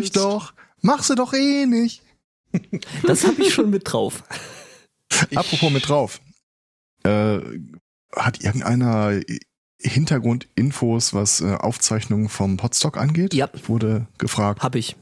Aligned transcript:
mich 0.00 0.12
doch. 0.12 0.52
Mach 0.82 1.02
sie 1.02 1.14
doch 1.14 1.32
eh 1.32 1.66
nicht. 1.66 2.02
Das 3.06 3.24
habe 3.24 3.42
ich 3.42 3.54
schon 3.54 3.70
mit 3.70 3.92
drauf. 3.92 4.24
Apropos 5.34 5.70
mit 5.70 5.88
drauf. 5.88 6.20
Äh, 7.04 7.38
hat 8.14 8.42
irgendeiner 8.42 9.20
Hintergrundinfos, 9.80 11.14
was 11.14 11.40
äh, 11.40 11.54
Aufzeichnungen 11.54 12.28
vom 12.28 12.56
Podstock 12.56 12.96
angeht? 12.96 13.34
Ja. 13.34 13.48
Ich 13.54 13.68
wurde 13.68 14.06
gefragt. 14.18 14.62
Habe 14.62 14.78
ich. 14.78 14.96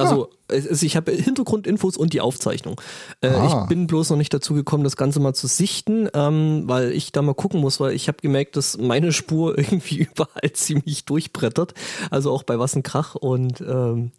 Also, 0.00 0.30
es, 0.48 0.82
ich 0.82 0.96
habe 0.96 1.12
Hintergrundinfos 1.12 1.96
und 1.96 2.12
die 2.12 2.20
Aufzeichnung. 2.20 2.80
Äh, 3.20 3.28
Ah. 3.28 3.62
Ich 3.62 3.68
bin 3.68 3.86
bloß 3.86 4.10
noch 4.10 4.16
nicht 4.16 4.32
dazu 4.32 4.54
gekommen, 4.54 4.84
das 4.84 4.96
Ganze 4.96 5.20
mal 5.20 5.34
zu 5.34 5.46
sichten, 5.46 6.08
ähm, 6.14 6.64
weil 6.66 6.92
ich 6.92 7.12
da 7.12 7.22
mal 7.22 7.34
gucken 7.34 7.60
muss, 7.60 7.80
weil 7.80 7.92
ich 7.94 8.08
habe 8.08 8.18
gemerkt, 8.20 8.56
dass 8.56 8.78
meine 8.78 9.12
Spur 9.12 9.58
irgendwie 9.58 10.08
überall 10.12 10.52
ziemlich 10.52 11.04
durchbrettert. 11.04 11.74
Also 12.10 12.30
auch 12.32 12.42
bei 12.42 12.58
Was 12.58 12.74
ein 12.76 12.82
Krach. 12.82 13.14
Und 13.14 13.60
ähm, 13.60 14.12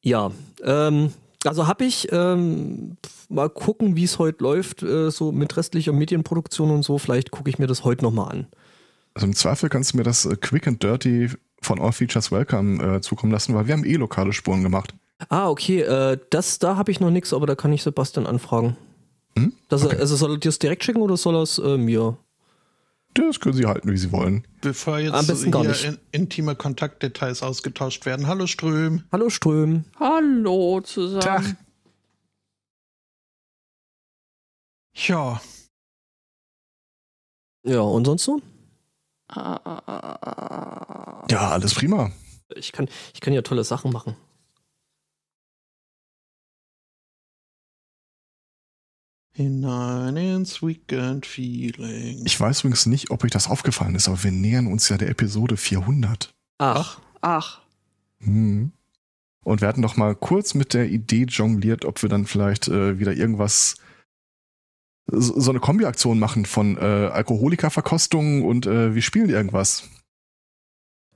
ja, 0.00 0.30
ähm, 0.62 1.12
also 1.44 1.66
habe 1.66 1.84
ich 1.84 2.08
ähm, 2.12 2.96
mal 3.28 3.50
gucken, 3.50 3.96
wie 3.96 4.04
es 4.04 4.18
heute 4.18 4.42
läuft, 4.42 4.82
äh, 4.82 5.10
so 5.10 5.32
mit 5.32 5.56
restlicher 5.56 5.92
Medienproduktion 5.92 6.70
und 6.70 6.82
so. 6.84 6.98
Vielleicht 6.98 7.30
gucke 7.30 7.50
ich 7.50 7.58
mir 7.58 7.66
das 7.66 7.84
heute 7.84 8.04
nochmal 8.04 8.30
an. 8.32 8.46
Also 9.14 9.26
im 9.26 9.34
Zweifel 9.34 9.68
kannst 9.68 9.92
du 9.92 9.98
mir 9.98 10.02
das 10.02 10.24
äh, 10.24 10.36
Quick 10.36 10.66
and 10.66 10.82
Dirty 10.82 11.30
von 11.64 11.80
All 11.80 11.92
Features 11.92 12.30
Welcome 12.30 12.96
äh, 12.96 13.00
zukommen 13.00 13.32
lassen, 13.32 13.54
weil 13.54 13.66
wir 13.66 13.74
haben 13.74 13.84
eh 13.84 13.94
lokale 13.96 14.32
Spuren 14.32 14.62
gemacht. 14.62 14.94
Ah, 15.28 15.48
okay, 15.48 15.80
äh, 15.82 16.18
das, 16.30 16.58
da 16.58 16.76
habe 16.76 16.90
ich 16.90 17.00
noch 17.00 17.10
nichts, 17.10 17.32
aber 17.32 17.46
da 17.46 17.54
kann 17.54 17.72
ich 17.72 17.82
Sebastian 17.82 18.26
anfragen. 18.26 18.76
Hm? 19.38 19.52
Das, 19.68 19.84
Okay. 19.84 19.96
Also 19.96 20.16
soll 20.16 20.32
er 20.32 20.38
dir 20.38 20.48
das 20.48 20.58
direkt 20.58 20.84
schicken 20.84 21.00
oder 21.02 21.16
soll 21.16 21.34
er 21.36 21.42
es 21.42 21.58
äh, 21.58 21.76
mir? 21.76 22.16
Das 23.14 23.38
können 23.38 23.54
sie 23.54 23.64
halten, 23.66 23.90
wie 23.92 23.96
sie 23.96 24.10
wollen. 24.10 24.44
Bevor 24.60 24.98
jetzt 24.98 25.14
Am 25.14 25.26
besten 25.26 25.52
gar 25.52 25.62
nicht. 25.62 25.84
in, 25.84 25.98
intime 26.10 26.56
Kontaktdetails 26.56 27.42
ausgetauscht 27.44 28.06
werden. 28.06 28.26
Hallo 28.26 28.46
Ström. 28.48 29.04
Hallo 29.12 29.30
Ström. 29.30 29.84
Hallo 30.00 30.80
zusammen. 30.82 31.20
Tag. 31.20 31.56
Ja, 34.96 35.40
Ja, 37.66 37.80
und 37.80 38.04
sonst 38.04 38.24
so? 38.24 38.40
Ja, 41.30 41.50
alles 41.50 41.74
prima. 41.74 42.10
Ich 42.54 42.72
kann, 42.72 42.88
ich 43.14 43.20
kann 43.20 43.32
ja 43.32 43.42
tolle 43.42 43.64
Sachen 43.64 43.92
machen. 43.92 44.16
hinein 49.34 50.16
ins 50.16 50.62
Weekend 50.62 51.26
Feeling. 51.26 52.22
Ich 52.24 52.38
weiß 52.38 52.60
übrigens 52.60 52.86
nicht, 52.86 53.10
ob 53.10 53.24
euch 53.24 53.32
das 53.32 53.50
aufgefallen 53.50 53.96
ist, 53.96 54.08
aber 54.08 54.22
wir 54.22 54.30
nähern 54.30 54.68
uns 54.68 54.88
ja 54.88 54.96
der 54.96 55.08
Episode 55.10 55.56
400. 55.56 56.32
Ach, 56.58 57.00
Ach, 57.20 57.60
Hm. 58.20 58.72
Und 59.44 59.60
wir 59.60 59.68
hatten 59.68 59.82
doch 59.82 59.96
mal 59.96 60.14
kurz 60.14 60.54
mit 60.54 60.72
der 60.72 60.88
Idee 60.88 61.24
jongliert, 61.24 61.84
ob 61.84 62.00
wir 62.00 62.08
dann 62.08 62.26
vielleicht 62.26 62.68
äh, 62.68 62.98
wieder 62.98 63.12
irgendwas, 63.12 63.76
so, 65.06 65.50
eine 65.50 65.60
Kombiaktion 65.60 66.18
machen 66.18 66.46
von 66.46 66.76
äh, 66.76 66.80
Alkoholikerverkostung 66.80 68.42
und 68.44 68.66
äh, 68.66 68.94
wir 68.94 69.02
spielen 69.02 69.28
irgendwas. 69.30 69.84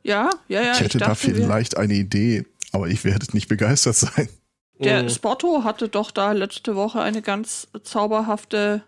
ja, 0.03 0.31
ja, 0.49 0.63
ja. 0.63 0.73
ich 0.73 0.81
hätte 0.81 0.99
da 0.99 1.07
dachte, 1.09 1.29
wir- 1.29 1.35
vielleicht 1.37 1.77
eine 1.77 1.95
Idee, 1.95 2.45
aber 2.73 2.89
ich 2.89 3.05
werde 3.05 3.27
nicht 3.33 3.49
begeistert 3.49 3.97
sein. 3.97 4.29
Der 4.81 5.03
Mhm. 5.03 5.09
Spotto 5.09 5.65
hatte 5.65 5.89
doch 5.89 6.11
da 6.13 6.33
letzte 6.33 6.77
Woche 6.77 7.01
eine 7.01 7.21
ganz 7.23 7.67
zauberhafte, 7.83 8.83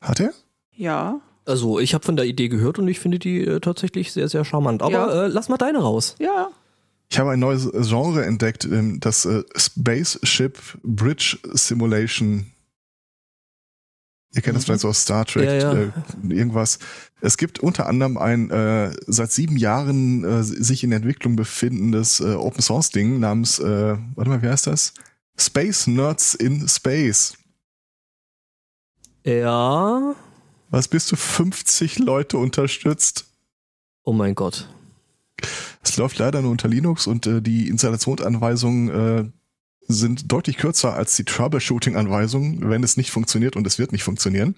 Hat 0.00 0.20
er? 0.20 0.32
ja, 0.74 1.20
also 1.44 1.78
ich 1.80 1.92
habe 1.94 2.04
von 2.04 2.16
der 2.16 2.24
Idee 2.26 2.48
gehört 2.48 2.78
und 2.78 2.88
ich 2.88 2.98
finde 3.00 3.18
die 3.18 3.40
äh, 3.44 3.60
tatsächlich 3.60 4.12
sehr, 4.12 4.28
sehr 4.28 4.44
charmant. 4.44 4.82
Aber 4.82 4.92
Ja. 4.92 5.24
äh, 5.24 5.26
lass 5.28 5.48
mal 5.48 5.56
deine 5.58 5.78
raus. 5.80 6.14
ja. 6.18 6.48
Ich 7.12 7.18
habe 7.18 7.32
ein 7.32 7.40
neues 7.40 7.68
Genre 7.72 8.24
entdeckt, 8.24 8.64
ähm, 8.66 9.00
das 9.00 9.24
äh, 9.24 9.42
Spaceship 9.56 10.56
Bridge 10.84 11.38
Simulation. 11.54 12.46
Ihr 14.32 14.42
kennt 14.42 14.56
das 14.56 14.64
vielleicht 14.64 14.82
so 14.82 14.88
aus 14.88 15.02
Star 15.02 15.24
Trek, 15.24 15.44
Ja, 15.44 15.54
ja. 15.54 15.72
Äh, 15.72 15.90
irgendwas. 16.28 16.78
Es 17.20 17.36
gibt 17.36 17.58
unter 17.58 17.86
anderem 17.86 18.16
ein 18.16 18.50
äh, 18.50 18.92
seit 19.06 19.32
sieben 19.32 19.56
Jahren 19.56 20.24
äh, 20.24 20.42
sich 20.44 20.84
in 20.84 20.92
Entwicklung 20.92 21.34
befindendes 21.34 22.20
äh, 22.20 22.34
Open 22.34 22.62
Source 22.62 22.90
Ding 22.90 23.18
namens, 23.18 23.58
äh, 23.58 23.96
warte 24.14 24.30
mal, 24.30 24.42
wie 24.42 24.48
heißt 24.48 24.68
das? 24.68 24.94
Space 25.36 25.86
Nerds 25.88 26.34
in 26.34 26.68
Space. 26.68 27.34
Ja. 29.24 30.14
Was 30.70 30.86
bis 30.86 31.06
zu 31.06 31.16
50 31.16 31.98
Leute 31.98 32.38
unterstützt. 32.38 33.26
Oh 34.04 34.12
mein 34.12 34.34
Gott. 34.34 34.68
Es 35.82 35.96
läuft 35.96 36.18
leider 36.18 36.42
nur 36.42 36.52
unter 36.52 36.68
Linux 36.68 37.06
und 37.06 37.26
äh, 37.26 37.42
die 37.42 37.68
Installationsanweisungen 37.68 38.88
äh, 38.88 39.24
sind 39.92 40.30
deutlich 40.30 40.56
kürzer 40.56 40.94
als 40.94 41.16
die 41.16 41.24
Troubleshooting-Anweisungen, 41.24 42.68
wenn 42.68 42.82
es 42.82 42.96
nicht 42.96 43.10
funktioniert 43.10 43.56
und 43.56 43.66
es 43.66 43.78
wird 43.78 43.92
nicht 43.92 44.04
funktionieren. 44.04 44.54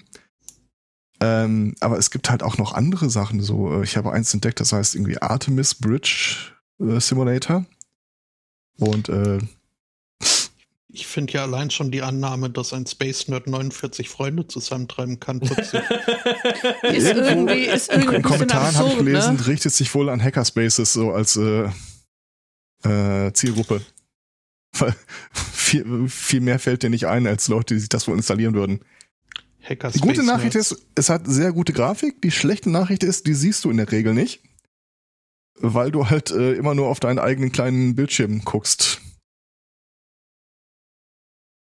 Ähm, 1.20 1.74
aber 1.80 1.98
es 1.98 2.10
gibt 2.10 2.30
halt 2.30 2.42
auch 2.42 2.58
noch 2.58 2.74
andere 2.74 3.08
Sachen. 3.08 3.40
So, 3.40 3.80
äh, 3.80 3.84
ich 3.84 3.96
habe 3.96 4.12
eins 4.12 4.34
entdeckt, 4.34 4.60
das 4.60 4.72
heißt 4.72 4.94
irgendwie 4.94 5.22
Artemis 5.22 5.74
Bridge 5.74 6.52
äh, 6.80 6.98
Simulator. 7.00 7.64
Und 8.78 9.08
äh, 9.08 9.38
Ich 10.88 11.06
finde 11.06 11.32
ja 11.34 11.42
allein 11.42 11.70
schon 11.70 11.90
die 11.90 12.02
Annahme, 12.02 12.50
dass 12.50 12.72
ein 12.72 12.86
Space 12.86 13.28
Nerd 13.28 13.46
49 13.46 14.08
Freunde 14.08 14.46
zusammentreiben 14.48 15.20
kann. 15.20 15.40
putzig. 15.40 15.80
Ist 16.82 17.06
irgendwie, 17.06 17.66
ist 17.66 17.90
in, 17.90 18.00
irgendwie 18.00 18.16
in 18.16 18.22
Kommentaren 18.22 18.74
habe 18.74 18.88
ich 18.88 18.94
absurd, 18.94 19.06
gelesen, 19.06 19.36
ne? 19.36 19.46
richtet 19.46 19.72
sich 19.72 19.94
wohl 19.94 20.08
an 20.08 20.22
Hackerspaces 20.22 20.92
so 20.92 21.12
als 21.12 21.36
äh, 21.36 21.70
äh, 22.84 23.32
Zielgruppe. 23.32 23.80
Weil 24.78 24.94
viel, 25.32 26.08
viel 26.08 26.40
mehr 26.40 26.58
fällt 26.58 26.82
dir 26.82 26.90
nicht 26.90 27.06
ein, 27.06 27.26
als 27.26 27.48
Leute, 27.48 27.74
die 27.74 27.80
sich 27.80 27.88
das 27.88 28.08
wohl 28.08 28.16
installieren 28.16 28.54
würden. 28.54 28.80
Hacker 29.62 29.90
Die 29.90 30.00
gute 30.00 30.24
Nachricht 30.24 30.54
Nerds. 30.54 30.72
ist, 30.72 30.86
es 30.94 31.08
hat 31.08 31.26
sehr 31.26 31.52
gute 31.52 31.72
Grafik. 31.72 32.20
Die 32.22 32.30
schlechte 32.30 32.70
Nachricht 32.70 33.04
ist, 33.04 33.26
die 33.26 33.34
siehst 33.34 33.64
du 33.64 33.70
in 33.70 33.76
der 33.76 33.90
Regel 33.92 34.14
nicht. 34.14 34.42
Weil 35.60 35.92
du 35.92 36.08
halt 36.08 36.30
äh, 36.30 36.54
immer 36.54 36.74
nur 36.74 36.88
auf 36.88 36.98
deinen 36.98 37.18
eigenen 37.18 37.52
kleinen 37.52 37.94
Bildschirm 37.94 38.44
guckst. 38.44 39.00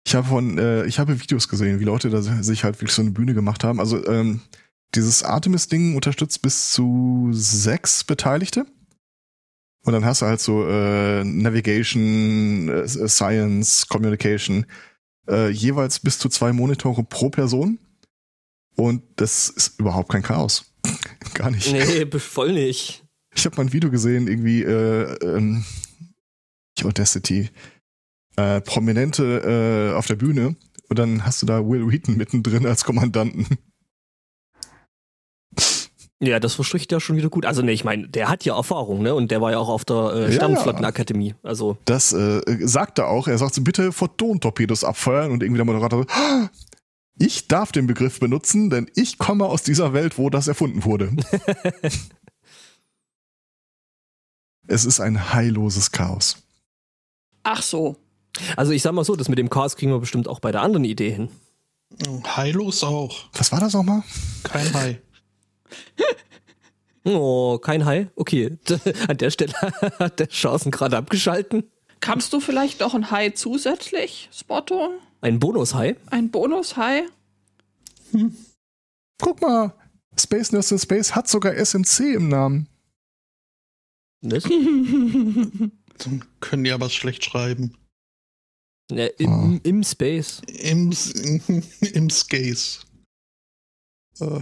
Ich 0.06 0.15
habe 0.15 0.28
von, 0.28 0.59
äh, 0.59 0.84
ich 0.84 0.99
habe 0.99 1.21
Videos 1.21 1.49
gesehen, 1.49 1.81
wie 1.81 1.84
Leute 1.84 2.11
da 2.11 2.21
sich 2.23 2.65
halt 2.65 2.77
wirklich 2.77 2.93
so 2.93 3.03
eine 3.03 3.12
Bühne 3.12 3.34
gemacht 3.34 3.65
haben. 3.65 3.81
Also 3.81 4.06
ähm, 4.06 4.41
dieses 4.94 5.23
Artemis-Ding 5.23 5.94
unterstützt 5.94 6.43
bis 6.43 6.71
zu 6.71 7.28
sechs 7.33 8.05
Beteiligte. 8.05 8.67
Und 9.86 9.92
dann 9.92 10.04
hast 10.04 10.20
du 10.20 10.26
halt 10.26 10.41
so 10.41 10.66
äh, 10.66 11.22
Navigation, 11.22 12.69
äh, 12.69 12.88
Science, 13.08 13.86
Communication, 13.86 14.66
äh, 15.28 15.48
jeweils 15.50 16.00
bis 16.00 16.19
zu 16.19 16.28
zwei 16.28 16.52
Monitore 16.52 17.04
pro 17.04 17.30
Person. 17.30 17.78
Und 18.75 19.04
das 19.14 19.48
ist 19.48 19.78
überhaupt 19.78 20.08
kein 20.08 20.25
Chaos. 20.25 20.72
Gar 21.34 21.52
nicht. 21.52 21.72
Nee, 21.72 22.04
voll 22.19 22.52
nicht. 22.52 23.04
Ich 23.32 23.46
habe 23.46 23.56
mal 23.56 23.62
ein 23.62 23.72
Video 23.72 23.88
gesehen, 23.88 24.26
irgendwie 24.26 24.64
äh, 24.64 25.14
ähm, 25.25 25.64
Audacity, 26.82 27.50
äh, 28.34 28.60
Prominente 28.62 29.92
äh, 29.92 29.96
auf 29.96 30.08
der 30.08 30.16
Bühne 30.16 30.56
und 30.88 30.98
dann 30.98 31.25
hast 31.25 31.42
du 31.42 31.46
da 31.46 31.64
Will 31.64 31.88
Wheaton 31.88 32.16
mittendrin 32.16 32.66
als 32.66 32.82
Kommandanten. 32.82 33.46
Ja, 36.21 36.41
das 36.41 36.54
verspricht 36.54 36.91
ja 36.93 37.00
schon 37.00 37.16
wieder 37.16 37.28
gut. 37.28 37.44
Also, 37.44 37.60
ne, 37.60 37.72
ich 37.72 37.84
meine, 37.84 38.09
der 38.09 38.28
hat 38.31 38.44
ja 38.47 38.56
Erfahrung, 38.56 39.03
ne? 39.03 39.15
Und 39.15 39.31
der 39.31 39.43
war 39.43 39.50
ja 39.50 39.59
auch 39.59 39.69
auf 39.69 39.84
der 39.84 40.12
äh, 40.15 40.25
Ja, 40.27 40.32
Sternflottenakademie. 40.32 41.34
Also, 41.43 41.77
Das 41.84 42.12
äh, 42.15 42.41
sagt 42.66 42.99
er 42.99 43.09
auch. 43.09 43.28
Er 43.28 43.37
sagt 43.37 43.54
so, 43.54 43.62
bitte 43.62 43.93
Photon-Torpedos 43.93 44.82
abfeuern 44.82 45.31
und 45.31 45.43
irgendwie 45.43 45.59
der 45.59 45.66
Moderator 45.66 46.05
so, 46.05 46.09
"Ah, 46.09 46.49
ich 47.19 47.49
darf 47.49 47.71
den 47.72 47.87
Begriff 47.87 48.19
benutzen, 48.21 48.71
denn 48.71 48.91
ich 48.94 49.19
komme 49.19 49.44
aus 49.44 49.62
dieser 49.62 49.93
Welt, 49.93 50.16
wo 50.19 50.31
das 50.31 50.49
erfunden 50.49 50.84
wurde. 50.84 51.12
es 54.69 54.84
ist 54.84 55.00
ein 55.00 55.32
heilloses 55.34 55.93
Chaos. 55.93 56.37
Ach 57.43 57.62
so. 57.62 57.96
also 58.56 58.73
ich 58.73 58.82
sag 58.82 58.93
mal 58.93 59.05
so, 59.05 59.17
das 59.17 59.29
mit 59.29 59.38
dem 59.38 59.50
Chaos 59.50 59.76
kriegen 59.76 59.93
wir 59.93 59.99
bestimmt 60.00 60.29
auch 60.29 60.40
bei 60.40 60.52
der 60.52 60.62
anderen 60.62 60.85
Idee 60.85 61.11
hin. 61.11 61.29
Heilos 62.37 62.82
auch. 62.82 63.17
Was 63.35 63.52
war 63.52 63.61
das 63.61 63.73
nochmal? 63.73 64.02
Kein 64.43 64.75
Hai. 64.75 65.00
Oh, 67.04 67.58
kein 67.58 67.84
Hai? 67.84 68.10
Okay. 68.16 68.58
An 69.08 69.16
der 69.16 69.30
Stelle 69.30 69.52
hat 69.98 70.18
der 70.18 70.28
Chancen 70.28 70.72
gerade 70.72 70.96
abgeschalten. 70.96 71.70
Kannst 72.00 72.32
du 72.32 72.40
vielleicht 72.40 72.80
noch 72.80 72.94
ein 72.94 73.10
Hai 73.10 73.30
zusätzlich, 73.30 74.28
Spotto? 74.32 74.90
Ein 75.20 75.38
Bonus-Hai? 75.38 75.96
Ein 76.10 76.30
Bonus-Hai? 76.30 77.04
Guck 79.18 79.40
mal, 79.40 79.72
Space 80.18 80.52
Nurse 80.52 80.74
in 80.74 80.78
Space 80.78 81.14
hat 81.14 81.28
sogar 81.28 81.54
SMC 81.54 82.14
im 82.14 82.28
Namen. 82.28 82.68
Das? 84.22 84.42
Dann 85.98 86.24
können 86.40 86.64
die 86.64 86.72
aber 86.72 86.90
schlecht 86.90 87.24
schreiben. 87.24 87.76
Ja, 88.90 89.06
im, 89.18 89.60
Im 89.62 89.82
Space. 89.82 90.42
Im, 90.46 90.92
im 91.80 92.10
Skace. 92.10 92.86
Äh, 94.20 94.40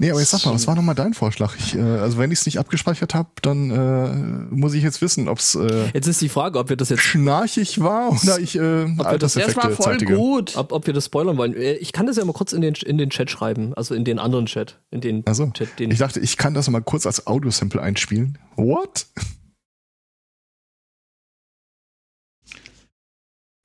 Nee, 0.00 0.10
aber 0.10 0.20
jetzt 0.20 0.30
sag 0.30 0.44
mal, 0.46 0.54
was 0.54 0.66
war 0.66 0.74
nochmal 0.76 0.94
dein 0.94 1.12
Vorschlag? 1.14 1.56
Ich, 1.58 1.74
äh, 1.74 1.80
also 1.80 2.18
wenn 2.18 2.30
ich 2.30 2.38
es 2.40 2.46
nicht 2.46 2.58
abgespeichert 2.58 3.14
habe, 3.14 3.30
dann 3.42 3.70
äh, 3.70 4.54
muss 4.54 4.74
ich 4.74 4.82
jetzt 4.84 5.02
wissen, 5.02 5.28
ob 5.28 5.38
es 5.38 5.54
äh, 5.56 5.90
Jetzt 5.92 6.06
ist 6.06 6.20
die 6.20 6.28
Frage, 6.28 6.58
ob 6.58 6.68
wir 6.68 6.76
das 6.76 6.88
jetzt 6.90 7.02
schnarchig 7.02 7.80
war 7.80 8.10
oder 8.10 8.38
ich 8.38 8.54
äh, 8.56 8.84
Das 8.86 8.98
war 8.98 9.06
Alterseffekte 9.06 9.70
voll 9.72 9.84
zeitige. 9.84 10.14
gut. 10.14 10.56
ob, 10.56 10.72
ob 10.72 10.86
wir 10.86 10.94
das 10.94 11.06
spoilern 11.06 11.36
wollen. 11.36 11.54
Äh, 11.54 11.74
Ich 11.74 11.92
kann 11.92 12.06
das 12.06 12.16
ja 12.16 12.24
mal 12.24 12.32
kurz 12.32 12.52
in 12.52 12.60
den, 12.60 12.74
in 12.74 12.96
den 12.98 13.10
Chat 13.10 13.30
schreiben, 13.30 13.74
also 13.74 13.94
in 13.94 14.04
den 14.04 14.18
anderen 14.18 14.46
Chat. 14.46 14.80
In 14.90 15.00
den 15.00 15.26
Also, 15.26 15.50
Chat, 15.50 15.78
den 15.78 15.90
ich 15.90 15.98
dachte, 15.98 16.20
ich 16.20 16.36
kann 16.36 16.54
das 16.54 16.68
mal 16.70 16.80
kurz 16.82 17.04
als 17.04 17.26
Audiosample 17.26 17.82
einspielen. 17.82 18.38
What? 18.56 19.06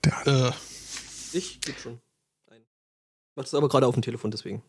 Der, 0.04 0.28
Äh, 0.28 0.52
ich 1.38 1.62
gebe 1.62 1.80
schon. 1.80 2.00
Ein. 2.52 2.62
Machst 3.36 3.54
es 3.54 3.58
aber 3.58 3.70
gerade 3.70 3.88
auf 3.88 3.94
dem 3.94 4.02
Telefon, 4.04 4.32
deswegen. 4.32 4.64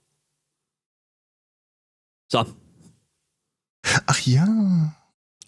So, 2.34 2.44
ach 4.06 4.20
ja. 4.26 4.92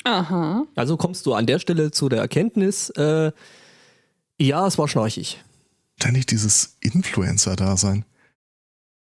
Aha. 0.05 0.67
also 0.77 0.97
kommst 0.97 1.27
du 1.27 1.35
an 1.35 1.45
der 1.45 1.59
Stelle 1.59 1.91
zu 1.91 2.09
der 2.09 2.21
Erkenntnis, 2.21 2.91
äh, 2.91 3.33
ja, 4.39 4.65
es 4.69 4.79
war 4.79 4.87
schnarchig. 4.87 5.43
Ständig 5.99 6.27
dieses 6.27 6.77
Influencer-Dasein. 6.79 8.05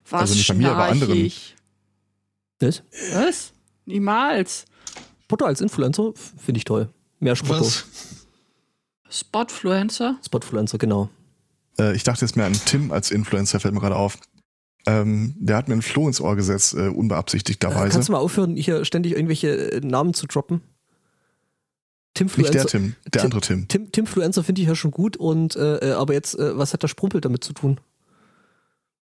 Was 0.10 0.22
Also 0.22 0.34
nicht 0.34 0.48
bei 0.50 0.56
mir, 0.56 0.72
aber 0.72 0.90
anderen. 0.90 1.32
Was? 2.60 2.84
Was? 3.14 3.54
Niemals. 3.86 4.66
Spotto 5.24 5.46
als 5.46 5.62
Influencer 5.62 6.12
finde 6.38 6.58
ich 6.58 6.66
toll. 6.66 6.90
Mehr 7.22 7.38
Spotto. 7.38 7.62
was? 7.62 7.86
Spotfluencer? 9.10 10.20
Spotfluencer, 10.26 10.80
genau. 10.80 11.10
Äh, 11.80 11.96
ich 11.96 12.04
dachte 12.04 12.26
jetzt 12.26 12.36
mehr 12.36 12.46
an 12.46 12.60
Tim 12.66 12.92
als 12.92 13.10
Influencer, 13.10 13.62
fällt 13.62 13.74
mir 13.74 13.80
gerade 13.80 13.96
auf. 13.96 14.18
Ähm, 14.90 15.36
der 15.40 15.58
hat 15.58 15.68
mir 15.68 15.76
ein 15.76 15.82
Floh 15.82 16.08
ins 16.08 16.22
Ohr 16.22 16.36
gesetzt, 16.36 16.74
äh, 16.74 16.88
Äh, 16.88 16.90
unbeabsichtigterweise. 16.90 17.90
kannst 17.94 18.08
du 18.10 18.14
mal 18.14 18.20
aufhören, 18.20 18.56
hier 18.56 18.86
ständig 18.86 19.14
irgendwelche 19.14 19.72
äh, 19.74 19.80
Namen 19.82 20.14
zu 20.14 20.26
droppen? 20.28 20.62
Nicht 22.18 22.26
der 22.26 22.28
Timfluencer, 22.28 22.68
Tim, 22.68 22.96
der 23.06 23.12
Tim- 23.12 23.22
andere 23.26 23.42
Tim. 23.42 23.68
Tim, 23.68 23.92
Timfluencer 23.92 24.44
finde 24.44 24.62
ich 24.62 24.68
ja 24.68 24.76
schon 24.76 24.92
gut 24.92 25.16
und 25.18 25.56
äh, 25.56 25.78
äh, 25.78 25.92
aber 25.94 26.14
jetzt, 26.14 26.38
äh, 26.40 26.58
was 26.58 26.74
hat 26.74 26.82
der 26.84 26.88
Sprumpel 26.88 27.22
damit 27.22 27.44
zu 27.44 27.54
tun? 27.54 27.80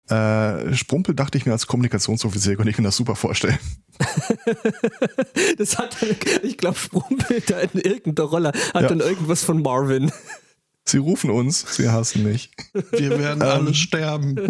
Äh, 0.08 0.74
Sprumpel 0.74 1.14
dachte 1.14 1.38
ich 1.38 1.46
mir 1.46 1.52
als 1.52 1.66
Kommunikationsoffizier, 1.66 2.56
konnte 2.56 2.70
ich 2.70 2.78
mir 2.78 2.84
das 2.84 2.96
super 2.96 3.14
vorstellen. 3.16 3.58
das 5.58 5.78
hat 5.78 5.96
dann, 6.02 6.10
ich 6.42 6.58
glaube, 6.58 6.76
Sprumpel 6.78 7.40
da 7.46 7.60
in 7.60 7.80
irgendeiner 7.80 8.28
Rolle 8.28 8.48
hat 8.74 8.82
Ja. 8.82 8.88
dann 8.88 9.00
irgendwas 9.00 9.42
von 9.44 9.62
Marvin. 9.62 10.10
Sie 10.86 10.98
rufen 10.98 11.30
uns, 11.30 11.76
sie 11.76 11.88
hassen 11.88 12.24
mich. 12.24 12.50
Wir 12.92 13.18
werden 13.18 13.42
Ähm. 13.42 13.48
alle 13.48 13.74
sterben. 13.74 14.36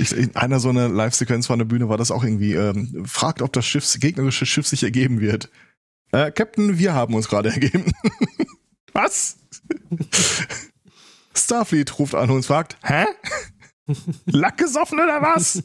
Ich, 0.00 0.12
in 0.12 0.34
einer 0.34 0.58
so 0.58 0.68
einer 0.68 0.88
Live-Sequenz 0.88 1.46
von 1.46 1.60
der 1.60 1.66
Bühne 1.66 1.88
war 1.88 1.96
das 1.96 2.10
auch 2.10 2.24
irgendwie, 2.24 2.54
ähm, 2.54 3.04
fragt, 3.06 3.40
ob 3.40 3.52
das 3.52 3.66
Schiff, 3.66 3.86
gegnerische 4.00 4.44
Schiff 4.44 4.66
sich 4.66 4.82
ergeben 4.82 5.20
wird. 5.20 5.48
Äh, 6.10 6.32
Captain, 6.32 6.76
wir 6.78 6.92
haben 6.92 7.14
uns 7.14 7.28
gerade 7.28 7.50
ergeben. 7.50 7.92
Was? 8.92 9.36
Starfleet 11.34 11.98
ruft 12.00 12.14
an 12.16 12.30
und 12.30 12.44
fragt, 12.44 12.78
hä? 12.82 13.04
Lack 14.24 14.58
gesoffen 14.58 14.98
oder 14.98 15.22
was? 15.22 15.62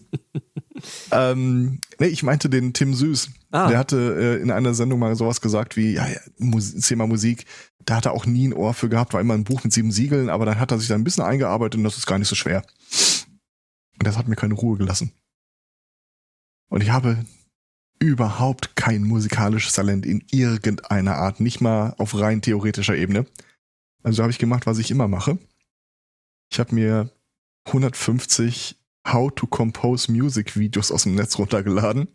Ähm, 1.11 1.79
nee, 1.99 2.07
ich 2.07 2.23
meinte 2.23 2.49
den 2.49 2.73
Tim 2.73 2.93
Süß. 2.93 3.29
Ah. 3.51 3.67
Der 3.67 3.77
hatte 3.77 3.97
äh, 3.97 4.41
in 4.41 4.51
einer 4.51 4.73
Sendung 4.73 4.99
mal 4.99 5.15
sowas 5.15 5.41
gesagt 5.41 5.75
wie, 5.75 5.93
ja, 5.93 6.07
ja 6.07 6.19
Mus 6.37 6.73
Thema 6.73 7.07
Musik, 7.07 7.45
da 7.85 7.97
hat 7.97 8.05
er 8.05 8.13
auch 8.13 8.25
nie 8.25 8.47
ein 8.47 8.53
Ohr 8.53 8.73
für 8.73 8.89
gehabt, 8.89 9.13
war 9.13 9.21
immer 9.21 9.33
ein 9.33 9.43
Buch 9.43 9.63
mit 9.63 9.73
sieben 9.73 9.91
Siegeln, 9.91 10.29
aber 10.29 10.45
dann 10.45 10.59
hat 10.59 10.71
er 10.71 10.79
sich 10.79 10.87
da 10.87 10.95
ein 10.95 11.03
bisschen 11.03 11.23
eingearbeitet 11.23 11.77
und 11.77 11.83
das 11.83 11.97
ist 11.97 12.05
gar 12.05 12.17
nicht 12.17 12.27
so 12.27 12.35
schwer. 12.35 12.63
Und 13.99 14.07
das 14.07 14.17
hat 14.17 14.27
mir 14.27 14.35
keine 14.35 14.53
Ruhe 14.53 14.77
gelassen. 14.77 15.11
Und 16.69 16.81
ich 16.81 16.91
habe 16.91 17.25
überhaupt 17.99 18.75
kein 18.75 19.03
musikalisches 19.03 19.73
Talent 19.73 20.05
in 20.05 20.23
irgendeiner 20.31 21.15
Art, 21.15 21.39
nicht 21.39 21.61
mal 21.61 21.93
auf 21.97 22.17
rein 22.17 22.41
theoretischer 22.41 22.95
Ebene. 22.95 23.25
Also 24.03 24.23
habe 24.23 24.31
ich 24.31 24.39
gemacht, 24.39 24.65
was 24.65 24.79
ich 24.79 24.89
immer 24.89 25.07
mache. 25.07 25.37
Ich 26.51 26.59
habe 26.59 26.73
mir 26.73 27.11
150 27.65 28.80
How 29.07 29.31
to 29.35 29.47
Compose 29.47 30.11
Music 30.11 30.55
Videos 30.57 30.91
aus 30.91 31.03
dem 31.03 31.15
Netz 31.15 31.37
runtergeladen, 31.37 32.07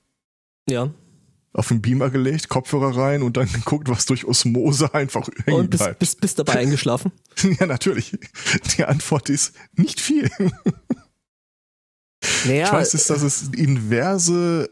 Ja. 0.69 0.91
auf 1.53 1.69
den 1.69 1.83
Beamer 1.83 2.11
gelegt, 2.11 2.49
Kopfhörer 2.49 2.97
rein 2.97 3.23
und 3.23 3.37
dann 3.37 3.49
geguckt, 3.53 3.89
was 3.89 4.07
durch 4.07 4.25
Osmose 4.25 4.93
einfach 4.95 5.29
hängen 5.45 5.61
Und 5.61 5.71
bist, 5.71 5.99
bist, 5.99 6.21
bist 6.21 6.39
dabei 6.39 6.55
eingeschlafen? 6.59 7.13
Ja, 7.61 7.67
natürlich. 7.67 8.17
Die 8.77 8.85
Antwort 8.85 9.29
ist 9.31 9.55
nicht 9.75 10.01
viel. 10.01 10.31
Naja, 12.47 12.65
ich 12.67 12.73
weiß 12.73 12.93
jetzt, 12.95 13.11
dass 13.11 13.23
es 13.23 13.49
inverse 13.53 14.71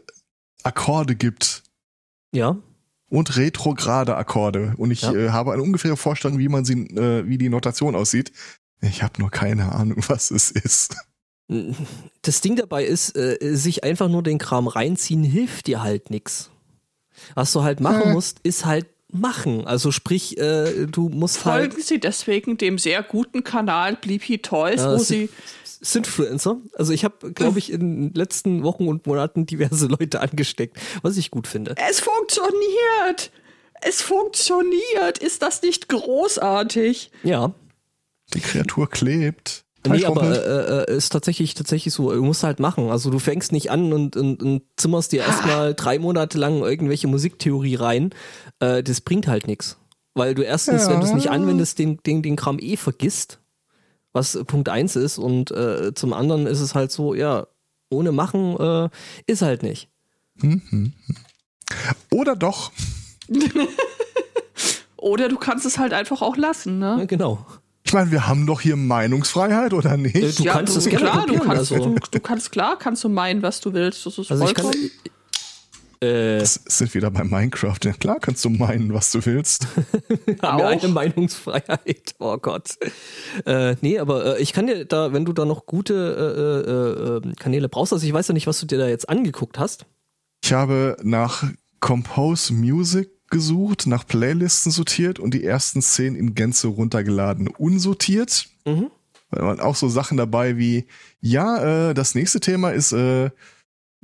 Akkorde 0.63 1.15
gibt 1.15 1.63
ja. 2.33 2.57
und 3.09 3.37
retrograde 3.37 4.15
Akkorde. 4.17 4.73
Und 4.77 4.91
ich 4.91 5.03
Ja. 5.03 5.13
äh, 5.13 5.29
habe 5.29 5.53
eine 5.53 5.61
ungefähre 5.61 5.95
Vorstellung, 5.95 6.37
wie 6.39 6.49
man 6.49 6.65
sie, 6.65 6.73
äh, 6.95 7.25
wie 7.27 7.37
die 7.37 7.49
Notation 7.49 7.95
aussieht. 7.95 8.31
Ich 8.81 9.03
habe 9.03 9.19
nur 9.21 9.29
keine 9.31 9.71
Ahnung, 9.73 10.03
was 10.07 10.31
es 10.31 10.51
ist. 10.51 10.97
Das 12.21 12.41
Ding 12.41 12.55
dabei 12.55 12.85
ist, 12.85 13.15
äh, 13.15 13.37
sich 13.55 13.83
einfach 13.83 14.09
nur 14.09 14.23
den 14.23 14.37
Kram 14.39 14.67
reinziehen, 14.67 15.23
hilft 15.23 15.67
dir 15.67 15.83
halt 15.83 16.09
nix. 16.09 16.49
Was 17.35 17.53
du 17.53 17.63
halt 17.63 17.79
machen 17.79 18.01
Äh. 18.09 18.13
musst, 18.13 18.39
ist 18.43 18.65
halt 18.65 18.87
machen. 19.11 19.65
Also 19.67 19.91
sprich, 19.91 20.37
äh, 20.37 20.87
du 20.87 21.09
musst 21.09 21.45
halt 21.45 21.71
Folgen 21.71 21.83
Sie 21.83 21.99
deswegen 21.99 22.57
dem 22.57 22.77
sehr 22.77 23.03
guten 23.03 23.43
Kanal 23.43 23.95
Bleepy 23.95 24.39
Toys, 24.39 24.81
Ja, 24.81 24.93
wo 24.93 24.97
Sie 24.97 25.29
Synfluencer. 25.81 26.57
Also 26.75 26.91
ich 26.93 27.03
habe, 27.05 27.31
glaube 27.31 27.59
ich, 27.59 27.71
in 27.71 27.79
den 28.09 28.13
letzten 28.15 28.63
Wochen 28.63 28.87
und 28.87 29.05
Monaten 29.05 29.45
diverse 29.45 29.85
Leute 29.99 30.21
angesteckt, 30.21 30.77
was 31.03 31.15
ich 31.17 31.29
gut 31.31 31.47
finde. 31.47 31.75
Es 31.77 31.99
funktioniert! 31.99 33.31
Es 33.81 34.01
funktioniert! 34.01 35.19
Ist 35.19 35.43
das 35.43 35.61
nicht 35.61 35.89
großartig? 35.89 37.11
Ja. 37.23 37.53
Die 38.33 38.39
Kreatur 38.41 38.89
klebt. 38.89 39.64
Nee, 39.87 40.05
aber 40.05 40.23
äh, 40.87 40.91
äh, 40.91 40.97
ist 40.97 41.09
tatsächlich 41.09 41.53
tatsächlich 41.53 41.93
so, 41.93 42.11
du 42.11 42.23
musst 42.23 42.43
halt 42.43 42.59
machen. 42.59 42.89
Also 42.89 43.09
du 43.09 43.19
fängst 43.19 43.51
nicht 43.51 43.71
an 43.71 43.93
und, 43.93 44.15
und, 44.17 44.41
und 44.41 44.61
zimmerst 44.77 45.11
dir 45.11 45.21
erstmal 45.23 45.73
drei 45.73 45.99
Monate 45.99 46.37
lang 46.37 46.61
irgendwelche 46.63 47.07
Musiktheorie 47.07 47.75
rein. 47.75 48.11
Äh, 48.59 48.83
das 48.83 49.01
bringt 49.01 49.27
halt 49.27 49.47
nichts. 49.47 49.77
Weil 50.13 50.33
du 50.35 50.41
erstens, 50.43 50.83
Ja. 50.83 50.91
wenn 50.91 51.01
du 51.01 51.05
es 51.07 51.13
nicht 51.13 51.29
anwendest, 51.29 51.77
den, 51.79 51.97
den, 52.05 52.21
den 52.21 52.35
Kram 52.35 52.57
eh 52.59 52.77
vergisst, 52.77 53.39
was 54.13 54.35
äh, 54.35 54.43
Punkt 54.45 54.69
eins 54.69 54.95
ist. 54.95 55.17
Und 55.17 55.51
äh, 55.51 55.93
zum 55.93 56.13
anderen 56.13 56.47
ist 56.47 56.61
es 56.61 56.73
halt 56.75 56.91
so, 56.91 57.13
ja, 57.13 57.47
ohne 57.89 58.11
machen 58.11 58.57
äh, 58.57 58.89
ist 59.27 59.41
halt 59.41 59.61
nicht. 59.63 59.89
Hm, 60.39 60.61
hm, 60.69 60.93
hm. 61.05 61.15
Oder 62.11 62.35
doch. 62.35 62.71
Oder 64.97 65.29
du 65.29 65.37
kannst 65.37 65.65
es 65.65 65.77
halt 65.77 65.93
einfach 65.93 66.21
auch 66.21 66.37
lassen, 66.37 66.81
Ja, 66.81 66.95
ne? 66.97 67.07
genau. 67.07 67.45
Ich 67.87 67.93
meine, 67.93 68.09
wir 68.11 68.27
haben 68.27 68.47
doch 68.47 68.61
hier 68.61 68.75
Meinungsfreiheit, 68.75 69.71
oder 69.73 69.95
nicht? 69.95 70.15
Äh, 70.15 70.31
du 70.31 70.43
kannst 70.45 70.75
es 70.75 70.85
gerne 70.87 71.05
klar, 71.05 71.25
du 71.27 71.37
kannst, 71.37 71.71
also. 71.71 71.89
du, 71.89 71.95
du 72.11 72.19
kannst 72.19 72.51
klar, 72.51 72.77
kannst 72.79 73.03
du 73.03 73.09
meinen, 73.09 73.43
was 73.43 73.61
du 73.61 73.73
willst. 73.73 74.05
Das 74.05 74.17
ist 74.17 74.31
Also 74.31 74.43
ich 74.45 74.53
kann. 74.55 74.65
vollkommen. 74.65 74.91
Äh, 76.01 76.39
Das 76.39 76.59
sind 76.65 76.93
wieder 76.95 77.11
bei 77.11 77.23
Minecraft. 77.23 77.77
Ja, 77.83 77.93
klar 77.93 78.17
kannst 78.19 78.43
du 78.43 78.49
meinen, 78.49 78.91
was 78.93 79.11
du 79.11 79.23
willst. 79.25 79.67
haben 80.41 80.57
wir 80.57 80.67
eine 80.67 80.87
Meinungsfreiheit. 80.87 82.15
Oh 82.19 82.37
Gott. 82.37 82.71
Äh, 83.45 83.75
nee, 83.81 83.99
aber 83.99 84.37
äh, 84.37 84.41
ich 84.41 84.51
kann 84.51 84.65
dir 84.67 84.85
da, 84.85 85.13
wenn 85.13 85.23
du 85.25 85.31
da 85.33 85.45
noch 85.45 85.65
gute 85.67 85.93
äh, 85.93 87.27
äh, 87.27 87.29
äh, 87.29 87.35
Kanäle 87.35 87.69
brauchst, 87.69 87.93
also 87.93 88.05
ich 88.05 88.13
weiß 88.13 88.27
ja 88.29 88.33
nicht, 88.33 88.47
was 88.47 88.59
du 88.59 88.65
dir 88.65 88.79
da 88.79 88.87
jetzt 88.87 89.07
angeguckt 89.09 89.59
hast. 89.59 89.85
Ich 90.43 90.53
habe 90.53 90.97
nach 91.03 91.43
Compose 91.81 92.51
Music 92.53 93.09
gesucht, 93.29 93.87
nach 93.87 94.05
Playlisten 94.05 94.71
sortiert 94.71 95.19
und 95.19 95.33
die 95.33 95.43
ersten 95.43 95.81
zehn 95.81 96.15
in 96.15 96.35
Gänze 96.35 96.67
runtergeladen. 96.67 97.47
Unsortiert. 97.47 98.47
Mhm. 98.65 98.91
Da 99.31 99.41
waren 99.41 99.59
auch 99.59 99.75
so 99.75 99.89
Sachen 99.89 100.17
dabei 100.17 100.57
wie, 100.57 100.85
ja, 101.19 101.89
äh, 101.89 101.93
das 101.93 102.15
nächste 102.15 102.39
Thema 102.39 102.71
ist, 102.71 102.91
äh, 102.91 103.31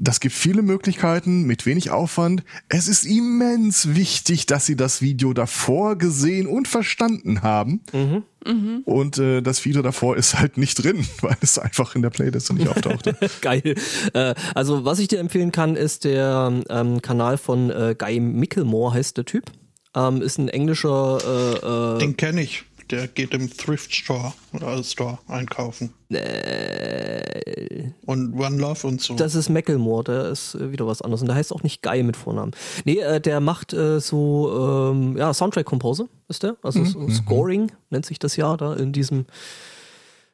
das 0.01 0.20
gibt 0.20 0.34
viele 0.34 0.63
Möglichkeiten 0.63 1.43
mit 1.43 1.67
wenig 1.67 1.91
Aufwand. 1.91 2.43
Es 2.70 2.88
ist 2.88 3.05
immens 3.05 3.96
wichtig, 3.96 4.48
dass 4.48 4.65
Sie 4.65 4.75
das 4.75 5.01
Video 5.01 5.31
davor 5.34 5.96
gesehen 5.96 6.48
und 6.48 6.67
verstanden 6.67 7.43
haben. 7.43 7.81
Mhm. 7.93 8.24
Mhm. 8.43 8.81
Und 8.86 9.20
äh, 9.20 9.41
das 9.41 9.63
Video 9.63 9.84
davor 9.84 10.17
ist 10.17 10.39
halt 10.39 10.58
nicht 10.58 10.84
drin, 10.84 11.05
weil 11.22 11.38
es 11.41 11.60
einfach 11.60 11.96
in 11.96 12.01
der 12.01 12.10
Playlist 12.10 12.51
nicht 12.51 12.67
auftauchte. 12.67 13.15
Geil. 13.41 13.75
Äh, 14.13 14.34
also, 14.55 14.86
was 14.86 14.98
ich 14.98 15.08
dir 15.08 15.20
empfehlen 15.20 15.51
kann, 15.51 15.75
ist 15.75 16.03
der 16.03 16.63
ähm, 16.70 17.01
Kanal 17.03 17.38
von 17.38 17.70
äh, 17.70 17.96
Guy 17.96 18.20
Micklemore, 18.20 18.96
heißt 18.96 19.17
der 19.17 19.25
Typ. 19.25 19.51
Ähm, 19.96 20.24
ist 20.24 20.39
ein 20.39 20.48
englischer 20.48 21.20
äh, 21.24 21.96
äh, 21.96 22.00
Den 22.00 22.17
kenne 22.17 22.41
ich. 22.41 22.63
Der 22.91 23.07
geht 23.07 23.33
im 23.33 23.50
Thrift 23.50 23.95
Store 23.95 24.33
oder 24.53 24.83
Store 24.83 25.17
einkaufen. 25.27 25.93
äh, 26.10 27.91
Und 28.05 28.33
One 28.38 28.57
Love 28.57 28.86
und 28.88 29.01
so. 29.01 29.15
Das 29.15 29.33
ist 29.33 29.50
Macklemore, 29.50 30.03
der 30.03 30.25
ist 30.25 30.55
äh, 30.55 30.71
wieder 30.71 30.86
was 30.86 31.01
anderes. 31.01 31.21
Und 31.21 31.27
der 31.27 31.36
heißt 31.36 31.53
auch 31.53 31.63
nicht 31.63 31.81
Guy 31.81 32.03
mit 32.03 32.17
Vornamen. 32.17 32.51
Nee, 32.83 33.00
äh, 33.00 33.21
der 33.21 33.39
macht 33.39 33.74
äh, 33.74 34.00
so, 34.00 34.91
ähm, 34.93 35.17
ja, 35.17 35.33
Soundtrack-Composer 35.33 36.07
ist 36.27 36.43
der. 36.43 36.57
Also 36.62 36.83
so 36.83 37.10
Scoring 37.10 37.71
nennt 37.89 38.05
sich 38.05 38.19
das 38.19 38.36
ja 38.36 38.55
da 38.57 38.74
in 38.75 38.91
diesem 38.91 39.25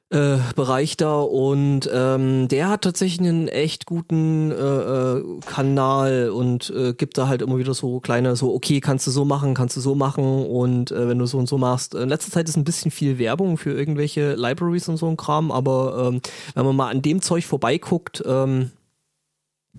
äh, 0.10 0.38
Bereich 0.56 0.96
da 0.96 1.20
und 1.20 1.90
ähm, 1.94 2.48
der 2.48 2.70
hat 2.70 2.84
tatsächlich 2.84 3.28
einen 3.28 3.50
echt 3.50 3.86
guten 3.86 4.52
äh, 4.52 4.56
äh, 4.56 5.24
Kanal 5.46 6.30
und 6.30 6.70
äh, 6.70 6.94
gibt 6.94 7.18
da 7.18 7.28
halt 7.28 7.42
immer 7.42 7.58
wieder 7.58 7.74
so 7.74 8.00
kleine, 8.00 8.38
so 8.38 8.54
okay, 8.54 8.80
kannst 8.80 9.06
du 9.08 9.12
so 9.12 9.26
machen, 9.26 9.54
kannst 9.54 9.76
du 9.76 9.82
so 9.82 9.96
machen 9.96 10.46
und 10.46 10.92
äh, 10.92 11.10
wenn 11.10 11.20
du 11.20 11.26
so 11.26 11.38
und 11.38 11.50
so 11.50 11.58
machst. 11.58 11.94
In 11.94 12.08
letzter 12.08 12.32
Zeit 12.32 12.48
ist 12.48 12.56
ein 12.56 12.64
bisschen 12.64 12.90
viel 12.90 13.20
Werbung 13.20 13.58
für 13.58 13.74
irgendwelche 13.74 14.36
Libraries 14.36 14.88
und 14.88 14.96
so 14.96 15.08
ein 15.10 15.18
Kram, 15.18 15.52
aber 15.52 16.08
ähm, 16.08 16.22
wenn 16.56 16.66
man 16.66 16.76
mal 16.76 16.90
an 16.90 17.02
dem 17.02 17.22
Zeug 17.22 17.46
vorbeiguckt, 17.46 18.24
ähm, 18.26 18.72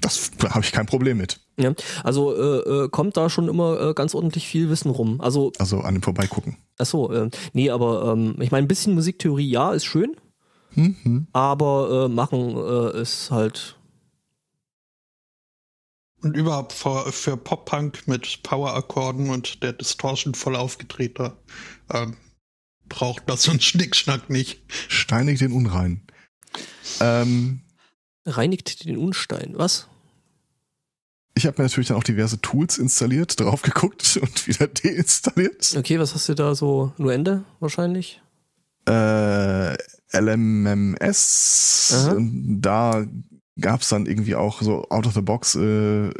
Das 0.00 0.30
da 0.38 0.50
habe 0.50 0.64
ich 0.64 0.72
kein 0.72 0.86
Problem 0.86 1.16
mit. 1.18 1.40
ja, 1.58 1.74
also 2.04 2.34
äh, 2.34 2.84
äh, 2.84 2.88
kommt 2.88 3.16
da 3.16 3.28
schon 3.30 3.48
immer 3.48 3.80
äh, 3.80 3.94
ganz 3.94 4.14
ordentlich 4.14 4.46
viel 4.46 4.70
Wissen 4.70 4.90
rum. 4.90 5.20
Also 5.20 5.52
Also 5.58 5.80
an 5.80 5.94
dem 5.94 6.02
Vorbeigucken. 6.02 6.56
Ach 6.78 6.86
so, 6.86 7.12
äh, 7.12 7.30
nee, 7.52 7.70
aber 7.70 8.12
ähm, 8.12 8.36
ich 8.40 8.50
meine, 8.50 8.64
ein 8.64 8.68
bisschen 8.68 8.94
Musiktheorie, 8.94 9.50
ja, 9.50 9.72
ist 9.72 9.84
schön, 9.84 10.16
Mhm. 10.74 11.26
aber 11.32 12.04
äh, 12.06 12.08
machen 12.08 12.56
äh, 12.56 13.00
ist 13.00 13.30
halt. 13.30 13.76
Und 16.20 16.36
überhaupt 16.36 16.72
für, 16.72 17.10
für 17.12 17.36
Pop-Punk 17.36 18.06
mit 18.08 18.42
Power-Akkorden 18.42 19.30
und 19.30 19.62
der 19.62 19.72
Distortion 19.72 20.34
voll 20.34 20.56
aufgetreter 20.56 21.36
ähm, 21.92 22.16
braucht 22.88 23.22
das 23.26 23.44
so 23.44 23.50
einen 23.52 23.60
Schnickschnack 23.60 24.28
nicht. 24.28 24.60
Steinig 24.88 25.38
den 25.38 25.52
Unrein. 25.52 26.02
Ähm, 27.00 27.60
Reinigt 28.28 28.84
den 28.84 28.96
Unstein, 28.96 29.54
was? 29.54 29.88
ich 31.38 31.46
habe 31.46 31.62
mir 31.62 31.64
natürlich 31.68 31.88
dann 31.88 31.96
auch 31.96 32.04
diverse 32.04 32.40
Tools 32.40 32.78
installiert, 32.78 33.40
drauf 33.40 33.62
geguckt 33.62 34.18
und 34.22 34.46
wieder 34.46 34.66
deinstalliert. 34.66 35.74
Okay, 35.76 35.98
was 35.98 36.14
hast 36.14 36.28
du 36.28 36.34
da 36.34 36.54
so? 36.54 36.92
Nur 36.98 37.14
Ende 37.14 37.44
wahrscheinlich? 37.60 38.20
Äh, 38.86 39.74
LMMS. 40.12 41.94
Aha. 41.94 42.12
Und 42.12 42.60
da 42.60 43.06
gab 43.60 43.80
es 43.80 43.88
dann 43.88 44.06
irgendwie 44.06 44.34
auch 44.34 44.62
so 44.62 44.88
out 44.88 45.06
of 45.06 45.14
the 45.14 45.20
box 45.20 45.54
äh, 45.54 46.10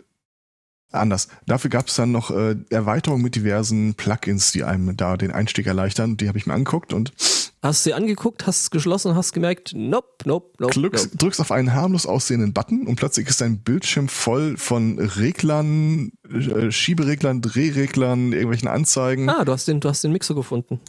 anders. 0.91 1.29
Dafür 1.47 1.71
gab 1.71 1.88
es 1.88 1.97
dann 1.97 2.12
noch 2.12 2.31
äh, 2.31 2.57
Erweiterungen 2.71 3.23
mit 3.23 3.35
diversen 3.35 3.95
Plugins, 3.95 4.53
die 4.53 4.65
einem 4.65 4.97
da 4.97 5.17
den 5.17 5.33
Einstieg 5.33 5.67
erleichtern. 5.67 6.17
Die 6.17 6.29
habe 6.29 6.38
ich 6.38 6.47
mir 6.47 6.55
angeguckt 6.55 6.93
und 6.93 7.12
Hast 7.61 7.85
du 7.85 7.91
dir 7.91 7.97
angeguckt, 7.97 8.47
hast 8.47 8.62
es 8.62 8.71
geschlossen, 8.71 9.17
hast 9.17 9.33
gemerkt, 9.33 9.73
nope, 9.75 10.09
nope, 10.25 10.55
nope. 10.59 10.73
drückst, 10.73 11.07
nope. 11.07 11.17
drückst 11.17 11.41
auf 11.41 11.50
einen 11.50 11.75
harmlos 11.75 12.07
aussehenden 12.07 12.53
Button 12.53 12.87
und 12.87 12.97
plötzlich 12.97 13.27
ist 13.29 13.41
dein 13.41 13.59
Bildschirm 13.59 14.09
voll 14.09 14.57
von 14.57 14.99
Reglern, 14.99 16.12
äh, 16.31 16.71
Schiebereglern, 16.71 17.43
Drehreglern, 17.43 18.33
irgendwelchen 18.33 18.69
Anzeigen. 18.69 19.29
Ah, 19.29 19.45
du 19.45 19.53
hast 19.53 19.67
den, 19.67 19.81
du 19.81 19.88
hast 19.88 20.05
den 20.05 20.12
Mixer 20.12 20.37
gefunden. 20.37 20.81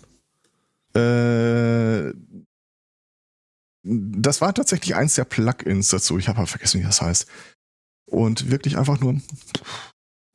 Äh, 0.94 2.14
das 3.84 4.42
war 4.42 4.54
tatsächlich 4.54 4.96
eins 4.96 5.16
der 5.16 5.24
Plugins 5.24 5.90
dazu. 5.90 6.20
Ich 6.20 6.28
habe 6.28 6.46
vergessen, 6.46 6.82
wie 6.82 6.86
das 6.86 7.02
heißt. 7.02 7.26
Und 8.06 8.52
wirklich 8.52 8.78
einfach 8.78 9.00
nur, 9.00 9.20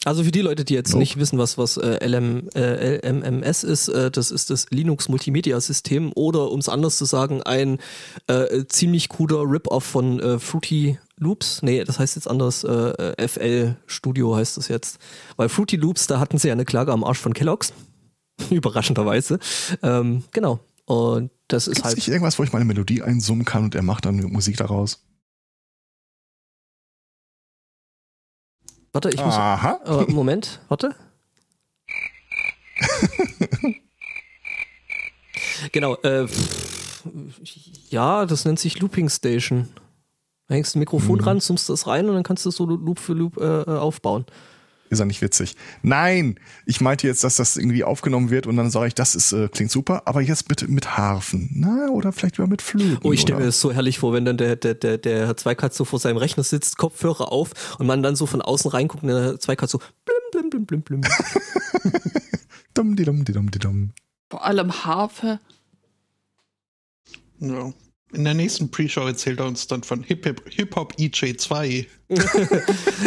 Also 0.05 0.25
für 0.25 0.31
die 0.31 0.43
Leute, 0.43 0.65
die 0.65 0.75
jetzt 0.75 0.91
Nope. 0.91 1.01
nicht 1.01 1.19
wissen, 1.19 1.39
was, 1.39 1.57
was 1.57 1.77
äh, 1.77 2.07
LM, 2.07 2.49
äh, 2.55 3.09
LMMS 3.09 3.65
ist, 3.65 3.89
äh, 3.89 4.11
das 4.11 4.31
ist 4.31 4.51
das 4.51 4.67
Linux 4.71 5.09
Multimedia 5.09 5.61
System 5.61 6.13
oder 6.15 6.51
um 6.51 6.61
es 6.61 6.69
anders 6.69 6.99
zu 6.99 7.07
sagen, 7.07 7.43
ein 7.43 7.79
äh, 8.27 8.65
ziemlich 8.67 9.09
cooler 9.09 9.43
Rip-Off 9.51 9.85
von 9.85 10.21
äh, 10.21 10.39
Fruity 10.39 10.99
Loops. 11.17 11.63
Nee, 11.63 11.85
das 11.85 11.99
heißt 11.99 12.17
jetzt 12.17 12.29
anders, 12.29 12.65
äh, 12.65 13.29
FL 13.29 13.77
Studio 13.87 14.37
heißt 14.37 14.57
das 14.57 14.69
jetzt. 14.69 14.99
Weil 15.37 15.49
Fruity 15.49 15.77
Loops, 15.77 16.07
da 16.07 16.21
hatten 16.21 16.39
sie 16.39 16.49
ja 16.49 16.53
eine 16.53 16.65
Klage 16.65 16.93
am 16.93 17.05
Arsch 17.05 17.19
von 17.19 17.33
Kellogg's. 17.33 17.73
Überraschenderweise. 18.51 19.39
Ähm, 19.83 20.25
genau. 20.33 20.61
Und 20.87 21.31
das 21.49 21.67
ist 21.67 21.77
gibt's 21.77 21.85
halt. 21.87 21.97
nicht 21.97 22.09
irgendwas, 22.09 22.39
wo 22.39 22.43
ich 22.43 22.53
meine 22.53 22.65
Melodie 22.65 23.03
einsummen 23.03 23.45
kann 23.45 23.65
und 23.65 23.75
er 23.75 23.83
macht 23.83 24.05
dann 24.05 24.17
Musik 24.17 24.57
daraus? 24.57 25.03
Warte, 28.95 29.11
ich 29.11 29.17
muss. 29.23 29.35
Aha. 29.35 29.81
Äh, 29.85 30.13
Moment, 30.13 30.61
warte. 30.69 30.95
genau, 35.73 35.97
äh, 36.03 36.27
ja, 37.91 38.25
das 38.27 38.45
nennt 38.45 38.59
sich 38.61 38.79
Looping 38.81 39.09
Station. 39.11 39.69
Da 40.49 40.55
hängst 40.55 40.75
du 40.75 40.79
ein 40.79 40.81
Mikrofon 40.81 41.19
Mhm. 41.19 41.25
ran, 41.25 41.41
zoomst 41.41 41.69
das 41.69 41.87
rein 41.87 42.09
und 42.09 42.15
dann 42.15 42.23
kannst 42.23 42.45
du 42.45 42.51
es 42.51 42.57
so 42.57 42.67
Loop 42.67 42.99
für 42.99 43.15
Loop 43.15 43.37
äh, 43.39 43.65
aufbauen. 43.71 44.27
Ist 44.95 45.01
ja 45.01 45.05
nicht 45.05 45.23
witzig. 45.23 45.57
Nein, 45.83 46.39
ich 46.67 46.81
meinte 46.81 47.07
jetzt, 47.07 47.25
dass 47.25 47.37
das 47.37 47.57
irgendwie 47.57 47.85
aufgenommen 47.85 48.31
wird 48.31 48.47
und 48.47 48.57
dann 48.57 48.71
sage 48.71 48.87
ich, 48.87 48.95
das 48.95 49.15
ist, 49.15 49.33
äh, 49.33 49.49
klingt 49.49 49.71
super, 49.71 50.03
aber 50.07 50.21
jetzt 50.21 50.49
bitte 50.49 50.69
mit 50.69 50.97
Harfen. 50.97 51.51
Na, 51.53 51.89
oder 51.89 52.13
vielleicht 52.13 52.39
wieder 52.39 52.47
mit 52.47 52.63
Flöten. 52.63 53.01
Oh, 53.03 53.13
ich 53.13 53.21
stelle 53.21 53.41
mir 53.41 53.47
das 53.47 53.61
so 53.61 53.73
herrlich 53.73 53.99
vor, 53.99 54.13
wenn 54.13 54.25
dann 54.25 54.37
der, 54.37 54.57
der, 54.57 54.75
der, 54.75 54.99
der 54.99 55.27
Herr 55.27 55.37
Zweikatz 55.37 55.77
so 55.77 55.85
vor 55.85 55.99
seinem 55.99 56.17
Rechner 56.17 56.45
sitzt, 56.45 56.79
Kopfhörer 56.79 57.33
auf 57.33 57.79
und 57.79 57.87
man 57.87 58.03
dann 58.03 58.17
so 58.17 58.27
von 58.27 58.41
außen 58.41 58.71
reinguckt 58.71 59.03
und 59.03 59.09
der 59.09 59.23
Herr 59.23 59.41
Zweikatz 59.41 59.73
so 59.73 59.79
blim, 59.79 60.51
blim, 60.51 60.67
blim, 60.67 60.83
blim, 60.83 61.01
blim. 61.01 61.01
Dum, 62.75 62.97
di, 62.97 63.05
dum, 63.05 63.25
di, 63.25 63.33
dum, 63.33 63.51
di, 63.51 63.59
dum. 63.61 63.93
Vor 64.31 64.45
allem 64.45 64.85
Harfe. 64.85 65.39
Ja. 67.39 67.73
In 68.15 68.25
der 68.25 68.35
nächsten 68.35 68.71
Pre-Show 68.71 69.07
erzählt 69.07 69.41
er 69.41 69.47
uns 69.47 69.67
dann 69.67 69.83
von 69.83 70.03
Hip-Hop 70.03 70.49
Hip 70.49 70.77
EJ2. 70.99 71.87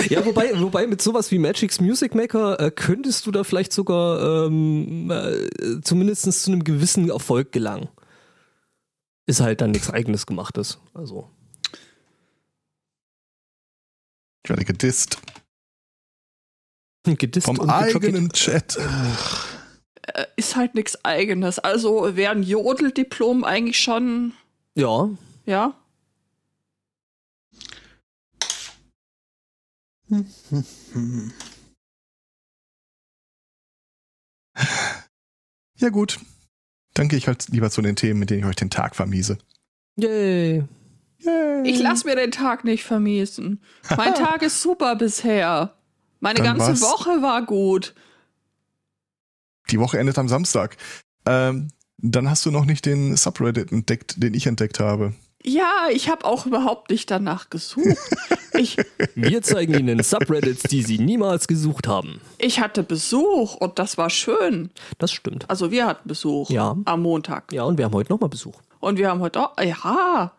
Ja, 0.10 0.26
wobei, 0.26 0.60
wobei 0.60 0.86
mit 0.86 1.02
sowas 1.02 1.32
wie 1.32 1.40
Magic's 1.40 1.80
Music 1.80 2.14
Maker 2.14 2.60
äh, 2.60 2.72
könntest 2.72 3.26
du 3.26 3.32
da 3.32 3.44
vielleicht 3.44 3.72
sogar 3.72 4.48
ähm, 4.48 5.10
äh, 5.10 5.82
zumindest 5.82 6.32
zu 6.44 6.52
einem 6.52 6.64
gewissen 6.64 7.10
Erfolg 7.10 7.52
gelangen. 7.52 7.88
Ist 9.28 9.40
halt 9.40 9.62
dann 9.62 9.72
nichts 9.72 9.90
eigenes 9.90 10.26
gemachtes. 10.26 10.80
Also. 10.94 11.30
Ich 14.44 14.50
werde 14.50 14.66
gedisst. 14.66 15.20
Gedisst 17.06 17.46
Vom 17.46 17.60
und 17.60 17.70
eigenen 17.70 18.30
Chat. 18.32 18.78
Äh, 20.02 20.26
ist 20.36 20.56
halt 20.56 20.76
nichts 20.76 21.04
eigenes. 21.06 21.60
Also 21.60 22.16
wäre 22.16 22.32
ein 22.32 22.44
Jodeldiplom 22.44 23.44
eigentlich 23.44 23.80
schon, 23.80 24.34
Ja, 24.78 25.10
ja. 25.46 25.74
Ja 35.80 35.90
gut. 35.90 36.20
Dann 36.94 37.08
gehe 37.10 37.18
ich 37.20 37.28
halt 37.28 37.48
lieber 37.50 37.70
zu 37.70 37.82
den 37.82 37.96
Themen, 37.96 38.20
mit 38.20 38.30
denen 38.30 38.40
ich 38.40 38.46
euch 38.46 38.56
den 38.56 38.70
Tag 38.70 38.96
vermiese. 38.96 39.38
yay. 39.98 40.64
Yay. 41.20 41.64
Ich 41.68 41.80
lass 41.80 42.04
mir 42.06 42.16
den 42.16 42.32
Tag 42.32 42.64
nicht 42.64 42.84
vermiesen. 42.84 43.62
Mein 43.96 44.14
Tag 44.16 44.42
ist 44.44 44.62
super 44.62 44.96
bisher. 44.96 45.76
Meine 46.20 46.38
Dann 46.42 46.58
ganze 46.58 46.68
war's- 46.68 46.82
Woche 46.82 47.22
war 47.22 47.46
gut. 47.46 47.96
Die 49.72 49.80
Woche 49.80 49.98
endet 50.00 50.18
am 50.18 50.28
Samstag. 50.28 50.78
Ähm, 51.26 51.70
dann 51.98 52.30
hast 52.30 52.46
du 52.46 52.52
noch 52.52 52.66
nicht 52.66 52.86
den 52.86 53.16
Subreddit 53.18 53.72
entdeckt, 53.72 54.22
den 54.22 54.34
ich 54.34 54.48
entdeckt 54.48 54.80
habe. 54.80 55.14
Ja, 55.44 55.88
ich 55.92 56.10
habe 56.10 56.26
auch 56.26 56.46
überhaupt 56.46 56.90
nicht 56.92 57.10
danach 57.12 57.50
gesucht. 57.50 57.98
Ich, 58.54 58.76
Wir 59.14 59.44
zeigen 59.44 59.76
Ihnen 59.76 60.02
Subreddits, 60.02 60.64
die 60.64 60.82
Sie 60.82 60.98
niemals 60.98 61.48
gesucht 61.48 61.88
haben. 61.88 62.20
ich 62.40 62.60
hatte 62.60 62.82
Besuch 62.82 63.54
und 63.54 63.78
das 63.78 64.00
war 64.00 64.10
schön. 64.10 64.72
Das 64.98 65.12
stimmt. 65.12 65.48
Also 65.48 65.70
wir 65.70 65.86
hatten 65.86 66.08
Besuch 66.08 66.50
Ja. 66.50 66.76
am 66.86 67.02
Montag. 67.04 67.54
Ja, 67.54 67.66
und 67.66 67.78
wir 67.78 67.86
haben 67.86 67.94
heute 67.94 68.12
nochmal 68.12 68.30
Besuch. 68.30 68.56
Und 68.80 68.98
wir 68.98 69.10
haben 69.10 69.20
heute 69.20 69.42
auch, 69.42 69.62
ja, 69.62 70.32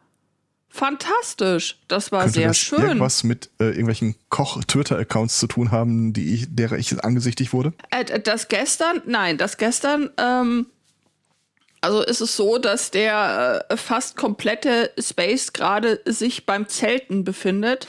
fantastisch. 0.68 1.78
Das 1.88 2.10
war 2.12 2.22
Könnte 2.22 2.38
sehr 2.40 2.48
das 2.48 2.58
schön. 2.58 2.80
irgendwas 2.82 3.22
mit 3.24 3.50
äh, 3.60 3.66
irgendwelchen 3.66 4.14
Koch-Twitter-Accounts 4.30 5.38
zu 5.38 5.46
tun 5.46 5.70
haben, 5.70 6.12
die 6.12 6.34
ich, 6.34 6.46
derer 6.54 6.76
ich 6.78 7.04
angesichtigt 7.04 7.52
wurde? 7.52 7.72
Äh, 7.90 8.20
das 8.20 8.48
gestern, 8.48 9.02
nein, 9.06 9.38
das 9.38 9.56
gestern, 9.58 10.10
ähm, 10.18 10.66
also 11.80 12.02
ist 12.02 12.20
es 12.20 12.36
so, 12.36 12.58
dass 12.58 12.90
der 12.90 13.66
äh, 13.68 13.76
fast 13.76 14.16
komplette 14.16 14.90
Space 14.98 15.52
gerade 15.52 16.00
sich 16.04 16.46
beim 16.46 16.68
Zelten 16.68 17.24
befindet. 17.24 17.88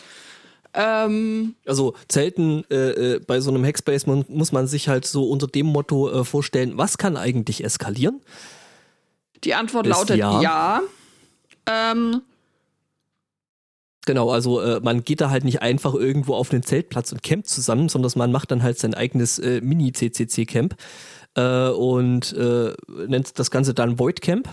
Ähm, 0.74 1.56
Also 1.66 1.96
Zelten 2.08 2.64
äh, 2.70 3.16
äh, 3.16 3.20
bei 3.20 3.40
so 3.40 3.50
einem 3.50 3.66
Hackspace 3.66 4.06
man, 4.06 4.26
muss 4.28 4.52
man 4.52 4.68
sich 4.68 4.88
halt 4.88 5.06
so 5.06 5.30
unter 5.30 5.48
dem 5.48 5.66
Motto 5.66 6.10
äh, 6.12 6.24
vorstellen, 6.24 6.78
was 6.78 6.98
kann 6.98 7.18
eigentlich 7.18 7.64
eskalieren? 7.64 8.22
die 9.44 9.56
Antwort 9.56 9.88
Ist 9.88 9.92
lautet 9.98 10.18
ja. 10.18 10.42
ja. 10.42 10.82
Ähm, 11.66 12.22
Genau, 14.06 14.32
also 14.32 14.60
äh, 14.62 14.80
man 14.80 15.04
geht 15.04 15.22
da 15.22 15.30
halt 15.30 15.44
nicht 15.44 15.62
einfach 15.62 15.94
irgendwo 15.94 16.34
auf 16.34 16.52
einen 16.52 16.64
Zeltplatz 16.64 17.12
und 17.12 17.22
campt 17.22 17.48
zusammen, 17.48 17.90
sondern 17.90 18.12
man 18.16 18.32
macht 18.32 18.50
dann 18.50 18.64
halt 18.64 18.80
sein 18.80 18.96
eigenes 18.96 19.38
äh, 19.38 19.62
Mini-CCC-Camp 19.62 20.74
äh, 21.40 21.70
und 21.70 22.34
äh, 22.34 22.74
nennt 22.88 23.38
das 23.40 23.52
Ganze 23.52 23.74
dann 23.74 24.00
Void 24.00 24.22
Camp 24.22 24.50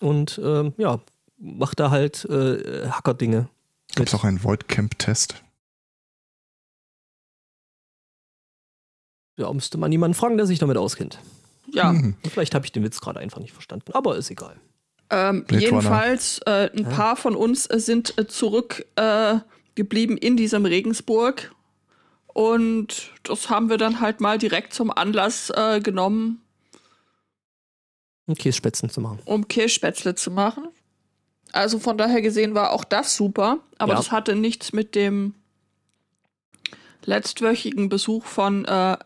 und 0.00 0.40
ähm, 0.42 0.72
ja, 0.76 1.00
macht 1.38 1.80
da 1.80 1.90
halt 1.90 2.24
äh, 2.26 2.88
Hacker-Dinge. 2.88 3.48
Gab 3.94 4.06
es 4.06 4.14
auch 4.14 4.24
einen 4.24 4.42
Void-Camp-Test? 4.42 5.42
Ja, 9.36 9.52
müsste 9.52 9.78
man 9.78 9.90
jemanden 9.92 10.14
fragen, 10.14 10.36
der 10.36 10.46
sich 10.46 10.58
damit 10.58 10.76
auskennt. 10.76 11.18
ja, 11.66 11.92
Mhm. 11.92 12.16
Und 12.22 12.30
vielleicht 12.30 12.54
habe 12.54 12.64
ich 12.64 12.72
den 12.72 12.84
Witz 12.84 13.00
gerade 13.00 13.20
einfach 13.20 13.40
nicht 13.40 13.52
verstanden, 13.52 13.92
aber 13.92 14.16
ist 14.16 14.30
egal. 14.30 14.56
Ähm, 15.10 15.44
jedenfalls, 15.50 16.40
äh, 16.46 16.70
ein 16.76 16.84
paar 16.84 17.16
von 17.16 17.36
uns 17.36 17.66
äh, 17.66 17.78
sind 17.78 18.16
äh, 18.18 18.26
zurückgeblieben 18.26 20.16
äh, 20.18 20.26
in 20.26 20.36
diesem 20.36 20.64
Regensburg. 20.66 21.54
Und 22.34 23.12
das 23.22 23.48
haben 23.48 23.70
wir 23.70 23.78
dann 23.78 24.00
halt 24.00 24.20
mal 24.20 24.36
direkt 24.38 24.74
zum 24.74 24.90
Anlass 24.90 25.50
äh, 25.50 25.80
genommen, 25.80 26.42
Um 28.26 28.34
Kässpätzen 28.34 28.90
zu 28.90 29.00
machen. 29.00 29.20
um 29.24 29.48
Kirschspätzle 29.48 30.14
zu 30.16 30.30
machen. 30.30 30.68
Also 31.52 31.78
von 31.78 31.96
daher 31.96 32.20
gesehen 32.20 32.54
war 32.54 32.72
auch 32.72 32.82
das 32.84 33.16
super, 33.16 33.58
aber 33.78 33.92
Ja. 33.92 33.98
das 33.98 34.10
hatte 34.10 34.34
nichts 34.34 34.72
mit 34.72 34.94
dem 34.96 35.34
letztwöchigen 37.04 37.88
Besuch 37.88 38.24
von 38.24 38.64
äh, 38.64 38.96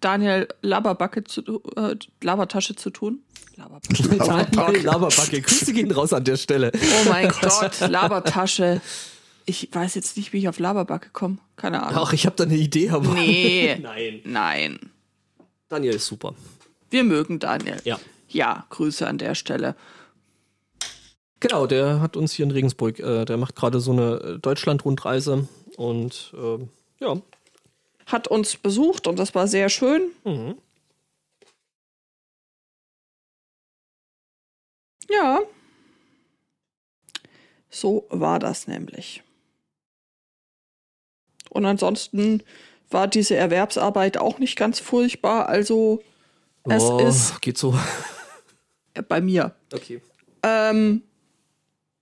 Daniel 0.00 0.48
Laberbacke 0.60 1.24
zu 1.24 1.62
äh, 1.76 1.96
Labertasche 2.22 2.74
zu 2.76 2.90
tun. 2.90 3.22
Laberbacke. 3.56 4.48
Daniel 4.50 4.84
Laberbacke. 4.84 5.40
Grüße 5.40 5.72
gehen 5.72 5.90
raus 5.92 6.12
an 6.12 6.24
der 6.24 6.36
Stelle. 6.36 6.72
Oh 6.74 7.08
mein 7.08 7.28
Gott, 7.40 7.80
Labertasche. 7.80 8.80
Ich 9.46 9.68
weiß 9.72 9.94
jetzt 9.94 10.16
nicht, 10.16 10.32
wie 10.32 10.38
ich 10.38 10.48
auf 10.48 10.58
Laberbacke 10.58 11.10
komme. 11.10 11.38
Keine 11.56 11.82
Ahnung. 11.82 12.02
Ach, 12.02 12.12
ich 12.12 12.26
habe 12.26 12.36
da 12.36 12.44
eine 12.44 12.56
Idee, 12.56 12.90
aber. 12.90 13.12
Nee. 13.14 13.76
Nein. 13.82 14.20
Nein. 14.24 14.90
Daniel 15.68 15.94
ist 15.94 16.06
super. 16.06 16.34
Wir 16.90 17.04
mögen 17.04 17.38
Daniel. 17.38 17.80
Ja. 17.84 17.98
Ja, 18.28 18.66
Grüße 18.70 19.06
an 19.06 19.18
der 19.18 19.34
Stelle. 19.34 19.76
Genau, 21.40 21.66
der 21.66 22.00
hat 22.00 22.16
uns 22.16 22.32
hier 22.32 22.44
in 22.44 22.50
Regensburg, 22.50 22.98
äh, 22.98 23.24
der 23.26 23.36
macht 23.36 23.54
gerade 23.54 23.78
so 23.78 23.92
eine 23.92 24.14
äh, 24.14 24.38
Deutschland-Rundreise 24.38 25.46
und 25.76 26.32
ähm, 26.36 26.70
ja. 27.00 27.20
Hat 28.06 28.28
uns 28.28 28.56
besucht 28.56 29.06
und 29.06 29.18
das 29.18 29.34
war 29.34 29.46
sehr 29.46 29.68
schön. 29.68 30.10
Mhm. 30.24 30.56
Ja. 35.10 35.40
So 37.70 38.06
war 38.08 38.38
das 38.38 38.66
nämlich. 38.66 39.22
Und 41.54 41.64
ansonsten 41.64 42.42
war 42.90 43.06
diese 43.06 43.36
Erwerbsarbeit 43.36 44.18
auch 44.18 44.38
nicht 44.38 44.56
ganz 44.56 44.80
furchtbar. 44.80 45.48
Also 45.48 46.02
es 46.64 46.82
Oh, 46.82 46.98
ist 46.98 47.40
Geht 47.40 47.56
so. 47.56 47.78
bei 49.08 49.20
mir. 49.20 49.54
Okay. 49.72 50.02
Ähm, 50.42 51.02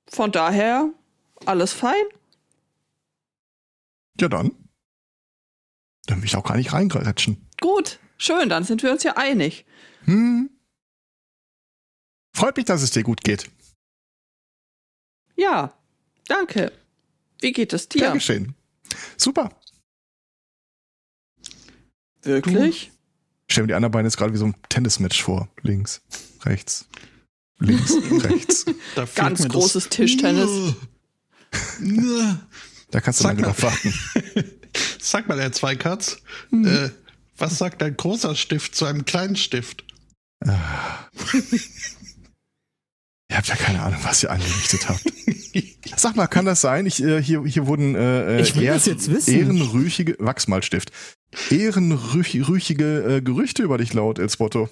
von 0.08 0.32
daher 0.32 0.90
alles 1.46 1.72
fein. 1.72 2.02
Ja, 4.20 4.28
dann. 4.28 4.52
Dann 6.06 6.18
will 6.18 6.24
ich 6.26 6.36
auch 6.36 6.44
gar 6.44 6.56
nicht 6.56 6.72
reingrätschen. 6.72 7.46
Gut, 7.60 7.98
schön, 8.18 8.48
dann 8.48 8.64
sind 8.64 8.82
wir 8.82 8.90
uns 8.90 9.02
ja 9.04 9.16
einig. 9.16 9.64
Hm. 10.04 10.50
Freut 12.34 12.56
mich, 12.56 12.64
dass 12.66 12.82
es 12.82 12.90
dir 12.90 13.02
gut 13.02 13.22
geht. 13.22 13.50
Ja, 15.36 15.72
danke. 16.26 16.72
Wie 17.40 17.52
geht 17.52 17.72
es 17.72 17.88
dir? 17.88 18.10
geschehen. 18.12 18.54
Super. 19.16 19.50
Wirklich? 22.22 22.90
Ich 23.48 23.54
stell 23.54 23.64
mir 23.64 23.68
die 23.68 23.74
anderen 23.74 23.92
Beine 23.92 24.06
jetzt 24.08 24.16
gerade 24.16 24.32
wie 24.32 24.38
so 24.38 24.46
ein 24.46 24.54
Tennismatch 24.68 25.22
vor. 25.22 25.48
Links, 25.62 26.00
rechts, 26.44 26.86
links, 27.58 27.92
rechts. 28.24 28.64
Ganz 29.14 29.46
großes 29.48 29.88
Tischtennis. 29.88 30.74
Da 32.90 33.00
kannst 33.00 33.20
du 33.20 33.24
Sag 33.24 33.30
lange 33.38 33.42
mal. 33.42 33.46
drauf 33.48 33.62
warten. 33.62 33.94
Sag 35.00 35.28
mal, 35.28 35.40
Herr 35.40 35.52
Zweikatz, 35.52 36.18
Hm. 36.50 36.66
äh, 36.66 36.90
was 37.36 37.58
sagt 37.58 37.82
ein 37.82 37.96
großer 37.96 38.34
Stift 38.36 38.74
zu 38.74 38.84
einem 38.86 39.04
kleinen 39.04 39.36
Stift? 39.36 39.84
Ihr 43.32 43.38
habt 43.38 43.48
ja 43.48 43.56
keine 43.56 43.80
Ahnung, 43.80 43.98
was 44.02 44.22
ihr 44.22 44.30
angerichtet 44.30 44.90
habt. 44.90 45.10
Sag 45.96 46.16
mal, 46.16 46.26
kann 46.26 46.44
das 46.44 46.60
sein? 46.60 46.84
Ich, 46.84 47.02
äh, 47.02 47.22
hier, 47.22 47.42
hier 47.46 47.66
wurden 47.66 47.94
äh, 47.94 48.36
äh, 48.36 48.42
Ich 48.42 48.54
will 48.54 48.66
das 48.66 48.84
jetzt 48.84 49.10
wissen. 49.10 49.34
ehrenrüchige, 49.34 50.16
Wachsmalstift, 50.18 50.92
ehrenrüchige 51.48 53.16
äh, 53.16 53.22
Gerüchte 53.22 53.62
über 53.62 53.78
dich 53.78 53.94
laut, 53.94 54.18
Elsbotto. 54.18 54.68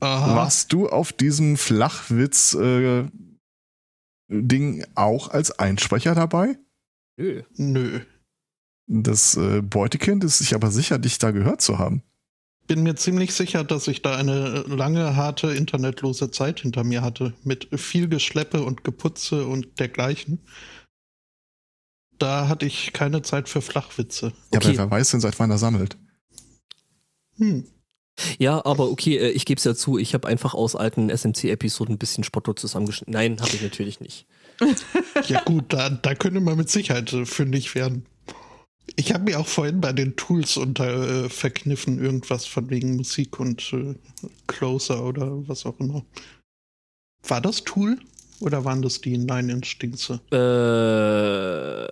Aha. 0.00 0.34
Warst 0.34 0.72
du 0.72 0.88
auf 0.88 1.12
diesem 1.12 1.56
Flachwitz 1.56 2.54
äh, 2.54 3.04
Ding 4.28 4.84
auch 4.96 5.28
als 5.28 5.56
Einsprecher 5.56 6.16
dabei? 6.16 6.58
Nö. 7.16 7.44
Nö. 7.54 8.00
Das 8.88 9.36
äh, 9.36 9.62
Beutekind 9.62 10.24
ist 10.24 10.38
sich 10.38 10.56
aber 10.56 10.72
sicher, 10.72 10.98
dich 10.98 11.20
da 11.20 11.30
gehört 11.30 11.60
zu 11.60 11.78
haben. 11.78 12.02
Bin 12.66 12.82
mir 12.82 12.96
ziemlich 12.96 13.32
sicher, 13.34 13.62
dass 13.64 13.86
ich 13.88 14.02
da 14.02 14.16
eine 14.16 14.60
lange, 14.66 15.14
harte, 15.16 15.52
internetlose 15.52 16.30
Zeit 16.30 16.60
hinter 16.60 16.82
mir 16.84 17.02
hatte. 17.02 17.32
Mit 17.44 17.68
viel 17.78 18.08
Geschleppe 18.08 18.62
und 18.64 18.82
Geputze 18.84 19.46
und 19.46 19.78
dergleichen. 19.78 20.40
Da 22.18 22.48
hatte 22.48 22.66
ich 22.66 22.92
keine 22.92 23.22
Zeit 23.22 23.48
für 23.48 23.60
Flachwitze. 23.62 24.32
Ja, 24.52 24.58
Okay. 24.58 24.68
aber 24.70 24.78
wer 24.78 24.90
weiß 24.90 25.10
denn, 25.12 25.20
seit 25.20 25.38
wann 25.38 25.50
er 25.50 25.58
sammelt? 25.58 25.96
Hm. 27.36 27.66
Ja, 28.38 28.64
aber 28.64 28.90
okay, 28.90 29.18
äh, 29.18 29.28
ich 29.30 29.44
gebe 29.44 29.58
es 29.58 29.64
ja 29.64 29.74
zu, 29.74 29.98
ich 29.98 30.14
habe 30.14 30.26
einfach 30.26 30.54
aus 30.54 30.74
alten 30.74 31.10
SMC-Episoden 31.10 31.96
ein 31.96 31.98
bisschen 31.98 32.24
Spotto 32.24 32.54
zusammengeschnitten. 32.54 33.12
Nein, 33.12 33.38
habe 33.40 33.50
ich 33.54 33.62
natürlich 33.62 34.00
nicht. 34.00 34.26
Ja 35.28 35.42
gut, 35.42 35.64
da, 35.72 35.90
da 35.90 36.14
könnte 36.14 36.40
man 36.40 36.56
mit 36.56 36.70
Sicherheit 36.70 37.12
äh, 37.12 37.26
fündig 37.26 37.74
werden. 37.74 38.06
Ich 38.94 39.12
habe 39.12 39.24
mir 39.24 39.40
auch 39.40 39.46
vorhin 39.48 39.80
bei 39.80 39.92
den 39.92 40.14
Tools 40.16 40.56
unter 40.56 41.24
äh, 41.24 41.28
verkniffen, 41.28 41.98
irgendwas 42.02 42.46
von 42.46 42.70
wegen 42.70 42.96
Musik 42.96 43.40
und 43.40 43.72
äh, 43.72 43.94
Closer 44.46 45.02
oder 45.04 45.48
was 45.48 45.66
auch 45.66 45.78
immer. 45.80 46.04
War 47.24 47.40
das 47.40 47.64
Tool 47.64 47.98
oder 48.40 48.64
waren 48.64 48.82
das 48.82 49.00
die 49.00 49.18
Nine 49.18 49.52
Instinkte? 49.52 50.20
Äh, 50.30 51.86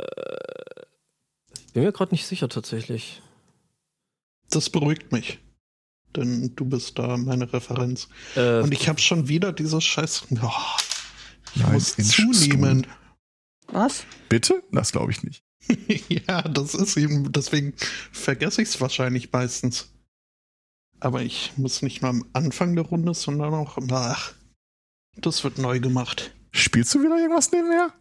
ich 1.66 1.72
bin 1.72 1.82
mir 1.82 1.92
gerade 1.92 2.14
nicht 2.14 2.26
sicher 2.26 2.48
tatsächlich. 2.48 3.20
Das 4.50 4.70
beruhigt 4.70 5.10
mich. 5.10 5.40
Denn 6.14 6.54
du 6.54 6.64
bist 6.64 6.96
da 6.98 7.16
meine 7.16 7.52
Referenz. 7.52 8.08
Äh, 8.36 8.60
Und 8.60 8.72
ich 8.72 8.88
habe 8.88 9.00
schon 9.00 9.26
wieder 9.26 9.52
dieses 9.52 9.82
Scheiß. 9.82 10.26
Oh, 10.40 10.50
ich 11.56 11.66
muss 11.66 11.98
Inch 11.98 12.14
zunehmen. 12.14 12.86
Was? 13.66 14.04
Bitte? 14.28 14.62
Das 14.70 14.92
glaube 14.92 15.10
ich 15.10 15.24
nicht. 15.24 15.42
ja, 16.08 16.42
das 16.42 16.74
ist 16.74 16.96
eben, 16.96 17.32
deswegen 17.32 17.74
vergesse 18.12 18.62
ich 18.62 18.68
es 18.68 18.80
wahrscheinlich 18.80 19.32
meistens. 19.32 19.90
Aber 21.00 21.22
ich 21.22 21.52
muss 21.56 21.82
nicht 21.82 22.02
nur 22.02 22.10
am 22.10 22.24
Anfang 22.32 22.74
der 22.74 22.84
Runde, 22.84 23.14
sondern 23.14 23.52
auch 23.54 23.76
nach. 23.78 24.32
Das 25.16 25.44
wird 25.44 25.58
neu 25.58 25.80
gemacht. 25.80 26.34
Spielst 26.52 26.94
du 26.94 27.02
wieder 27.02 27.16
irgendwas 27.18 27.50
nebenher? 27.52 27.92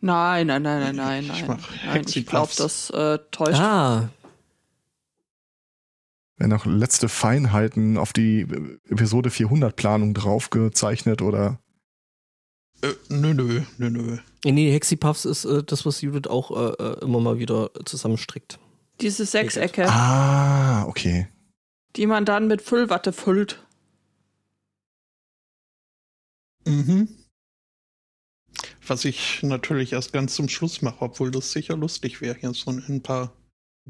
Nein, 0.00 0.46
nein, 0.48 0.62
nein, 0.62 0.80
nein, 0.80 0.96
nein, 0.96 1.22
Ich 1.24 1.28
nein. 1.28 1.46
mach 1.46 1.84
nein 1.86 2.04
ich 2.06 2.26
glaube, 2.26 2.52
das 2.56 2.90
äh, 2.90 3.18
täuscht. 3.30 3.58
ah, 3.60 4.10
Wenn 6.36 6.50
noch 6.50 6.66
letzte 6.66 7.08
Feinheiten 7.08 7.96
auf 7.96 8.12
die 8.12 8.40
äh, 8.40 8.78
Episode 8.90 9.30
400 9.30 9.74
Planung 9.76 10.12
draufgezeichnet 10.14 11.22
oder 11.22 11.58
Äh, 12.82 12.92
nö, 13.08 13.32
nö, 13.34 13.62
nö, 13.78 13.90
nö. 13.90 14.18
Nee, 14.52 14.70
Hexipuffs 14.72 15.24
ist 15.24 15.44
äh, 15.44 15.62
das, 15.62 15.86
was 15.86 16.00
Judith 16.00 16.28
auch 16.28 16.50
äh, 16.50 16.82
äh, 16.82 17.00
immer 17.02 17.20
mal 17.20 17.38
wieder 17.38 17.70
zusammenstrickt. 17.84 18.58
Diese 19.00 19.24
Sechsecke, 19.26 19.86
Ah, 19.88 20.84
okay. 20.86 21.28
die 21.96 22.06
man 22.06 22.24
dann 22.24 22.46
mit 22.46 22.62
Füllwatte 22.62 23.12
füllt. 23.12 23.60
Mhm. 26.66 27.08
Was 28.86 29.04
ich 29.04 29.42
natürlich 29.42 29.92
erst 29.92 30.12
ganz 30.12 30.34
zum 30.34 30.48
Schluss 30.48 30.82
mache, 30.82 31.00
obwohl 31.02 31.30
das 31.30 31.52
sicher 31.52 31.76
lustig 31.76 32.20
wäre, 32.20 32.36
hier 32.38 32.52
so 32.54 32.70
ein 32.70 33.02
paar 33.02 33.32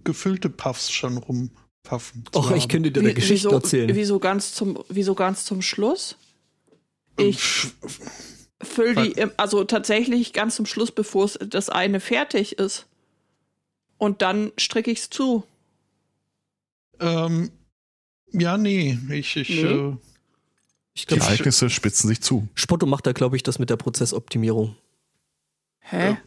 gefüllte 0.02 0.48
Puffs 0.48 0.90
schon 0.90 1.18
rumpaffen. 1.18 2.24
zu 2.32 2.38
Och, 2.38 2.50
ich 2.52 2.68
könnte 2.68 2.90
dir 2.90 3.00
eine 3.00 3.10
Wie- 3.10 3.14
Geschichte 3.14 3.48
wieso, 3.48 3.56
erzählen. 3.56 3.94
Wieso 3.94 4.18
ganz 4.18 4.54
zum, 4.54 4.82
wieso 4.88 5.14
ganz 5.14 5.44
zum 5.44 5.62
Schluss? 5.62 6.16
Ich 7.16 7.66
füll 8.62 8.94
die, 8.94 9.12
im, 9.12 9.32
also 9.36 9.64
tatsächlich 9.64 10.32
ganz 10.32 10.56
zum 10.56 10.66
Schluss, 10.66 10.90
bevor 10.92 11.24
es 11.24 11.38
das 11.40 11.68
eine 11.70 12.00
fertig 12.00 12.58
ist. 12.58 12.86
Und 13.98 14.22
dann 14.22 14.52
stricke 14.58 14.90
ich 14.90 14.98
es 15.00 15.10
zu. 15.10 15.44
Ähm, 17.00 17.50
ja, 18.32 18.56
nee, 18.56 18.98
ich, 19.10 19.36
ich, 19.36 19.48
Nee? 19.50 19.62
Äh, 19.62 19.96
Ich 20.94 21.06
Die 21.06 21.14
glaube, 21.14 21.24
Ereignisse 21.24 21.70
spitzen 21.70 22.08
sich 22.08 22.20
zu. 22.20 22.48
Spotto 22.54 22.86
macht 22.86 23.06
da, 23.06 23.12
glaube 23.12 23.36
ich, 23.36 23.42
das 23.42 23.58
mit 23.58 23.70
der 23.70 23.76
Prozessoptimierung. 23.76 24.76
Hä? 25.80 26.10
Ja. 26.10 26.18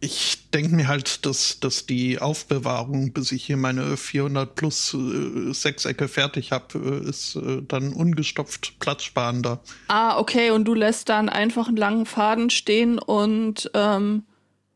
Ich 0.00 0.50
denke 0.50 0.74
mir 0.74 0.86
halt, 0.88 1.26
dass, 1.26 1.58
dass 1.60 1.86
die 1.86 2.20
Aufbewahrung, 2.20 3.12
bis 3.12 3.32
ich 3.32 3.44
hier 3.44 3.56
meine 3.56 3.96
400 3.96 4.54
plus 4.54 4.94
äh, 4.94 5.52
Sechsecke 5.52 6.08
fertig 6.08 6.52
habe, 6.52 7.02
äh, 7.04 7.08
ist 7.08 7.36
äh, 7.36 7.62
dann 7.66 7.92
ungestopft 7.92 8.78
platzsparender. 8.78 9.60
Ah, 9.88 10.18
okay, 10.18 10.50
und 10.52 10.64
du 10.66 10.74
lässt 10.74 11.08
dann 11.08 11.28
einfach 11.28 11.68
einen 11.68 11.76
langen 11.76 12.06
Faden 12.06 12.50
stehen 12.50 12.98
und 12.98 13.70
ähm, 13.74 14.22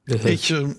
Ich, 0.06 0.50
äh, 0.50 0.74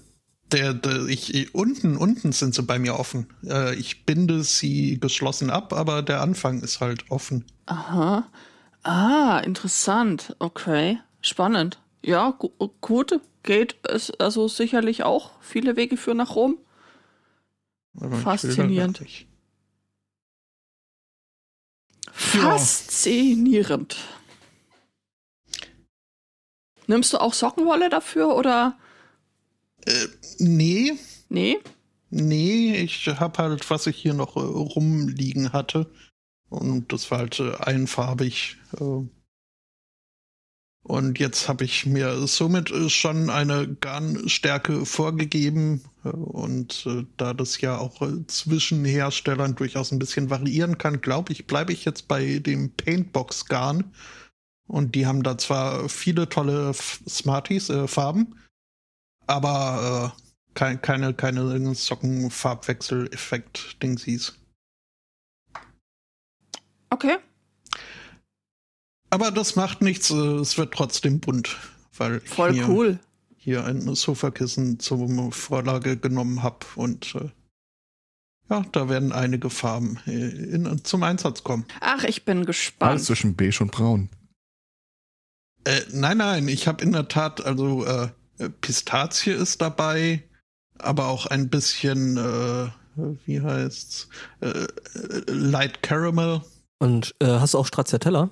der, 0.51 0.73
der, 0.73 1.05
ich, 1.07 1.33
ich, 1.33 1.55
unten, 1.55 1.95
unten 1.97 2.31
sind 2.31 2.53
sie 2.53 2.63
bei 2.63 2.77
mir 2.79 2.99
offen. 2.99 3.27
Äh, 3.45 3.75
ich 3.75 4.05
binde 4.05 4.43
sie 4.43 4.99
geschlossen 4.99 5.49
ab, 5.49 5.73
aber 5.73 6.01
der 6.03 6.21
Anfang 6.21 6.61
ist 6.61 6.79
halt 6.81 7.09
offen. 7.09 7.45
aha. 7.65 8.27
Ah, 8.85 9.39
interessant. 9.39 10.35
Okay, 10.39 10.99
spannend. 11.21 11.79
Ja, 12.03 12.31
gu 12.31 12.49
gut. 12.81 13.19
Geht 13.43 13.75
es 13.87 14.09
also 14.11 14.47
sicherlich 14.47 15.03
auch. 15.03 15.31
Viele 15.41 15.75
Wege 15.75 15.97
führen 15.97 16.17
nach 16.17 16.35
Rom. 16.35 16.57
Faszinierend. 18.23 19.03
Faszinierend. 22.11 23.97
Nimmst 26.87 27.13
du 27.13 27.17
auch 27.19 27.33
Sockenwolle 27.33 27.89
dafür 27.89 28.35
oder? 28.35 28.77
Äh, 29.85 30.07
nee. 30.39 30.93
Nee? 31.29 31.59
Nee, 32.09 32.75
ich 32.75 33.07
hab 33.07 33.37
halt, 33.37 33.69
was 33.69 33.87
ich 33.87 33.97
hier 33.97 34.13
noch 34.13 34.35
äh, 34.35 34.39
rumliegen 34.39 35.53
hatte. 35.53 35.91
Und 36.49 36.93
das 36.93 37.09
war 37.09 37.19
halt 37.19 37.39
äh, 37.39 37.55
einfarbig. 37.55 38.57
Äh, 38.79 39.07
und 40.83 41.17
jetzt 41.17 41.47
habe 41.47 41.63
ich 41.63 41.85
mir 41.85 42.27
somit 42.27 42.69
äh, 42.69 42.89
schon 42.89 43.29
eine 43.29 43.73
Garnstärke 43.75 44.85
vorgegeben. 44.85 45.81
Äh, 46.03 46.09
und 46.09 46.85
äh, 46.85 47.05
da 47.15 47.33
das 47.33 47.61
ja 47.61 47.77
auch 47.77 48.01
zwischen 48.27 48.83
Herstellern 48.83 49.55
durchaus 49.55 49.93
ein 49.93 49.99
bisschen 49.99 50.29
variieren 50.29 50.77
kann, 50.77 50.99
glaube 50.99 51.31
ich, 51.31 51.47
bleibe 51.47 51.71
ich 51.71 51.85
jetzt 51.85 52.09
bei 52.09 52.39
dem 52.39 52.71
Paintbox-Garn. 52.71 53.93
Und 54.67 54.95
die 54.95 55.05
haben 55.05 55.23
da 55.23 55.37
zwar 55.37 55.87
viele 55.87 56.27
tolle 56.27 56.73
Smarties, 56.73 57.69
äh, 57.69 57.87
Farben, 57.87 58.35
aber 59.25 60.13
äh, 60.13 60.17
kein, 60.53 60.81
keine, 60.81 61.13
keine 61.13 61.75
Sockenfarbwechsel-Effekt-Dingsies. 61.75 64.33
Okay. 66.89 67.19
Aber 69.13 69.29
das 69.29 69.55
macht 69.55 69.83
nichts, 69.83 70.09
äh, 70.09 70.15
es 70.15 70.57
wird 70.57 70.73
trotzdem 70.73 71.19
bunt, 71.19 71.55
weil 71.95 72.19
Voll 72.21 72.53
hier, 72.53 72.67
cool. 72.67 72.99
hier 73.37 73.63
ein 73.63 73.93
Sofakissen 73.93 74.79
zur 74.79 75.31
Vorlage 75.31 75.97
genommen 75.97 76.41
habe 76.41 76.65
und 76.75 77.13
äh, 77.13 77.29
ja, 78.49 78.65
da 78.71 78.89
werden 78.89 79.11
einige 79.11 79.51
Farben 79.51 79.99
äh, 80.07 80.29
in, 80.29 80.83
zum 80.83 81.03
Einsatz 81.03 81.43
kommen. 81.43 81.65
Ach, 81.79 82.03
ich 82.05 82.25
bin 82.25 82.47
gespannt. 82.47 82.89
Alles 82.89 83.05
zwischen 83.05 83.35
beige 83.35 83.59
und 83.61 83.71
braun. 83.71 84.09
Äh, 85.65 85.81
nein, 85.91 86.17
nein, 86.17 86.47
ich 86.47 86.67
habe 86.67 86.83
in 86.83 86.91
der 86.91 87.07
Tat, 87.07 87.45
also 87.45 87.85
äh, 87.85 88.09
Pistazie 88.61 89.33
ist 89.33 89.61
dabei, 89.61 90.23
aber 90.79 91.09
auch 91.09 91.27
ein 91.27 91.49
bisschen, 91.49 92.17
äh, 92.17 92.67
wie 93.27 93.41
heißt's, 93.41 94.09
äh, 94.41 94.65
Light 95.27 95.83
Caramel. 95.83 96.41
Und 96.79 97.13
äh, 97.19 97.27
hast 97.27 97.53
du 97.53 97.59
auch 97.59 97.67
Stracciatella? 97.67 98.31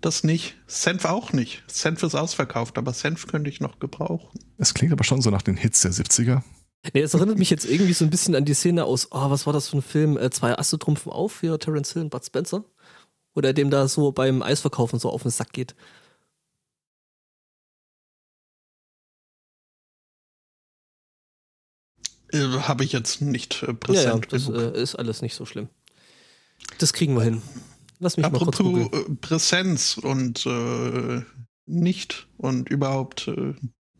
Das 0.00 0.24
nicht. 0.24 0.56
Senf 0.66 1.04
auch 1.04 1.32
nicht. 1.32 1.64
Senf 1.66 2.02
ist 2.02 2.14
ausverkauft, 2.14 2.78
aber 2.78 2.92
Senf 2.92 3.26
könnte 3.26 3.50
ich 3.50 3.60
noch 3.60 3.78
gebrauchen. 3.78 4.38
Es 4.58 4.74
klingt 4.74 4.92
aber 4.92 5.04
schon 5.04 5.22
so 5.22 5.30
nach 5.30 5.42
den 5.42 5.56
Hits 5.56 5.80
der 5.80 5.92
70er. 5.92 6.42
Nee, 6.94 7.00
es 7.00 7.14
erinnert 7.14 7.38
mich 7.38 7.50
jetzt 7.50 7.64
irgendwie 7.64 7.94
so 7.94 8.04
ein 8.04 8.10
bisschen 8.10 8.34
an 8.34 8.44
die 8.44 8.54
Szene 8.54 8.84
aus, 8.84 9.08
oh, 9.10 9.30
was 9.30 9.46
war 9.46 9.52
das 9.52 9.68
für 9.68 9.78
ein 9.78 9.82
Film? 9.82 10.16
Äh, 10.16 10.30
zwei 10.30 10.56
Asse 10.56 10.78
trumpfen 10.78 11.10
auf 11.10 11.32
für 11.32 11.58
Terence 11.58 11.92
Hill 11.92 12.02
und 12.02 12.10
Bud 12.10 12.24
Spencer. 12.24 12.64
Oder 13.34 13.52
dem 13.52 13.70
da 13.70 13.88
so 13.88 14.12
beim 14.12 14.42
Eisverkaufen 14.42 14.98
so 14.98 15.10
auf 15.10 15.22
den 15.22 15.30
Sack 15.30 15.52
geht. 15.52 15.74
Äh, 22.32 22.60
Habe 22.60 22.84
ich 22.84 22.92
jetzt 22.92 23.20
nicht 23.20 23.62
äh, 23.62 23.74
präsent. 23.74 24.32
Ja, 24.32 24.38
ja, 24.38 24.48
das 24.48 24.48
äh, 24.48 24.80
ist 24.80 24.94
alles 24.94 25.22
nicht 25.22 25.34
so 25.34 25.44
schlimm. 25.44 25.68
Das 26.78 26.92
kriegen 26.92 27.14
wir 27.14 27.22
hin. 27.22 27.42
Lass 27.98 28.16
mich 28.16 28.26
Apropos 28.26 28.60
mal 28.60 28.72
kurz 28.72 28.88
googeln. 28.90 29.12
äh, 29.12 29.16
Präsenz 29.16 29.96
und 29.98 30.44
äh, 30.46 31.22
nicht 31.66 32.28
und 32.36 32.68
überhaupt 32.68 33.28
äh, 33.28 33.54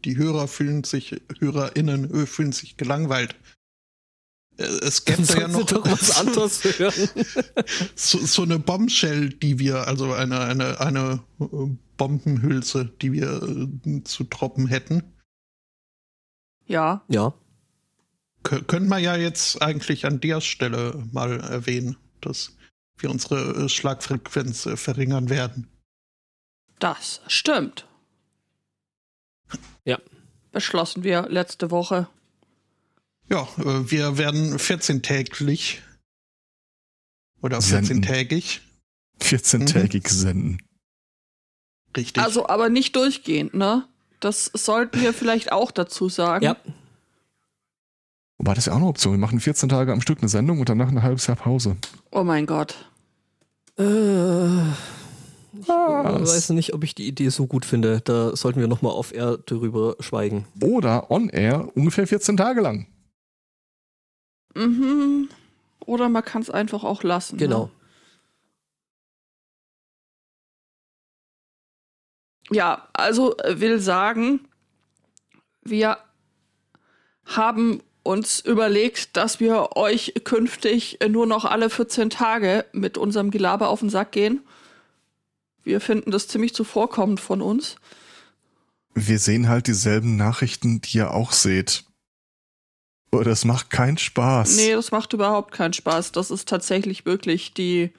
die 0.04 0.16
Hörer 0.16 0.46
fühlen 0.48 0.84
sich, 0.84 1.20
HörerInnen 1.40 2.12
äh, 2.14 2.26
fühlen 2.26 2.52
sich 2.52 2.76
gelangweilt. 2.76 3.34
Äh, 4.58 4.64
Es 4.64 5.04
gibt 5.04 5.28
da 5.34 5.38
ja 5.40 5.48
noch 5.48 5.64
doch 5.66 5.84
was 5.90 6.16
anderes 6.20 6.62
hören. 6.64 7.08
so, 7.94 8.18
so 8.18 8.42
eine 8.42 8.58
Bombshell, 8.58 9.30
die 9.30 9.58
wir, 9.58 9.86
also 9.88 10.12
eine, 10.12 10.40
eine, 10.40 10.80
eine 10.80 11.22
Bombenhülse, 11.96 12.84
die 13.00 13.12
wir 13.12 13.42
äh, 13.42 14.02
zu 14.04 14.24
droppen 14.24 14.66
hätten. 14.66 15.02
Ja. 16.66 17.04
Ja. 17.08 17.34
Kö 18.42 18.62
können 18.62 18.88
wir 18.88 18.98
ja 18.98 19.16
jetzt 19.16 19.62
eigentlich 19.62 20.06
an 20.06 20.20
der 20.20 20.40
Stelle 20.40 21.04
mal 21.12 21.40
erwähnen, 21.40 21.96
dass 22.20 22.55
wir 22.98 23.10
unsere 23.10 23.64
äh, 23.64 23.68
Schlagfrequenz 23.68 24.66
äh, 24.66 24.76
verringern 24.76 25.28
werden. 25.28 25.68
Das 26.78 27.20
stimmt. 27.26 27.86
Ja. 29.84 29.98
Beschlossen 30.52 31.04
wir 31.04 31.28
letzte 31.28 31.70
Woche. 31.70 32.08
Ja, 33.28 33.42
äh, 33.58 33.90
wir 33.90 34.18
werden 34.18 34.56
14-täglich 34.56 35.80
oder 37.42 37.60
Senden. 37.60 38.02
14-tägig, 38.02 38.60
14-tägig 39.20 40.08
senden. 40.08 40.62
richtig. 41.96 42.22
Also 42.22 42.48
aber 42.48 42.68
nicht 42.68 42.96
durchgehend, 42.96 43.54
ne? 43.54 43.86
Das 44.20 44.46
sollten 44.54 45.00
wir 45.00 45.12
vielleicht 45.12 45.52
auch 45.52 45.70
dazu 45.70 46.08
sagen. 46.08 46.44
Ja. 46.44 46.56
Wobei 48.38 48.54
das 48.54 48.62
ist 48.62 48.66
ja 48.66 48.72
auch 48.72 48.78
eine 48.78 48.86
Option. 48.86 49.14
Wir 49.14 49.18
machen 49.18 49.40
14 49.40 49.68
Tage 49.68 49.92
am 49.92 50.00
Stück 50.00 50.18
eine 50.18 50.28
Sendung 50.28 50.60
und 50.60 50.68
danach 50.68 50.88
ein 50.88 51.02
halbes 51.02 51.26
Jahr 51.26 51.36
Pause. 51.36 51.76
Oh 52.10 52.24
mein 52.24 52.46
Gott. 52.46 52.74
Äh, 53.78 54.68
ich 55.58 55.68
Was? 55.68 56.34
weiß 56.34 56.50
nicht, 56.50 56.74
ob 56.74 56.84
ich 56.84 56.94
die 56.94 57.06
Idee 57.06 57.28
so 57.28 57.46
gut 57.46 57.64
finde. 57.64 58.00
Da 58.02 58.34
sollten 58.36 58.60
wir 58.60 58.68
nochmal 58.68 58.92
auf 58.92 59.14
Air 59.14 59.38
darüber 59.38 59.96
schweigen. 60.00 60.46
Oder 60.62 61.10
on 61.10 61.28
air 61.28 61.68
ungefähr 61.74 62.06
14 62.06 62.36
Tage 62.36 62.60
lang. 62.60 62.86
Mhm. 64.54 65.28
Oder 65.80 66.08
man 66.08 66.24
kann 66.24 66.42
es 66.42 66.50
einfach 66.50 66.84
auch 66.84 67.02
lassen. 67.02 67.36
Genau. 67.36 67.66
Ne? 67.66 67.70
Ja, 72.50 72.88
also 72.92 73.36
äh, 73.38 73.60
will 73.60 73.80
sagen, 73.80 74.48
wir 75.62 75.98
haben 77.24 77.82
uns 78.06 78.40
überlegt, 78.40 79.16
dass 79.16 79.40
wir 79.40 79.76
euch 79.76 80.14
künftig 80.24 80.98
nur 81.08 81.26
noch 81.26 81.44
alle 81.44 81.68
14 81.70 82.08
Tage 82.10 82.64
mit 82.72 82.96
unserem 82.96 83.30
Gelaber 83.30 83.68
auf 83.68 83.80
den 83.80 83.90
Sack 83.90 84.12
gehen. 84.12 84.40
Wir 85.64 85.80
finden 85.80 86.10
das 86.12 86.28
ziemlich 86.28 86.54
zuvorkommend 86.54 87.20
von 87.20 87.42
uns. 87.42 87.76
Wir 88.94 89.18
sehen 89.18 89.48
halt 89.48 89.66
dieselben 89.66 90.16
Nachrichten, 90.16 90.80
die 90.80 90.98
ihr 90.98 91.12
auch 91.12 91.32
seht. 91.32 91.84
Oh, 93.12 93.20
das 93.22 93.44
macht 93.44 93.70
keinen 93.70 93.98
Spaß. 93.98 94.56
Nee, 94.56 94.72
das 94.72 94.90
macht 94.90 95.12
überhaupt 95.12 95.52
keinen 95.52 95.72
Spaß. 95.72 96.12
Das 96.12 96.30
ist 96.30 96.48
tatsächlich 96.48 97.04
wirklich 97.06 97.52
die 97.54 97.90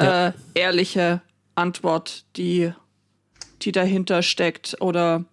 Ja. 0.00 0.28
äh, 0.28 0.32
ehrliche 0.54 1.22
Antwort, 1.54 2.24
die, 2.36 2.72
die 3.62 3.70
dahinter 3.72 4.22
steckt 4.22 4.76
oder 4.80 5.24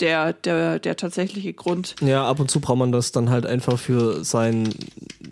der, 0.00 0.32
der, 0.32 0.78
der 0.78 0.96
tatsächliche 0.96 1.52
Grund. 1.52 1.96
Ja, 2.00 2.26
ab 2.28 2.40
und 2.40 2.50
zu 2.50 2.60
braucht 2.60 2.78
man 2.78 2.92
das 2.92 3.12
dann 3.12 3.30
halt 3.30 3.46
einfach 3.46 3.78
für 3.78 4.24
sein 4.24 4.74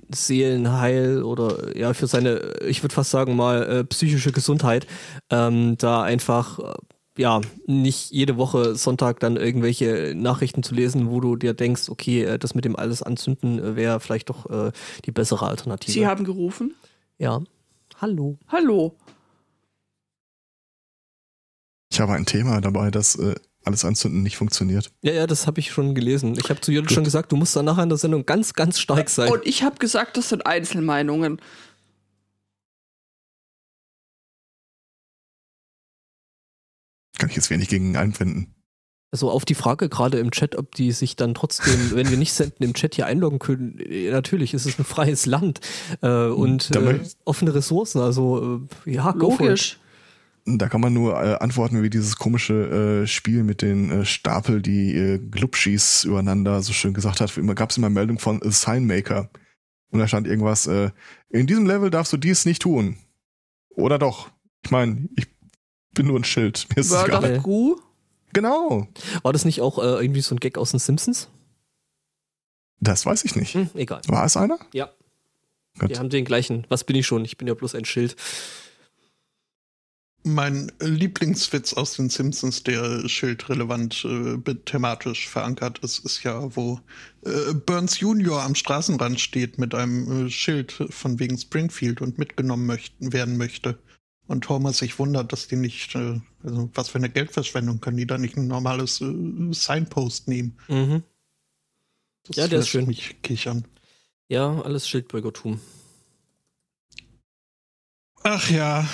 Seelenheil 0.09 1.23
oder 1.23 1.77
ja, 1.77 1.95
für 1.95 2.07
seine, 2.07 2.55
ich 2.67 2.83
würde 2.83 2.95
fast 2.95 3.11
sagen 3.11 3.37
mal, 3.37 3.63
äh, 3.63 3.85
psychische 3.85 4.33
Gesundheit. 4.33 4.87
Ähm, 5.31 5.77
da 5.79 6.03
einfach, 6.03 6.59
äh, 6.59 6.75
ja, 7.19 7.41
nicht 7.67 8.11
jede 8.11 8.37
Woche 8.37 8.75
Sonntag 8.75 9.21
dann 9.21 9.37
irgendwelche 9.37 10.15
Nachrichten 10.15 10.63
zu 10.63 10.75
lesen, 10.75 11.11
wo 11.11 11.21
du 11.21 11.37
dir 11.37 11.55
denkst, 11.55 11.89
okay, 11.89 12.25
äh, 12.25 12.39
das 12.39 12.55
mit 12.55 12.65
dem 12.65 12.77
alles 12.77 13.03
anzünden 13.03 13.59
äh, 13.59 13.77
wäre 13.77 14.01
vielleicht 14.01 14.29
doch 14.31 14.51
äh, 14.51 14.73
die 15.05 15.13
bessere 15.13 15.47
Alternative. 15.47 15.93
Sie 15.93 16.07
haben 16.07 16.25
gerufen. 16.25 16.75
ja. 17.19 17.41
Hallo. 17.99 18.37
Hallo. 18.49 18.95
Ich 21.91 21.99
habe 21.99 22.13
ein 22.13 22.27
Thema 22.27 22.61
dabei, 22.61 22.91
das 22.91 23.17
äh, 23.17 23.37
alles 23.67 23.85
anzünden 23.85 24.23
nicht 24.23 24.37
funktioniert. 24.37 24.93
Ja, 25.03 25.13
ja, 25.13 25.27
das 25.27 25.47
habe 25.47 25.59
ich 25.61 25.71
schon 25.73 25.95
gelesen. 25.95 26.37
Ich 26.39 26.51
habe 26.51 26.61
zu 26.61 26.71
Jürgen 26.73 26.89
schon 26.89 27.05
gesagt, 27.05 27.33
du 27.33 27.37
musst 27.37 27.57
dann 27.57 27.65
nachher 27.65 27.83
in 27.83 27.89
der 27.89 27.99
Sendung 27.99 28.25
ganz, 28.25 28.55
ganz 28.55 28.79
stark 28.79 29.11
sein. 29.11 29.31
Und 29.31 29.45
ich 29.45 29.63
habe 29.63 29.77
gesagt, 29.79 30.17
das 30.17 30.29
sind 30.29 30.47
Einzelmeinungen. 30.47 31.41
Kann 37.19 37.31
ich 37.31 37.37
jetzt 37.37 37.51
wenig 37.51 37.69
gegen 37.69 37.97
einwenden. 37.97 38.55
Also 39.11 39.31
auf 39.31 39.45
die 39.45 39.55
Frage 39.55 39.89
gerade 39.89 40.19
im 40.19 40.31
Chat, 40.31 40.57
ob 40.57 40.75
die 40.75 40.93
sich 40.93 41.17
dann 41.17 41.35
trotzdem, 41.35 41.91
wenn 41.95 42.11
wir 42.11 42.19
nicht 42.19 42.35
senden, 42.35 42.63
im 42.63 42.75
Chat 42.75 42.95
hier 42.95 43.07
einloggen 43.07 43.39
können. 43.39 43.79
äh, 43.81 44.11
Natürlich, 44.11 44.55
es 44.55 44.67
ist 44.67 44.79
ein 44.79 44.85
freies 44.85 45.27
Land 45.27 45.61
äh, 46.03 46.27
und 46.27 46.75
äh, 46.77 47.01
offene 47.25 47.55
Ressourcen. 47.55 48.01
Also 48.01 48.61
äh, 48.87 48.93
ja, 48.93 49.13
go 49.13 49.31
for 49.31 49.41
it. 49.41 49.41
Logisch. 49.41 49.79
Da 50.49 50.69
kann 50.69 50.81
man 50.81 50.93
nur 50.93 51.21
äh, 51.21 51.35
antworten 51.41 51.83
wie 51.83 51.91
dieses 51.91 52.17
komische 52.17 53.03
äh, 53.03 53.07
Spiel 53.09 53.43
mit 53.43 53.63
den 53.63 53.91
äh, 53.91 54.05
Stapel, 54.05 54.63
die 54.63 54.95
äh, 54.95 55.19
Glubschis 55.19 56.05
übereinander 56.05 56.63
so 56.63 56.73
schön 56.73 56.95
gesagt 56.95 57.21
hat. 57.21 57.37
Immer 57.37 57.57
gab 57.57 57.71
es 57.71 57.77
immer 57.77 57.91
Meldung 57.91 58.21
von 58.21 58.41
A 58.43 58.51
Sign 58.53 58.87
Maker. 58.87 59.29
Und 59.91 59.99
da 59.99 60.07
stand 60.07 60.27
irgendwas, 60.27 60.67
äh, 60.69 60.91
in 61.31 61.47
diesem 61.47 61.67
Level 61.67 61.91
darfst 61.91 62.13
du 62.13 62.17
dies 62.17 62.47
nicht 62.47 62.63
tun. 62.63 62.97
Oder 63.71 63.99
doch. 63.99 64.31
Ich 64.65 64.71
meine, 64.71 65.09
ich 65.17 65.27
bin 65.95 66.07
nur 66.07 66.19
ein 66.19 66.25
Schild. 66.25 66.67
Mir 66.71 66.81
ist 66.81 66.91
World 66.91 67.09
egal. 67.09 67.39
of. 67.45 67.81
Genau. 68.33 68.87
War 69.23 69.33
das 69.33 69.45
nicht 69.45 69.61
auch 69.61 69.79
äh, 69.79 70.03
irgendwie 70.03 70.21
so 70.21 70.35
ein 70.35 70.41
Gag 70.41 70.59
aus 70.59 70.71
den 70.71 70.79
Simpsons? 70.79 71.29
Das 72.81 73.07
weiß 73.07 73.25
ich 73.25 73.35
nicht. 73.35 73.55
Hm, 73.55 73.71
egal. 73.75 74.03
War 74.07 74.25
es 74.25 74.37
einer? 74.37 74.59
Ja. 74.73 74.91
Gut. 75.79 75.89
Wir 75.89 75.99
haben 75.99 76.11
den 76.11 76.25
gleichen. 76.25 76.67
Was 76.69 76.85
bin 76.85 76.97
ich 76.97 77.07
schon? 77.07 77.25
Ich 77.25 77.37
bin 77.37 77.49
ja 77.49 77.55
bloß 77.55 77.75
ein 77.75 77.85
Schild. 77.85 78.17
Mein 80.29 80.73
Lieblingswitz 80.81 81.73
aus 81.75 81.93
den 81.95 82.11
Simpsons, 82.11 82.65
der 82.65 83.09
schildrelevant 83.09 84.05
äh, 84.05 84.55
thematisch 84.65 85.29
verankert 85.29 85.79
ist, 85.85 86.05
ist 86.05 86.25
ja, 86.25 86.57
wo 86.57 86.81
äh, 87.25 87.55
Burns 87.55 88.01
Junior 88.01 88.43
am 88.43 88.57
Straßenrand 88.57 89.21
steht 89.21 89.57
mit 89.57 89.73
einem 89.73 90.27
äh, 90.27 90.31
Schild 90.31 90.73
von 90.91 91.21
wegen 91.21 91.39
Springfield 91.39 92.01
und 92.01 92.19
mitgenommen 92.19 92.67
möchten, 92.67 93.13
werden 93.13 93.37
möchte. 93.37 93.79
Und 94.27 94.49
Homer 94.49 94.73
sich 94.73 94.99
wundert, 94.99 95.33
dass 95.33 95.47
die 95.47 95.55
nicht, 95.55 95.95
äh, 95.95 96.21
also 96.43 96.71
was 96.75 96.89
für 96.89 96.99
eine 96.99 97.09
Geldverschwendung, 97.09 97.81
können 97.81 97.99
die 97.99 98.07
da 98.09 98.19
nicht 98.19 98.37
ein 98.37 98.49
normales 98.49 99.01
äh, 99.01 99.15
Signpost 99.53 100.27
nehmen? 100.27 100.59
Mhm. 100.67 101.05
Das 102.27 102.35
Ja, 102.35 102.49
der 102.49 102.59
ist 102.59 102.69
schön. 102.69 102.89
mich 102.89 103.23
kichern. 103.23 103.65
Ja, 104.27 104.61
alles 104.63 104.89
Schildbürgertum. 104.89 105.61
Ach 108.25 108.51
ja. 108.51 108.89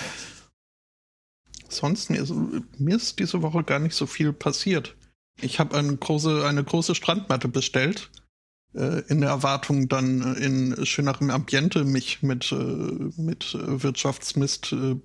Sonst, 1.73 2.11
mir 2.11 2.23
ist, 2.23 2.33
mir 2.79 2.97
ist 2.97 3.19
diese 3.19 3.43
Woche 3.43 3.65
gar 3.65 3.79
nicht 3.79 3.95
so 3.95 4.07
viel 4.07 4.33
passiert. 4.33 4.97
Ich 5.41 5.59
habe 5.59 5.77
eine 5.77 5.97
große, 5.97 6.47
eine 6.47 6.63
große 6.63 6.95
Strandmatte 6.95 7.49
bestellt. 7.49 8.11
Äh, 8.75 9.01
in 9.09 9.21
der 9.21 9.31
Erwartung, 9.31 9.89
dann 9.89 10.37
äh, 10.37 10.45
in 10.45 10.87
schönerem 10.87 11.31
Ambiente 11.31 11.85
mich 11.85 12.23
mit, 12.23 12.53
äh, 12.53 12.55
mit 13.17 13.55
Wirtschaftsmist 13.55 14.73
äh, 14.73 14.97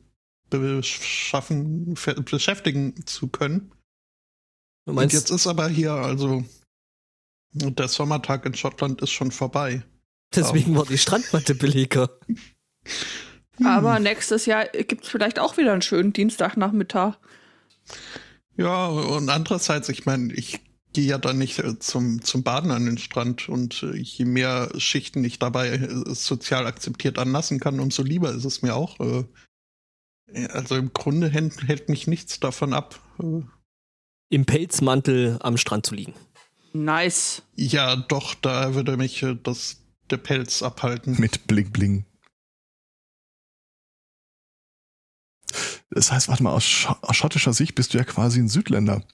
beschaffen, 0.49 1.95
fe- 1.95 2.21
beschäftigen 2.21 3.05
zu 3.05 3.27
können. 3.27 3.71
Und 4.85 5.11
jetzt 5.11 5.31
ist 5.31 5.47
aber 5.47 5.67
hier, 5.67 5.91
also 5.91 6.45
der 7.51 7.87
Sommertag 7.89 8.45
in 8.45 8.53
Schottland 8.53 9.01
ist 9.01 9.11
schon 9.11 9.31
vorbei. 9.31 9.83
deswegen 10.33 10.75
war 10.75 10.85
die 10.85 10.97
Strandmatte 10.97 11.55
billiger. 11.55 12.09
Aber 13.63 13.99
nächstes 13.99 14.45
Jahr 14.45 14.65
gibt 14.65 15.03
es 15.03 15.09
vielleicht 15.09 15.39
auch 15.39 15.57
wieder 15.57 15.73
einen 15.73 15.81
schönen 15.81 16.13
Dienstagnachmittag. 16.13 17.15
Ja, 18.55 18.87
und 18.87 19.29
andererseits, 19.29 19.89
ich 19.89 20.05
meine, 20.05 20.33
ich 20.33 20.59
gehe 20.93 21.05
ja 21.05 21.17
dann 21.19 21.37
nicht 21.37 21.59
äh, 21.59 21.77
zum, 21.77 22.23
zum 22.23 22.41
Baden 22.41 22.71
an 22.71 22.85
den 22.85 22.97
Strand 22.97 23.49
und 23.49 23.83
äh, 23.83 23.95
je 23.97 24.25
mehr 24.25 24.71
Schichten 24.77 25.23
ich 25.23 25.37
dabei 25.37 25.69
äh, 25.69 26.13
sozial 26.13 26.65
akzeptiert 26.65 27.19
anlassen 27.19 27.59
kann, 27.59 27.79
umso 27.79 28.01
lieber 28.01 28.31
ist 28.31 28.45
es 28.45 28.63
mir 28.63 28.75
auch. 28.75 28.97
Also 30.49 30.75
im 30.75 30.91
Grunde 30.93 31.29
hält, 31.29 31.67
hält 31.67 31.87
mich 31.87 32.07
nichts 32.07 32.39
davon 32.39 32.73
ab. 32.73 32.99
Im 34.29 34.45
Pelzmantel 34.45 35.37
am 35.39 35.57
Strand 35.57 35.85
zu 35.85 35.93
liegen. 35.95 36.13
Nice. 36.73 37.43
ja, 37.55 37.95
doch, 37.95 38.33
da 38.35 38.73
würde 38.73 38.97
mich 38.97 39.25
das, 39.43 39.77
der 40.09 40.17
Pelz 40.17 40.63
abhalten. 40.63 41.15
Mit 41.19 41.47
Bling 41.47 41.71
Bling. 41.71 42.05
Das 45.89 46.11
heißt, 46.11 46.27
warte 46.27 46.43
mal, 46.43 46.51
aus, 46.53 46.65
Sch 46.65 46.87
aus 47.01 47.15
schottischer 47.15 47.53
Sicht 47.53 47.75
bist 47.75 47.93
du 47.93 47.97
ja 47.97 48.03
quasi 48.03 48.39
ein 48.39 48.49
Südländer. 48.49 49.05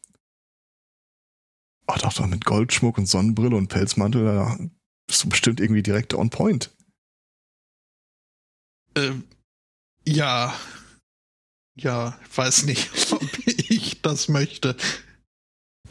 Oh, 1.88 1.96
doch, 2.02 2.14
doch, 2.14 2.28
mit 2.28 2.46
Goldschmuck 2.46 2.98
und 2.98 3.06
Sonnenbrille 3.08 3.56
und 3.56 3.68
Pelzmantel, 3.68 4.24
da 4.26 4.58
bist 5.08 5.24
du 5.24 5.30
bestimmt 5.30 5.60
irgendwie 5.60 5.84
direkt 5.84 6.14
on 6.14 6.30
point. 6.30 6.74
Äh, 8.96 9.12
ja. 10.06 10.54
Ja, 11.76 12.20
weiß 12.36 12.64
nicht, 12.66 12.90
ob 13.12 13.22
ich 13.48 14.02
das 14.02 14.28
möchte. 14.30 14.76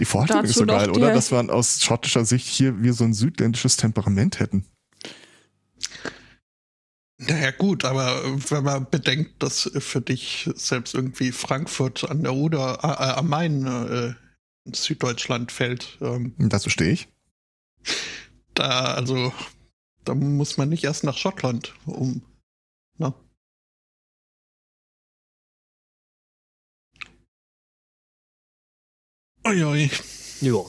Die 0.00 0.04
Vorstellung 0.04 0.44
ist 0.44 0.54
so 0.54 0.64
geil, 0.66 0.90
oder? 0.90 1.06
der- 1.06 1.14
Dass 1.14 1.30
wir 1.30 1.52
aus 1.52 1.82
schottischer 1.82 2.24
Sicht 2.24 2.46
hier 2.46 2.82
wir 2.82 2.94
so 2.94 3.04
ein 3.04 3.12
südländisches 3.14 3.76
Temperament 3.76 4.40
hätten. 4.40 4.64
Naja, 7.28 7.52
gut, 7.52 7.84
aber 7.84 8.24
wenn 8.50 8.64
man 8.64 8.90
bedenkt, 8.90 9.42
dass 9.42 9.70
für 9.78 10.00
dich 10.00 10.50
selbst 10.56 10.94
irgendwie 10.94 11.30
Frankfurt 11.30 12.10
an 12.10 12.22
der 12.22 12.34
Oder, 12.34 12.80
äh, 12.82 13.18
am 13.18 13.28
Main 13.28 13.64
äh, 13.66 14.14
in 14.64 14.74
Süddeutschland 14.74 15.52
fällt, 15.52 15.98
ähm, 16.00 16.34
dazu 16.38 16.68
stehe 16.68 16.90
ich. 16.90 17.08
da, 18.54 18.94
also, 18.94 19.32
da 20.04 20.14
muss 20.14 20.56
man 20.56 20.68
nicht 20.68 20.82
erst 20.82 21.04
nach 21.04 21.16
Schottland, 21.16 21.74
um, 21.86 22.22
ne? 22.98 23.14
Uiui. 29.46 29.90
Ja. 30.40 30.64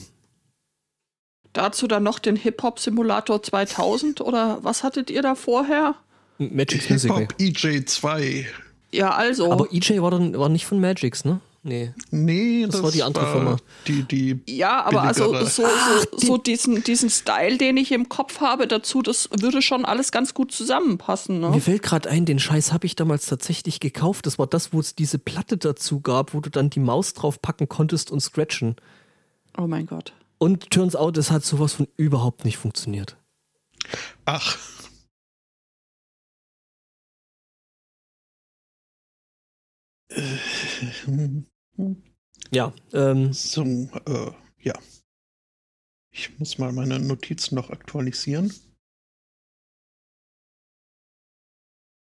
Dazu 1.52 1.88
dann 1.88 2.04
noch 2.04 2.20
den 2.20 2.36
Hip-Hop-Simulator 2.36 3.42
2000 3.42 4.20
oder 4.20 4.62
was 4.62 4.84
hattet 4.84 5.10
ihr 5.10 5.22
da 5.22 5.34
vorher? 5.34 5.96
Magic's 6.38 6.90
Musical. 6.90 7.18
Hip-Hop 7.20 7.40
EJ2. 7.40 8.44
Ja, 8.92 9.10
also. 9.12 9.50
Aber 9.52 9.72
EJ 9.72 10.00
war 10.00 10.10
dann 10.10 10.36
war 10.38 10.48
nicht 10.48 10.66
von 10.66 10.80
Magic's, 10.80 11.24
ne? 11.24 11.40
Nee. 11.66 11.94
Nee, 12.10 12.66
Das 12.68 12.82
war 12.82 12.90
die 12.90 13.02
andere 13.02 13.26
Firma. 13.32 13.56
Die, 13.86 14.02
die, 14.02 14.38
ja, 14.46 14.84
aber 14.84 15.00
also 15.02 15.30
billigere. 15.30 15.48
so, 15.48 15.62
so, 15.62 16.18
so 16.18 16.36
diesen, 16.36 16.84
diesen 16.84 17.08
Style, 17.08 17.56
den 17.56 17.78
ich 17.78 17.90
im 17.90 18.10
Kopf 18.10 18.40
habe 18.42 18.68
dazu, 18.68 19.00
das 19.00 19.30
würde 19.40 19.62
schon 19.62 19.86
alles 19.86 20.12
ganz 20.12 20.34
gut 20.34 20.52
zusammenpassen. 20.52 21.40
Mir 21.40 21.48
Ne? 21.52 21.60
fällt 21.62 21.82
gerade 21.82 22.10
ein, 22.10 22.26
den 22.26 22.38
Scheiß 22.38 22.74
habe 22.74 22.84
ich 22.84 22.96
damals 22.96 23.24
tatsächlich 23.24 23.80
gekauft. 23.80 24.26
Das 24.26 24.38
war 24.38 24.46
das, 24.46 24.74
wo 24.74 24.80
es 24.80 24.94
diese 24.94 25.18
Platte 25.18 25.56
dazu 25.56 26.00
gab, 26.00 26.34
wo 26.34 26.40
du 26.40 26.50
dann 26.50 26.68
die 26.68 26.80
Maus 26.80 27.14
drauf 27.14 27.40
packen 27.40 27.66
konntest 27.66 28.10
und 28.10 28.20
scratchen. 28.20 28.76
Oh 29.56 29.66
mein 29.66 29.86
Gott. 29.86 30.12
Und 30.36 30.70
turns 30.70 30.94
out, 30.94 31.16
es 31.16 31.30
hat 31.30 31.46
sowas 31.46 31.72
von 31.72 31.88
überhaupt 31.96 32.44
nicht 32.44 32.58
funktioniert. 32.58 33.16
ach, 34.26 34.58
Ja, 42.50 42.72
ähm, 42.92 43.32
So, 43.32 43.62
äh, 43.64 44.30
ja. 44.60 44.74
Ich 46.12 46.38
muss 46.38 46.58
mal 46.58 46.72
meine 46.72 47.00
Notizen 47.00 47.56
noch 47.56 47.70
aktualisieren. 47.70 48.52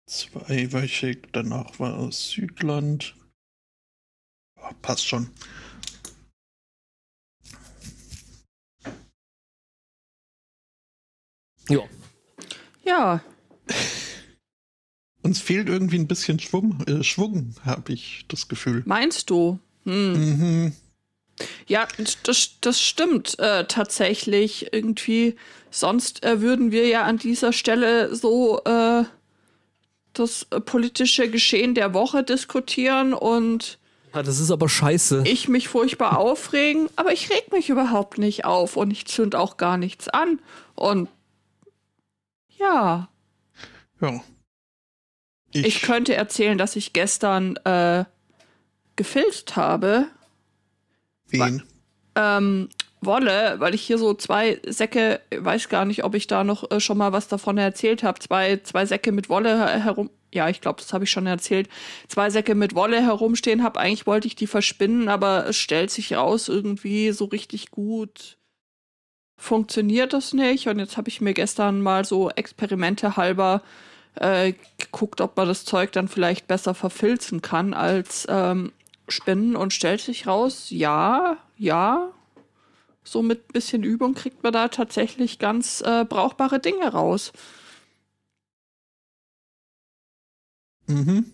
Zweiwöchig, 0.07 1.29
danach 1.33 1.79
war 1.79 2.07
es 2.07 2.29
Südland. 2.29 3.15
Ja, 4.57 4.71
passt 4.81 5.05
schon. 5.07 5.31
ja. 11.69 11.81
Ja, 12.83 13.21
Uns 15.27 15.41
fehlt 15.41 15.67
irgendwie 15.67 15.99
ein 15.99 16.07
bisschen 16.07 16.39
Schwung, 16.39 16.81
äh, 16.87 17.03
Schwung 17.03 17.53
habe 17.65 17.91
ich 17.91 18.23
das 18.29 18.47
Gefühl. 18.47 18.81
meinst 18.85 19.29
du? 19.29 19.59
Hm. 19.83 20.13
Mhm. 20.13 20.73
Ja, 21.67 21.85
das, 22.23 22.51
das 22.61 22.81
stimmt 22.81 23.37
äh, 23.37 23.65
tatsächlich 23.65 24.71
irgendwie. 24.71 25.35
Sonst 25.69 26.23
äh, 26.23 26.39
würden 26.39 26.71
wir 26.71 26.87
ja 26.87 27.03
an 27.03 27.17
dieser 27.17 27.51
Stelle 27.51 28.15
so 28.15 28.61
äh, 28.63 29.03
das 30.13 30.45
politische 30.63 31.29
Geschehen 31.29 31.75
der 31.75 31.93
Woche 31.93 32.23
diskutieren 32.23 33.13
und 33.13 33.79
ja. 34.15 34.23
Das 34.23 34.39
ist 34.39 34.49
aber 34.49 34.69
scheiße. 34.69 35.23
ich 35.27 35.49
mich 35.49 35.67
furchtbar 35.67 36.17
aufregen, 36.19 36.87
aber 36.95 37.11
ich 37.11 37.29
reg 37.29 37.51
mich 37.51 37.67
überhaupt 37.67 38.17
nicht 38.17 38.45
auf 38.45 38.77
und 38.77 38.91
ich 38.91 39.05
zünd 39.07 39.35
auch 39.35 39.57
gar 39.57 39.75
nichts 39.75 40.07
an. 40.07 40.39
Und 40.73 41.09
ja, 42.57 43.09
Ja. 43.99 44.23
Ich, 45.53 45.81
könnte 45.81 46.15
erzählen, 46.15 46.57
dass 46.57 46.75
ich 46.75 46.93
gestern 46.93 47.55
äh, 47.57 48.05
gefilzt 48.95 49.55
habe. 49.55 50.07
wen? 51.29 51.63
ähm, 52.15 52.69
Wolle, 52.99 53.55
weil 53.59 53.75
ich 53.75 53.83
hier 53.83 53.99
so 53.99 54.15
zwei 54.15 54.59
Säcke, 54.65 55.21
weiß 55.35 55.69
gar 55.69 55.85
nicht, 55.85 56.03
ob 56.03 56.15
ich 56.15 56.25
da 56.25 56.43
noch 56.43 56.71
äh, 56.71 56.79
schon 56.79 56.97
mal 56.97 57.11
was 57.11 57.27
davon 57.27 57.57
erzählt 57.57 58.01
habe, 58.03 58.19
zwei, 58.19 58.57
zwei 58.63 58.85
Säcke 58.85 59.11
mit 59.11 59.29
Wolle 59.29 59.57
her- 59.57 59.83
herum. 59.83 60.09
Ja, 60.33 60.49
ich 60.49 60.61
glaube, 60.61 60.81
das 60.81 60.93
habe 60.93 61.03
ich 61.03 61.11
schon 61.11 61.27
erzählt. 61.27 61.69
Zwei 62.07 62.29
Säcke 62.29 62.55
mit 62.55 62.75
Wolle 62.75 63.01
herumstehen 63.01 63.63
habe. 63.63 63.79
Eigentlich 63.79 64.07
wollte 64.07 64.27
ich 64.27 64.35
die 64.35 64.47
verspinnen, 64.47 65.09
aber 65.09 65.47
es 65.47 65.57
stellt 65.57 65.91
sich 65.91 66.15
raus, 66.15 66.49
irgendwie 66.49 67.11
so 67.11 67.25
richtig 67.25 67.71
gut 67.71 68.37
funktioniert 69.39 70.13
das 70.13 70.33
nicht. 70.33 70.67
Und 70.67 70.79
jetzt 70.79 70.97
habe 70.97 71.09
ich 71.09 71.21
mir 71.21 71.33
gestern 71.33 71.81
mal 71.81 72.03
so 72.05 72.29
Experimente 72.31 73.17
halber 73.17 73.61
äh, 74.19 74.53
geguckt, 74.77 75.21
ob 75.21 75.37
man 75.37 75.47
das 75.47 75.65
Zeug 75.65 75.91
dann 75.91 76.07
vielleicht 76.07 76.47
besser 76.47 76.73
verfilzen 76.73 77.41
kann 77.41 77.73
als 77.73 78.25
ähm, 78.29 78.71
spinnen 79.07 79.55
und 79.55 79.73
stellt 79.73 80.01
sich 80.01 80.27
raus, 80.27 80.67
ja, 80.69 81.37
ja, 81.57 82.11
so 83.03 83.23
mit 83.23 83.49
ein 83.49 83.53
bisschen 83.53 83.83
Übung 83.83 84.13
kriegt 84.13 84.43
man 84.43 84.53
da 84.53 84.67
tatsächlich 84.67 85.39
ganz 85.39 85.81
äh, 85.81 86.03
brauchbare 86.03 86.59
Dinge 86.59 86.91
raus. 86.91 87.31
Mhm. 90.87 91.31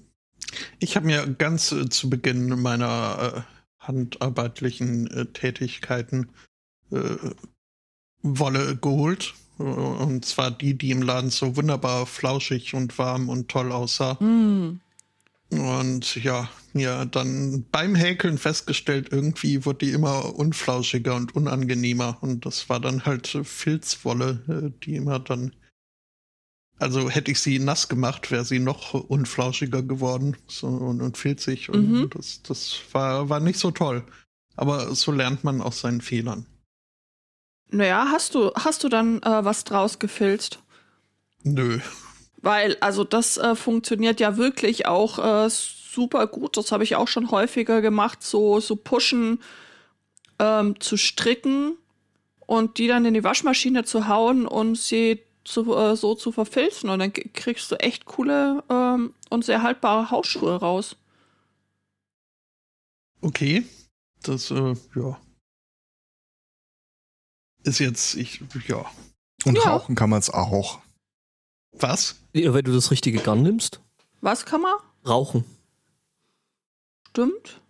Ich 0.80 0.96
habe 0.96 1.08
mir 1.08 1.26
ganz 1.28 1.72
äh, 1.72 1.90
zu 1.90 2.10
Beginn 2.10 2.62
meiner 2.62 3.46
äh, 3.48 3.86
handarbeitlichen 3.86 5.08
äh, 5.08 5.26
Tätigkeiten 5.28 6.30
äh, 6.92 7.16
Wolle 8.22 8.78
geholt. 8.78 9.34
Und 9.58 10.26
zwar 10.26 10.52
die, 10.52 10.78
die 10.78 10.92
im 10.92 11.02
Laden 11.02 11.30
so 11.30 11.56
wunderbar 11.56 12.06
flauschig 12.06 12.74
und 12.74 12.98
warm 12.98 13.30
und 13.30 13.50
toll 13.50 13.72
aussah. 13.72 14.20
Hm. 14.20 14.80
Und 15.52 16.16
ja, 16.16 16.50
mir 16.74 17.06
dann 17.06 17.66
beim 17.72 17.94
Häkeln 17.94 18.40
festgestellt, 18.40 19.10
irgendwie 19.12 19.66
wurde 19.66 19.86
die 19.86 19.92
immer 19.92 20.34
unflauschiger 20.36 21.14
und 21.16 21.36
unangenehmer. 21.36 22.18
Und 22.22 22.46
das 22.46 22.70
war 22.70 22.80
dann 22.80 23.06
halt 23.06 23.28
Filzwolle, 23.44 24.40
äh, 24.48 24.80
die 24.84 24.96
immer 24.96 25.20
dann. 25.20 25.54
Also 26.80 27.10
hätte 27.10 27.30
ich 27.32 27.40
sie 27.40 27.60
nass 27.60 27.88
gemacht, 27.88 28.32
wäre 28.32 28.44
sie 28.46 28.60
noch 28.60 28.96
unflauschiger 28.96 29.84
geworden 29.84 30.36
so, 30.48 30.68
und, 30.68 31.02
und 31.02 31.18
filzig. 31.18 31.70
Und 31.70 31.92
Mhm. 31.92 32.10
das, 32.10 32.42
das 32.42 32.80
war, 32.92 33.30
war 33.30 33.40
nicht 33.40 33.60
so 33.60 33.70
toll. 33.70 34.04
Aber 34.56 34.94
so 34.96 35.12
lernt 35.12 35.44
man 35.44 35.62
aus 35.62 35.82
seinen 35.82 36.02
Fehlern. 36.02 36.48
Naja, 37.74 38.08
hast 38.12 38.36
du, 38.36 38.52
hast 38.54 38.84
du 38.84 38.90
dann 38.90 39.22
äh, 39.24 39.44
was 39.46 39.64
draus 39.64 39.98
gefilzt? 39.98 40.60
Nö. 41.44 41.80
Weil, 42.38 42.78
also 42.82 43.04
das 43.04 43.38
äh, 43.38 43.56
funktioniert 43.56 44.20
ja 44.20 44.38
wirklich 44.38 44.86
auch 44.86 45.18
äh, 45.18 45.50
super 45.50 46.28
gut. 46.28 46.56
Das 46.56 46.72
habe 46.72 46.84
ich 46.84 46.96
auch 46.96 47.08
schon 47.08 47.32
häufiger 47.32 47.82
gemacht, 47.82 48.22
so, 48.22 48.60
so 48.60 48.76
pushen, 48.76 49.40
ähm, 50.38 50.80
zu 50.80 50.98
stricken 50.98 51.78
und 52.46 52.78
die 52.78 52.88
dann 52.88 53.06
in 53.06 53.16
die 53.16 53.24
Waschmaschine 53.24 53.86
zu 53.86 54.08
hauen 54.08 54.46
und 54.46 54.78
sie 54.78 55.24
zu, 55.44 55.76
äh, 55.76 55.96
so 55.96 56.14
zu 56.14 56.32
verfilzen. 56.32 56.92
Und 56.92 57.00
dann 57.00 57.12
kriegst 57.12 57.72
du 57.72 57.76
echt 57.78 58.06
coole 58.06 58.64
ähm, 58.70 59.16
und 59.30 59.46
sehr 59.46 59.64
haltbare 59.64 60.12
Hausschuhe 60.12 60.58
raus. 60.58 60.96
Okay. 63.22 63.66
Das, 64.22 64.52
äh, 64.52 64.76
ja. 64.96 65.18
Ist 67.64 67.80
jetzt, 67.80 68.16
ich, 68.16 68.42
ja. 68.68 68.86
Und 69.46 69.58
Ja. 69.58 69.72
rauchen 69.72 69.96
kann 69.96 70.10
man 70.10 70.20
es 70.20 70.30
auch. 70.30 70.80
Was? 71.74 72.16
Ja, 72.34 72.54
wenn 72.54 72.66
du 72.66 72.74
das 72.74 72.92
richtige 72.92 73.20
Garn 73.20 73.42
nimmst. 73.44 73.80
Was 74.22 74.46
kann 74.46 74.62
man? 74.62 74.74
Rauchen. 75.08 75.44
Stimmt. 77.10 77.62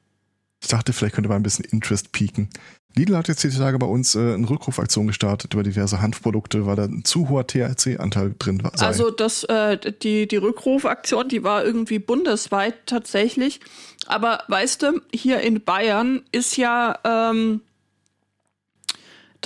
Ich 0.61 0.67
dachte, 0.69 0.93
vielleicht 0.93 1.15
könnte 1.15 1.29
man 1.29 1.37
ein 1.37 1.43
bisschen 1.43 1.65
Interest 1.65 2.11
pieken. 2.11 2.49
Lidl 2.95 3.17
hat 3.17 3.27
jetzt 3.27 3.43
die 3.43 3.49
Tage 3.49 3.79
bei 3.79 3.87
uns 3.87 4.13
äh, 4.15 4.33
eine 4.35 4.47
Rückrufaktion 4.47 5.07
gestartet 5.07 5.53
über 5.53 5.63
diverse 5.63 5.99
Hanfprodukte, 5.99 6.65
weil 6.67 6.75
da 6.75 6.83
ein 6.83 7.03
zu 7.03 7.27
hoher 7.27 7.45
THC-Anteil 7.47 8.35
drin 8.37 8.63
war. 8.63 8.71
sei. 8.77 8.85
Also 8.85 9.09
das, 9.09 9.43
äh, 9.45 9.77
die, 9.91 10.27
die 10.27 10.37
Rückrufaktion, 10.37 11.27
die 11.27 11.43
war 11.43 11.65
irgendwie 11.65 11.97
bundesweit 11.99 12.75
tatsächlich. 12.85 13.61
Aber 14.05 14.43
weißt 14.47 14.83
du, 14.83 15.01
hier 15.11 15.41
in 15.41 15.63
Bayern 15.63 16.21
ist 16.31 16.55
ja, 16.55 16.99
ähm, 17.03 17.61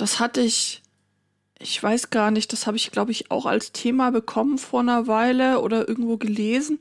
das 0.00 0.20
hatte 0.20 0.40
ich, 0.40 0.82
ich 1.58 1.82
weiß 1.82 2.10
gar 2.10 2.30
nicht, 2.30 2.52
das 2.52 2.66
habe 2.66 2.76
ich, 2.76 2.90
glaube 2.90 3.10
ich, 3.10 3.30
auch 3.30 3.46
als 3.46 3.72
Thema 3.72 4.10
bekommen 4.10 4.58
vor 4.58 4.80
einer 4.80 5.06
Weile 5.06 5.60
oder 5.60 5.88
irgendwo 5.88 6.16
gelesen. 6.16 6.78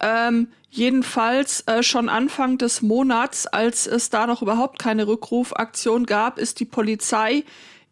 Ähm, 0.00 0.48
jedenfalls 0.70 1.62
äh, 1.66 1.82
schon 1.82 2.08
Anfang 2.08 2.58
des 2.58 2.82
Monats, 2.82 3.46
als 3.46 3.86
es 3.86 4.10
da 4.10 4.26
noch 4.26 4.42
überhaupt 4.42 4.78
keine 4.78 5.06
Rückrufaktion 5.06 6.06
gab, 6.06 6.38
ist 6.38 6.60
die 6.60 6.64
Polizei 6.66 7.44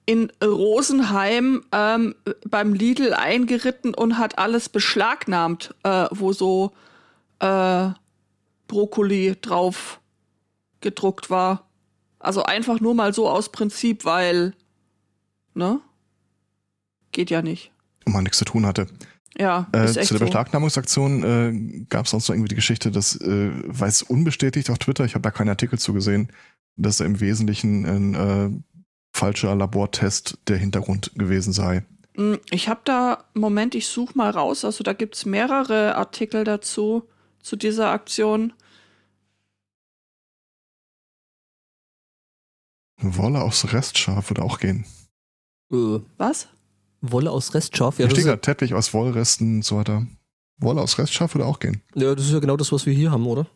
in 0.07 0.31
Rosenheim 0.43 1.65
ähm, 1.73 2.15
beim 2.47 2.75
Lidl 2.75 3.15
eingeritten 3.15 3.95
und 3.95 4.19
hat 4.19 4.39
alles 4.39 4.69
beschlagnahmt, 4.69 5.75
äh, 5.83 6.07
wo 6.11 6.33
so 6.33 6.73
äh, 7.39 7.89
Brokkoli 8.69 9.37
drauf 9.41 10.01
gedruckt 10.81 11.31
war. 11.31 11.67
Also 12.19 12.43
einfach 12.43 12.81
nur 12.81 12.95
mal 12.95 13.15
so 13.15 13.29
aus 13.29 13.51
Prinzip, 13.51 14.05
weil, 14.05 14.55
ne? 15.55 15.81
Geht 17.13 17.31
ja 17.31 17.43
nicht. 17.43 17.73
Und 18.05 18.13
man 18.13 18.25
nichts 18.25 18.39
zu 18.39 18.45
tun 18.45 18.67
hatte. 18.67 18.87
Ja, 19.37 19.67
Äh, 19.73 19.87
zu 19.87 19.95
der 19.95 20.05
so. 20.05 20.19
Beschlagnahmungsaktion 20.19 21.23
äh, 21.25 21.85
gab 21.89 22.05
es 22.05 22.11
sonst 22.13 22.29
noch 22.29 22.35
irgendwie 22.35 22.51
die 22.51 22.55
Geschichte, 22.55 22.91
dass, 22.91 23.17
äh, 23.21 23.51
weil 23.67 23.89
es 23.89 24.03
unbestätigt 24.03 24.71
auf 24.71 24.79
Twitter, 24.79 25.05
ich 25.05 25.15
habe 25.15 25.23
da 25.23 25.31
keinen 25.31 25.49
Artikel 25.49 25.79
zu 25.79 25.93
gesehen, 25.93 26.31
dass 26.77 27.01
im 27.01 27.21
Wesentlichen 27.21 27.85
ein 27.85 28.15
äh, 28.15 28.51
falscher 29.13 29.55
Labortest 29.55 30.39
der 30.49 30.57
Hintergrund 30.59 31.13
gewesen 31.17 31.53
sei. 31.53 31.85
Mm, 32.17 32.35
Ich 32.51 32.69
habe 32.69 32.81
da, 32.85 33.25
Moment, 33.35 33.75
ich 33.75 33.89
suche 33.89 34.17
mal 34.17 34.31
raus. 34.31 34.65
Also 34.65 34.85
da 34.85 34.93
gibt's 34.93 35.25
mehrere 35.25 35.97
Artikel 35.97 36.45
dazu, 36.45 37.09
zu 37.43 37.57
dieser 37.57 37.91
Aktion. 37.91 38.53
Wolle 42.99 43.43
aus 43.43 43.73
Restschaf 43.73 44.31
würde 44.31 44.43
auch 44.43 44.59
gehen. 44.59 44.87
Äh, 45.73 46.01
Was? 46.17 46.49
Wolle 47.01 47.31
aus 47.31 47.55
Restschaf. 47.55 47.99
Ja 47.99 48.07
das, 48.07 48.15
steht 48.15 48.27
da 48.27 48.37
Teppich 48.37 48.75
aus 48.75 48.95
Wollresten 48.95 49.57
und 49.57 49.65
so 49.65 49.77
weiter. 49.77 50.07
Wolle 50.59 50.81
aus 50.81 50.99
Restschaf 50.99 51.35
würde 51.35 51.47
auch 51.47 51.59
gehen. 51.59 51.83
ja, 51.95 52.15
das 52.15 52.27
ist 52.27 52.33
ja 52.33 52.39
genau 52.39 52.57
das, 52.57 52.73
was 52.73 52.87
wir 52.87 52.95
hier 52.95 53.11
haben, 53.11 53.27
oder? 53.27 53.47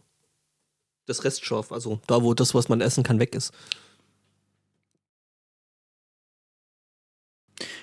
Das 1.06 1.24
Restschaf, 1.24 1.72
also 1.72 2.00
da, 2.06 2.22
wo 2.22 2.34
das, 2.34 2.54
was 2.54 2.68
man 2.68 2.80
essen 2.82 3.02
kann, 3.02 3.18
weg 3.18 3.34
ist. 3.34 3.52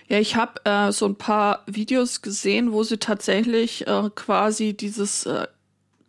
Ja, 0.07 0.19
ich 0.19 0.35
habe 0.35 0.63
äh, 0.65 0.91
so 0.91 1.07
ein 1.07 1.15
paar 1.15 1.63
Videos 1.65 2.21
gesehen, 2.21 2.71
wo 2.71 2.83
sie 2.83 2.97
tatsächlich 2.97 3.87
äh, 3.87 4.09
quasi 4.13 4.73
dieses 4.73 5.25
äh, 5.25 5.47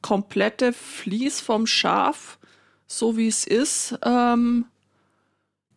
komplette 0.02 0.72
Vlies 0.74 1.40
vom 1.40 1.66
Schaf, 1.66 2.38
so 2.86 3.16
wie 3.16 3.28
es 3.28 3.46
ist, 3.46 3.98
ähm, 4.04 4.66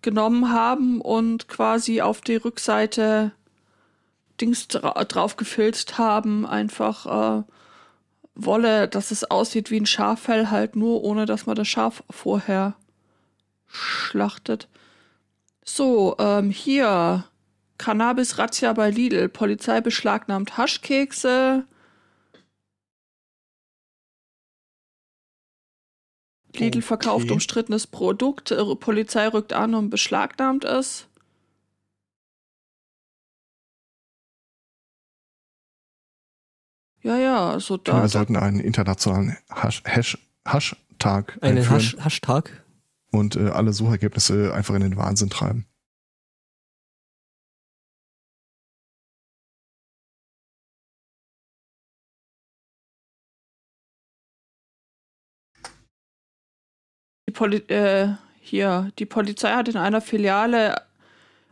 genommen 0.02 0.52
haben 0.52 1.02
und 1.02 1.48
quasi 1.48 2.02
auf 2.02 2.22
die 2.22 2.36
Rückseite 2.36 3.32
Dings 4.40 4.68
dra 4.68 5.04
drauf 5.04 5.36
gefilzt 5.36 5.98
haben, 5.98 6.46
einfach 6.46 7.40
äh, 7.40 7.44
Wolle, 8.36 8.88
dass 8.88 9.12
es 9.12 9.30
aussieht 9.30 9.70
wie 9.70 9.80
ein 9.80 9.86
Schaffell, 9.86 10.50
halt 10.50 10.76
nur 10.76 11.04
ohne 11.04 11.26
dass 11.26 11.46
man 11.46 11.56
das 11.56 11.68
Schaf 11.68 12.04
vorher 12.10 12.76
schlachtet. 13.68 14.70
So, 15.66 16.16
ähm, 16.20 16.50
hier 16.50 17.26
Cannabis-Razzia 17.78 18.74
bei 18.74 18.90
Lidl. 18.90 19.30
Polizei 19.30 19.82
beschlagnahmt 19.82 20.58
Haschkekse. 20.58 21.66
Lidl 26.56 26.82
verkauft 26.82 27.26
Okay. 27.26 27.34
umstrittenes 27.34 27.88
Produkt. 27.88 28.52
Äh, 28.52 28.76
Polizei 28.76 29.28
rückt 29.28 29.54
an 29.54 29.76
und 29.76 29.90
beschlagnahmt 29.90 30.66
es. 30.66 31.08
Ja, 37.02 37.18
ja, 37.18 37.50
also 37.52 37.76
Ja, 37.76 37.94
wir 37.94 38.02
da. 38.02 38.08
sollten 38.08 38.36
einen 38.36 38.60
internationalen 38.60 39.38
Hash, 39.50 39.82
Hash, 39.86 40.18
Hashtag 40.46 41.38
Einen 41.42 41.60
einführen 41.60 41.80
Hash 41.80 41.98
Hashtag. 42.00 42.64
und 43.12 43.36
äh, 43.38 43.50
alle 43.50 43.72
Suchergebnisse 43.72 44.54
einfach 44.54 44.76
in 44.76 44.82
den 44.82 44.98
Wahnsinn 44.98 45.30
treiben. 45.30 45.66
Die 57.30 57.34
Poli 57.34 57.58
äh, 57.68 58.16
hier, 58.42 58.92
die 58.98 59.06
Polizei 59.06 59.52
hat 59.52 59.68
in 59.68 59.78
einer 59.78 60.02
Filiale 60.02 60.82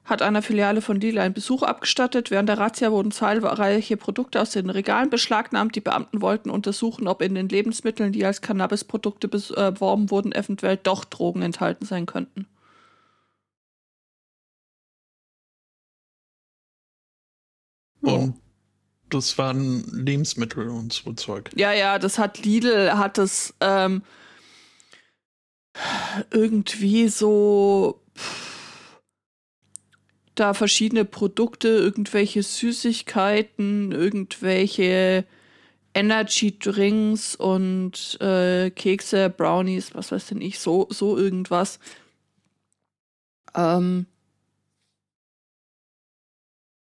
hat 0.05 0.23
einer 0.23 0.41
Filiale 0.41 0.81
von 0.81 0.99
Lidl 0.99 1.19
einen 1.19 1.35
Besuch 1.35 1.61
abgestattet. 1.61 2.31
Während 2.31 2.49
der 2.49 2.57
Razzia 2.57 2.91
wurden 2.91 3.11
zahlreiche 3.11 3.95
Produkte 3.95 4.41
aus 4.41 4.49
den 4.49 4.71
Regalen 4.71 5.11
beschlagnahmt. 5.11 5.75
Die 5.75 5.81
Beamten 5.81 6.23
wollten 6.23 6.49
untersuchen, 6.49 7.07
ob 7.07 7.21
in 7.21 7.35
den 7.35 7.47
Lebensmitteln, 7.47 8.11
die 8.11 8.25
als 8.25 8.41
Cannabisprodukte 8.41 9.27
äh, 9.27 9.71
beworben 9.71 10.09
wurden, 10.09 10.31
eventuell 10.31 10.77
doch 10.77 11.05
Drogen 11.05 11.43
enthalten 11.43 11.85
sein 11.85 12.07
könnten. 12.07 12.47
Und 18.01 18.33
das 19.11 19.37
waren 19.37 19.83
Lebensmittel 19.93 20.69
und 20.69 20.91
so 20.91 21.13
Zeug. 21.13 21.51
Ja, 21.55 21.71
ja, 21.71 21.99
das 21.99 22.17
hat 22.17 22.43
Lidl, 22.43 22.93
hat 22.93 23.19
es 23.19 23.53
ähm, 23.59 24.01
irgendwie 26.31 27.07
so 27.07 28.01
da 30.35 30.53
verschiedene 30.53 31.05
Produkte, 31.05 31.67
irgendwelche 31.67 32.43
Süßigkeiten, 32.43 33.91
irgendwelche 33.91 35.25
Energy 35.93 36.57
Drinks 36.59 37.35
und 37.35 38.17
äh, 38.21 38.69
Kekse, 38.69 39.29
Brownies, 39.29 39.95
was 39.95 40.11
weiß 40.11 40.27
denn 40.27 40.41
ich, 40.41 40.59
so, 40.59 40.87
so 40.91 41.17
irgendwas. 41.17 41.79
Ähm, 43.55 44.05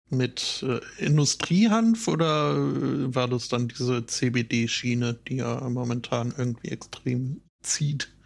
mit 0.09 0.63
äh, 0.67 0.79
Industriehanf 1.03 2.07
oder 2.07 2.55
äh, 2.55 3.13
war 3.13 3.27
das 3.27 3.49
dann 3.49 3.67
diese 3.67 4.05
CBD-Schiene, 4.05 5.19
die 5.27 5.37
ja 5.37 5.69
momentan 5.69 6.33
irgendwie 6.35 6.69
extrem 6.69 7.41
zieht? 7.61 8.16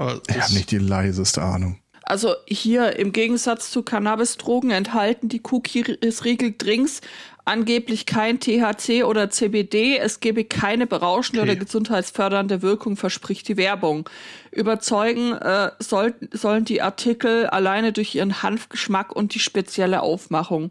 Aber 0.00 0.22
ich 0.28 0.40
habe 0.40 0.54
nicht 0.54 0.70
die 0.70 0.78
leiseste 0.78 1.42
Ahnung. 1.42 1.78
Also 2.04 2.34
hier 2.46 2.98
im 2.98 3.12
Gegensatz 3.12 3.70
zu 3.70 3.82
Cannabis-Drogen 3.82 4.70
enthalten 4.70 5.28
die 5.28 5.42
Cookie-Riegel-Drinks 5.44 7.02
angeblich 7.44 8.06
kein 8.06 8.40
THC 8.40 9.04
oder 9.04 9.28
CBD. 9.28 9.98
Es 9.98 10.20
gebe 10.20 10.44
keine 10.44 10.86
berauschende 10.86 11.42
okay. 11.42 11.50
oder 11.50 11.60
gesundheitsfördernde 11.60 12.62
Wirkung, 12.62 12.96
verspricht 12.96 13.46
die 13.48 13.58
Werbung. 13.58 14.08
Überzeugen 14.52 15.34
äh, 15.34 15.72
soll, 15.80 16.14
sollen 16.32 16.64
die 16.64 16.80
Artikel 16.80 17.46
alleine 17.48 17.92
durch 17.92 18.14
ihren 18.14 18.42
Hanfgeschmack 18.42 19.14
und 19.14 19.34
die 19.34 19.38
spezielle 19.38 20.00
Aufmachung. 20.00 20.70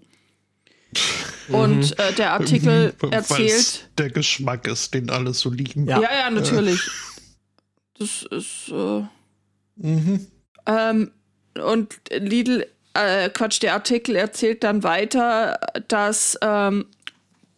Und 1.49 1.91
mhm. 1.91 1.95
äh, 1.97 2.13
der 2.13 2.33
Artikel 2.33 2.95
erzählt. 3.11 3.89
der 3.99 4.09
Geschmack 4.09 4.65
ist, 4.65 4.95
den 4.95 5.11
alle 5.11 5.35
so 5.35 5.51
lieben. 5.51 5.85
Ja, 5.87 6.01
ja, 6.01 6.09
ja 6.11 6.29
natürlich. 6.31 6.89
Das 7.99 8.23
ist. 8.23 8.69
Äh, 8.69 9.03
ähm, 10.65 11.11
und 11.63 12.01
Lidl, 12.11 12.67
äh, 12.93 13.29
Quatsch, 13.29 13.61
der 13.61 13.73
Artikel 13.73 14.15
erzählt 14.15 14.63
dann 14.63 14.83
weiter, 14.83 15.59
dass 15.87 16.37
ähm, 16.41 16.85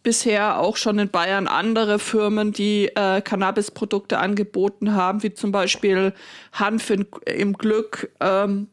bisher 0.02 0.58
auch 0.58 0.76
schon 0.76 0.98
in 0.98 1.08
Bayern 1.08 1.46
andere 1.46 1.98
Firmen, 1.98 2.52
die 2.52 2.88
äh, 2.94 3.20
Cannabisprodukte 3.20 4.18
angeboten 4.18 4.94
haben, 4.94 5.22
wie 5.22 5.32
zum 5.32 5.52
Beispiel 5.52 6.12
Hanf 6.52 6.90
in, 6.90 7.06
im 7.26 7.52
Glück, 7.54 8.10
ähm, 8.20 8.68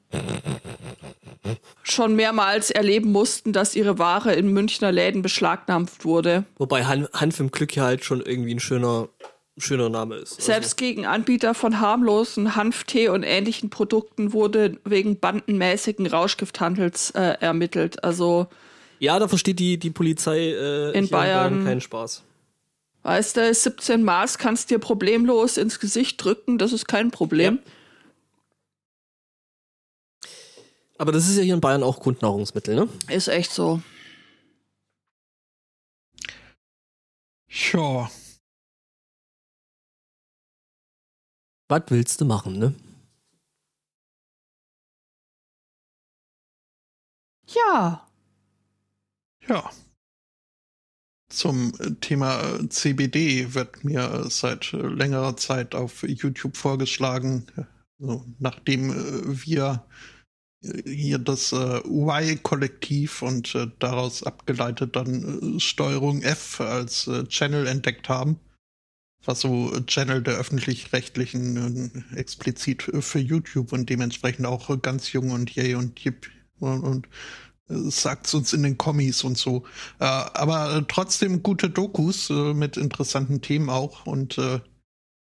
schon 1.83 2.15
mehrmals 2.15 2.71
erleben 2.71 3.11
mussten, 3.11 3.53
dass 3.53 3.75
ihre 3.75 3.99
Ware 3.99 4.33
in 4.33 4.51
Münchner 4.51 4.91
Läden 4.91 5.21
beschlagnahmt 5.21 6.03
wurde. 6.03 6.45
Wobei 6.57 6.85
Han 6.85 7.07
Hanf 7.13 7.39
im 7.39 7.51
Glück 7.51 7.75
ja 7.75 7.83
halt 7.83 8.03
schon 8.03 8.21
irgendwie 8.21 8.53
ein 8.53 8.59
schöner 8.59 9.09
schöner 9.61 9.89
Name 9.89 10.15
ist. 10.15 10.33
Also 10.33 10.43
Selbst 10.43 10.77
gegen 10.77 11.05
Anbieter 11.05 11.53
von 11.53 11.79
harmlosen 11.79 12.55
Hanftee 12.55 13.09
und 13.09 13.23
ähnlichen 13.23 13.69
Produkten 13.69 14.33
wurde 14.33 14.77
wegen 14.85 15.19
bandenmäßigen 15.19 16.07
Rauschgifthandels 16.07 17.11
äh, 17.11 17.37
ermittelt. 17.39 18.03
Also 18.03 18.47
ja, 18.99 19.17
da 19.17 19.27
versteht 19.27 19.59
die, 19.59 19.77
die 19.77 19.91
Polizei 19.91 20.49
äh, 20.49 20.91
in 20.91 21.07
Bayern 21.07 21.63
keinen 21.63 21.81
Spaß. 21.81 22.23
Weißt 23.03 23.37
du, 23.37 23.53
17 23.53 24.03
Maß 24.03 24.37
kannst 24.37 24.69
dir 24.69 24.79
problemlos 24.79 25.57
ins 25.57 25.79
Gesicht 25.79 26.23
drücken, 26.23 26.57
das 26.57 26.73
ist 26.73 26.87
kein 26.87 27.11
Problem. 27.11 27.59
Ja. 27.65 27.71
Aber 30.97 31.13
das 31.13 31.29
ist 31.29 31.37
ja 31.37 31.43
hier 31.43 31.53
in 31.53 31.61
Bayern 31.61 31.81
auch 31.81 32.01
Grundnahrungsmittel, 32.01 32.75
ne? 32.75 32.89
Ist 33.07 33.29
echt 33.29 33.53
so. 33.53 33.81
Ja. 37.71 38.11
Was 41.69 41.83
willst 41.89 42.19
du 42.19 42.25
machen, 42.25 42.57
ne? 42.57 42.73
Ja. 47.47 48.07
Ja. 49.47 49.69
Zum 51.31 51.73
Thema 52.01 52.59
CBD 52.69 53.53
wird 53.53 53.83
mir 53.83 54.25
seit 54.29 54.71
längerer 54.71 55.37
Zeit 55.37 55.75
auf 55.75 56.01
YouTube 56.01 56.57
vorgeschlagen, 56.57 57.45
also 58.01 58.25
nachdem 58.39 58.89
wir 59.45 59.85
hier 60.61 61.19
das 61.19 61.51
äh, 61.53 61.81
Y-Kollektiv 61.85 63.21
und 63.21 63.53
äh, 63.55 63.67
daraus 63.77 64.23
abgeleitet 64.23 64.95
dann 64.95 65.55
äh, 65.55 65.59
Steuerung 65.59 66.21
F 66.23 66.59
als 66.59 67.07
äh, 67.07 67.25
Channel 67.25 67.67
entdeckt 67.67 68.09
haben 68.09 68.39
was 69.25 69.41
so 69.41 69.71
Channel 69.85 70.21
der 70.21 70.35
öffentlich-rechtlichen 70.35 72.03
äh, 72.13 72.17
explizit 72.17 72.83
für 72.99 73.19
YouTube 73.19 73.73
und 73.73 73.89
dementsprechend 73.89 74.45
auch 74.45 74.81
ganz 74.81 75.11
jung 75.11 75.31
und 75.31 75.51
yay 75.55 75.75
und 75.75 75.99
jip 75.99 76.27
und, 76.59 76.81
und 76.81 77.07
äh, 77.69 77.75
sagt's 77.89 78.33
uns 78.33 78.53
in 78.53 78.63
den 78.63 78.77
Kommis 78.77 79.23
und 79.23 79.37
so. 79.37 79.63
Äh, 79.99 80.05
aber 80.05 80.85
trotzdem 80.87 81.43
gute 81.43 81.69
Dokus 81.69 82.29
äh, 82.29 82.53
mit 82.53 82.77
interessanten 82.77 83.41
Themen 83.41 83.69
auch 83.69 84.05
und 84.05 84.37
äh, 84.37 84.59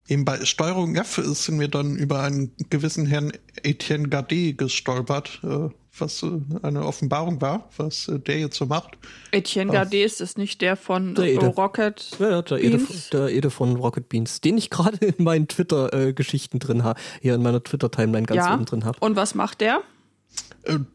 eben 0.08 0.24
bei 0.24 0.44
Steuerung 0.44 0.96
F 0.96 1.20
sind 1.24 1.60
wir 1.60 1.68
dann 1.68 1.96
über 1.96 2.22
einen 2.22 2.52
gewissen 2.70 3.06
Herrn 3.06 3.32
Etienne 3.62 4.08
Gardet 4.08 4.58
gestolpert, 4.58 5.40
äh, 5.44 5.68
was 5.98 6.22
äh, 6.22 6.40
eine 6.62 6.84
Offenbarung 6.84 7.40
war, 7.40 7.68
was 7.76 8.08
äh, 8.08 8.18
der 8.18 8.38
jetzt 8.38 8.56
so 8.56 8.66
macht. 8.66 8.96
Etienne 9.32 9.72
Gardet 9.72 10.04
ist 10.04 10.20
das 10.20 10.36
nicht 10.36 10.60
der 10.60 10.76
von 10.76 11.14
der 11.14 11.26
Ede. 11.26 11.46
Rocket 11.46 12.10
ja, 12.18 12.30
ja, 12.30 12.42
der 12.42 12.56
Beans? 12.56 13.08
Ede, 13.08 13.18
der 13.18 13.28
Ede 13.28 13.50
von 13.50 13.76
Rocket 13.76 14.08
Beans, 14.08 14.40
den 14.40 14.58
ich 14.58 14.70
gerade 14.70 14.98
in 15.04 15.24
meinen 15.24 15.48
Twitter-Geschichten 15.48 16.58
drin 16.58 16.84
habe, 16.84 17.00
hier 17.20 17.34
in 17.34 17.42
meiner 17.42 17.62
Twitter-Timeline 17.62 18.26
ganz 18.26 18.46
ja. 18.46 18.54
oben 18.54 18.64
drin 18.64 18.84
habe. 18.84 18.98
Und 19.00 19.16
was 19.16 19.34
macht 19.34 19.60
der? 19.60 19.80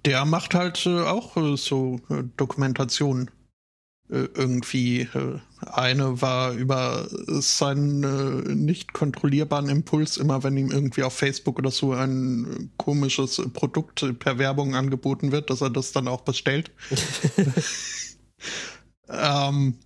Der 0.06 0.26
macht 0.26 0.54
halt 0.54 0.86
auch 0.88 1.36
so 1.56 2.00
Dokumentationen. 2.38 3.32
Äh, 4.08 4.28
irgendwie 4.36 5.02
äh, 5.02 5.40
eine 5.62 6.22
war 6.22 6.52
über 6.52 7.08
seinen 7.10 8.04
äh, 8.04 8.54
nicht 8.54 8.94
kontrollierbaren 8.94 9.68
Impuls, 9.68 10.18
immer 10.18 10.44
wenn 10.44 10.58
ihm 10.58 10.70
irgendwie 10.70 11.02
auf 11.02 11.14
Facebook 11.14 11.58
oder 11.58 11.72
so 11.72 11.94
ein 11.94 12.72
komisches 12.78 13.42
Produkt 13.54 14.20
per 14.20 14.38
Werbung 14.38 14.76
angeboten 14.76 15.32
wird, 15.32 15.50
dass 15.50 15.62
er 15.62 15.72
das 15.72 15.92
dann 15.92 16.08
auch 16.08 16.22
bestellt. 16.22 16.70
ähm, 19.10 19.80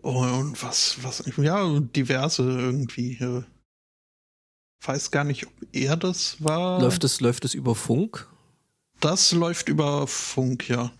und 0.00 0.62
was, 0.62 0.96
was, 1.02 1.22
ja, 1.36 1.80
diverse 1.80 2.42
irgendwie. 2.42 3.44
Weiß 4.82 5.10
gar 5.10 5.24
nicht, 5.24 5.46
ob 5.46 5.52
er 5.72 5.98
das 5.98 6.42
war. 6.42 6.80
Läuft 6.80 7.04
es, 7.04 7.20
läuft 7.20 7.44
es 7.44 7.52
über 7.52 7.74
Funk? 7.74 8.26
Das 9.00 9.32
läuft 9.32 9.68
über 9.68 10.06
Funk, 10.06 10.70
ja. 10.70 10.90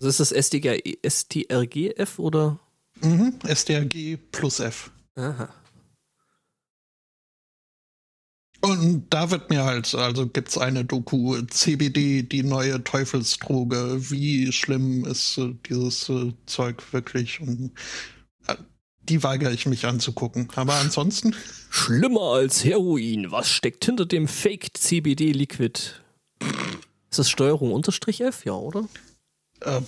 Ist 0.00 0.20
das 0.20 0.32
SDG, 0.32 0.98
STRGF 1.06 2.18
oder? 2.18 2.60
Mhm, 3.00 3.38
STRG 3.46 4.18
plus 4.30 4.60
F. 4.60 4.90
Aha. 5.16 5.48
Und 8.64 9.12
da 9.12 9.30
wird 9.30 9.50
mir 9.50 9.64
halt, 9.64 9.94
also 9.94 10.26
gibt 10.26 10.48
es 10.48 10.56
eine 10.56 10.86
Doku, 10.86 11.38
CBD, 11.42 12.22
die 12.22 12.42
neue 12.42 12.82
Teufelsdroge. 12.82 14.10
Wie 14.10 14.50
schlimm 14.52 15.04
ist 15.04 15.36
äh, 15.36 15.54
dieses 15.68 16.08
äh, 16.08 16.32
Zeug 16.46 16.82
wirklich? 16.92 17.40
Und 17.40 17.72
äh, 18.46 18.54
die 19.02 19.22
weigere 19.22 19.52
ich 19.52 19.66
mich 19.66 19.84
anzugucken. 19.84 20.48
Aber 20.54 20.76
ansonsten. 20.76 21.36
Schlimmer 21.68 22.32
als 22.32 22.64
Heroin. 22.64 23.30
Was 23.30 23.50
steckt 23.50 23.84
hinter 23.84 24.06
dem 24.06 24.28
Fake 24.28 24.68
CBD 24.72 25.32
Liquid? 25.32 25.78
Ist 27.10 27.18
das 27.18 27.28
Steuerung 27.28 27.70
unterstrich 27.70 28.22
F? 28.22 28.46
Ja, 28.46 28.54
oder? 28.54 28.88
Äh, 29.64 29.80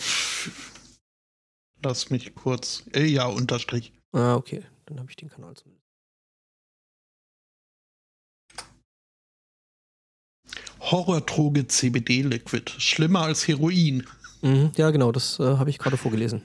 lass 1.82 2.10
mich 2.10 2.34
kurz. 2.34 2.84
Äh, 2.94 3.04
ja, 3.04 3.26
Unterstrich. 3.26 3.92
Ah, 4.12 4.34
okay. 4.34 4.64
Dann 4.86 4.98
habe 4.98 5.10
ich 5.10 5.16
den 5.16 5.28
Kanal 5.28 5.54
zumindest. 5.54 5.84
Horrordroge 10.80 11.66
CBD 11.66 12.22
Liquid. 12.22 12.70
Schlimmer 12.78 13.22
als 13.22 13.48
Heroin. 13.48 14.06
Mhm, 14.42 14.72
ja, 14.76 14.90
genau, 14.90 15.10
das 15.10 15.40
äh, 15.40 15.42
habe 15.42 15.70
ich 15.70 15.78
gerade 15.78 15.96
vorgelesen. 15.96 16.42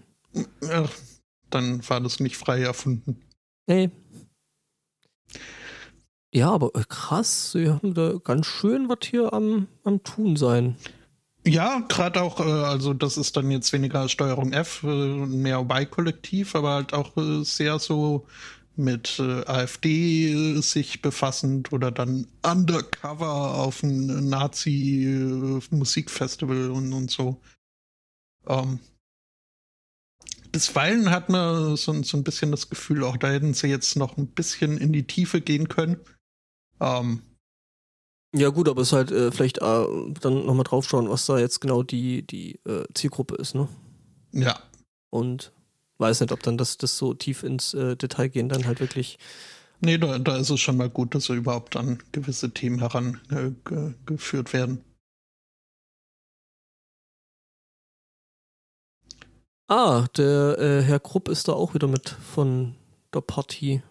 Ja, 0.61 0.89
dann 1.49 1.87
war 1.87 2.01
das 2.01 2.19
nicht 2.19 2.37
frei 2.37 2.61
erfunden. 2.61 3.21
Nee. 3.67 3.91
Ja, 6.33 6.49
aber 6.49 6.71
äh, 6.75 6.83
krass, 6.87 7.51
sie 7.51 7.69
haben 7.69 7.93
da 7.93 8.13
ganz 8.23 8.47
schön 8.47 8.89
was 8.89 8.99
hier 9.03 9.33
am, 9.33 9.67
am 9.83 10.01
Tun 10.03 10.37
sein. 10.37 10.77
Ja, 11.45 11.79
gerade 11.89 12.21
auch, 12.21 12.39
äh, 12.39 12.43
also 12.43 12.93
das 12.93 13.17
ist 13.17 13.35
dann 13.35 13.49
jetzt 13.49 13.73
weniger 13.73 14.07
Steuerung 14.09 14.53
F, 14.53 14.83
äh, 14.83 14.87
mehr 14.87 15.59
Y-Kollektiv, 15.61 16.53
aber 16.55 16.73
halt 16.75 16.93
auch 16.93 17.17
äh, 17.17 17.43
sehr 17.43 17.79
so 17.79 18.27
mit 18.77 19.19
AfD 19.19 20.61
sich 20.61 21.01
befassend 21.01 21.73
oder 21.73 21.91
dann 21.91 22.25
undercover 22.41 23.55
auf 23.55 23.83
ein 23.83 24.29
Nazi-Musikfestival 24.29 26.71
und, 26.71 26.93
und 26.93 27.11
so. 27.11 27.41
Ähm, 28.47 28.79
bisweilen 30.51 31.11
hat 31.11 31.29
man 31.29 31.75
so, 31.75 32.01
so 32.01 32.17
ein 32.17 32.23
bisschen 32.23 32.51
das 32.51 32.69
Gefühl, 32.69 33.03
auch 33.03 33.17
da 33.17 33.29
hätten 33.29 33.53
sie 33.53 33.67
jetzt 33.67 33.97
noch 33.97 34.17
ein 34.17 34.27
bisschen 34.27 34.77
in 34.77 34.93
die 34.93 35.05
Tiefe 35.05 35.41
gehen 35.41 35.67
können. 35.67 35.97
Ähm, 36.79 37.23
ja 38.33 38.49
gut, 38.49 38.69
aber 38.69 38.81
es 38.81 38.89
ist 38.89 38.93
halt 38.93 39.11
äh, 39.11 39.31
vielleicht 39.31 39.59
äh, 39.59 39.85
dann 40.21 40.45
nochmal 40.45 40.63
drauf 40.63 40.87
schauen, 40.87 41.09
was 41.09 41.25
da 41.25 41.37
jetzt 41.37 41.59
genau 41.59 41.83
die, 41.83 42.25
die 42.25 42.59
äh, 42.65 42.85
Zielgruppe 42.93 43.35
ist, 43.35 43.55
ne? 43.55 43.67
Ja. 44.31 44.59
Und 45.09 45.51
weiß 45.97 46.21
nicht, 46.21 46.31
ob 46.31 46.41
dann 46.43 46.57
das, 46.57 46.77
das 46.77 46.97
so 46.97 47.13
tief 47.13 47.43
ins 47.43 47.73
äh, 47.73 47.95
Detail 47.95 48.29
gehen 48.29 48.49
dann 48.49 48.65
halt 48.65 48.79
wirklich. 48.79 49.19
Nee, 49.81 49.97
da, 49.97 50.19
da 50.19 50.37
ist 50.37 50.49
es 50.49 50.59
schon 50.59 50.77
mal 50.77 50.89
gut, 50.89 51.15
dass 51.15 51.25
so 51.25 51.33
überhaupt 51.33 51.75
an 51.75 52.01
gewisse 52.11 52.51
Themen 52.51 52.79
herangeführt 52.79 54.49
äh, 54.49 54.53
werden. 54.53 54.83
Ah, 59.67 60.07
der 60.17 60.57
äh, 60.59 60.81
Herr 60.83 60.99
Krupp 60.99 61.29
ist 61.29 61.47
da 61.47 61.53
auch 61.53 61.73
wieder 61.73 61.87
mit 61.87 62.09
von 62.09 62.75
der 63.13 63.21
Partie. 63.21 63.81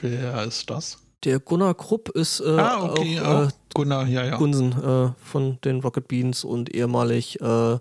Wer 0.00 0.44
ist 0.44 0.70
das? 0.70 1.05
Der 1.26 1.40
Gunnar 1.40 1.74
Krupp 1.74 2.10
ist 2.10 2.38
äh, 2.38 2.56
ah, 2.56 2.84
okay, 2.84 3.18
auch, 3.18 3.48
äh, 3.48 3.50
Gunnar, 3.74 4.06
ja, 4.06 4.24
ja. 4.24 4.36
Gunsen 4.36 4.70
äh, 4.80 5.12
von 5.24 5.60
den 5.62 5.80
Rocket 5.80 6.06
Beans 6.06 6.44
und 6.44 6.72
ehemalig 6.72 7.40
äh, 7.40 7.78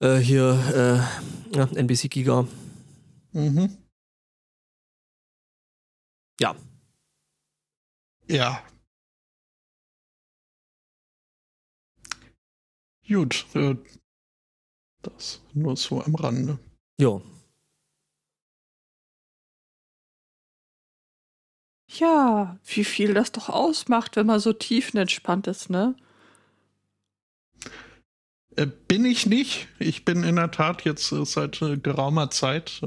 äh, 0.00 0.16
hier 0.16 1.10
äh, 1.52 1.56
ja, 1.58 1.64
NBC 1.74 2.08
Giga. 2.08 2.48
Mhm. 3.32 3.76
Ja. 6.40 6.56
Ja. 8.28 8.62
Gut, 13.06 13.44
äh, 13.52 13.76
das 15.02 15.42
nur 15.52 15.76
so 15.76 16.02
am 16.02 16.14
Rande. 16.14 16.58
Ja. 16.98 17.20
Ja, 21.98 22.58
wie 22.64 22.84
viel 22.84 23.14
das 23.14 23.32
doch 23.32 23.48
ausmacht, 23.48 24.16
wenn 24.16 24.26
man 24.26 24.40
so 24.40 24.52
tiefenentspannt 24.52 25.46
ist, 25.46 25.70
ne? 25.70 25.94
Äh, 28.56 28.66
bin 28.88 29.04
ich 29.04 29.26
nicht. 29.26 29.68
Ich 29.78 30.04
bin 30.04 30.24
in 30.24 30.36
der 30.36 30.50
Tat 30.50 30.84
jetzt 30.84 31.12
äh, 31.12 31.24
seit 31.24 31.60
äh, 31.62 31.76
geraumer 31.76 32.30
Zeit, 32.30 32.80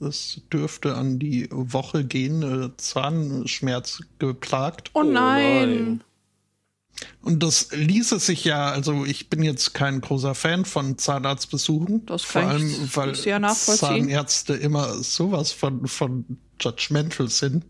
es 0.00 0.42
dürfte 0.52 0.94
an 0.94 1.18
die 1.18 1.48
Woche 1.50 2.04
gehen, 2.04 2.72
Zahnschmerz 2.76 4.02
geplagt. 4.18 4.90
Oh 4.94 5.02
nein. 5.02 6.04
Und 7.22 7.42
das 7.42 7.70
ließe 7.72 8.20
sich 8.20 8.44
ja, 8.44 8.70
also 8.70 9.04
ich 9.04 9.28
bin 9.28 9.42
jetzt 9.42 9.74
kein 9.74 10.00
großer 10.00 10.34
Fan 10.34 10.64
von 10.64 10.96
Zahnarztbesuchen. 10.96 12.06
Das 12.06 12.22
vor 12.22 12.42
kann 12.42 12.50
allem, 12.50 12.68
ich 12.68 12.96
weil 12.96 13.40
nachvollziehen. 13.40 13.78
Zahnärzte 13.78 14.54
immer 14.54 14.94
sowas 15.02 15.50
von, 15.50 15.88
von 15.88 16.38
judgmental 16.60 17.28
sind 17.28 17.64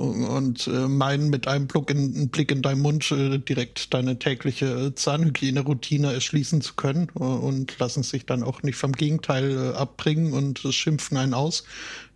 und, 0.00 0.66
äh, 0.66 0.88
meinen 0.88 1.30
mit 1.30 1.46
einem 1.46 1.66
Blick 1.66 1.90
in, 1.90 2.14
einen 2.14 2.28
Blick 2.30 2.50
in 2.50 2.62
deinen 2.62 2.80
Mund 2.80 3.10
äh, 3.10 3.38
direkt 3.38 3.92
deine 3.94 4.18
tägliche 4.18 4.94
Zahnhygiene-Routine 4.94 6.12
erschließen 6.12 6.60
zu 6.60 6.74
können 6.74 7.08
äh, 7.14 7.22
und 7.22 7.78
lassen 7.78 8.02
sich 8.02 8.26
dann 8.26 8.42
auch 8.42 8.62
nicht 8.62 8.76
vom 8.76 8.92
Gegenteil 8.92 9.72
äh, 9.72 9.76
abbringen 9.76 10.32
und 10.32 10.60
schimpfen 10.70 11.16
einen 11.16 11.34
aus, 11.34 11.64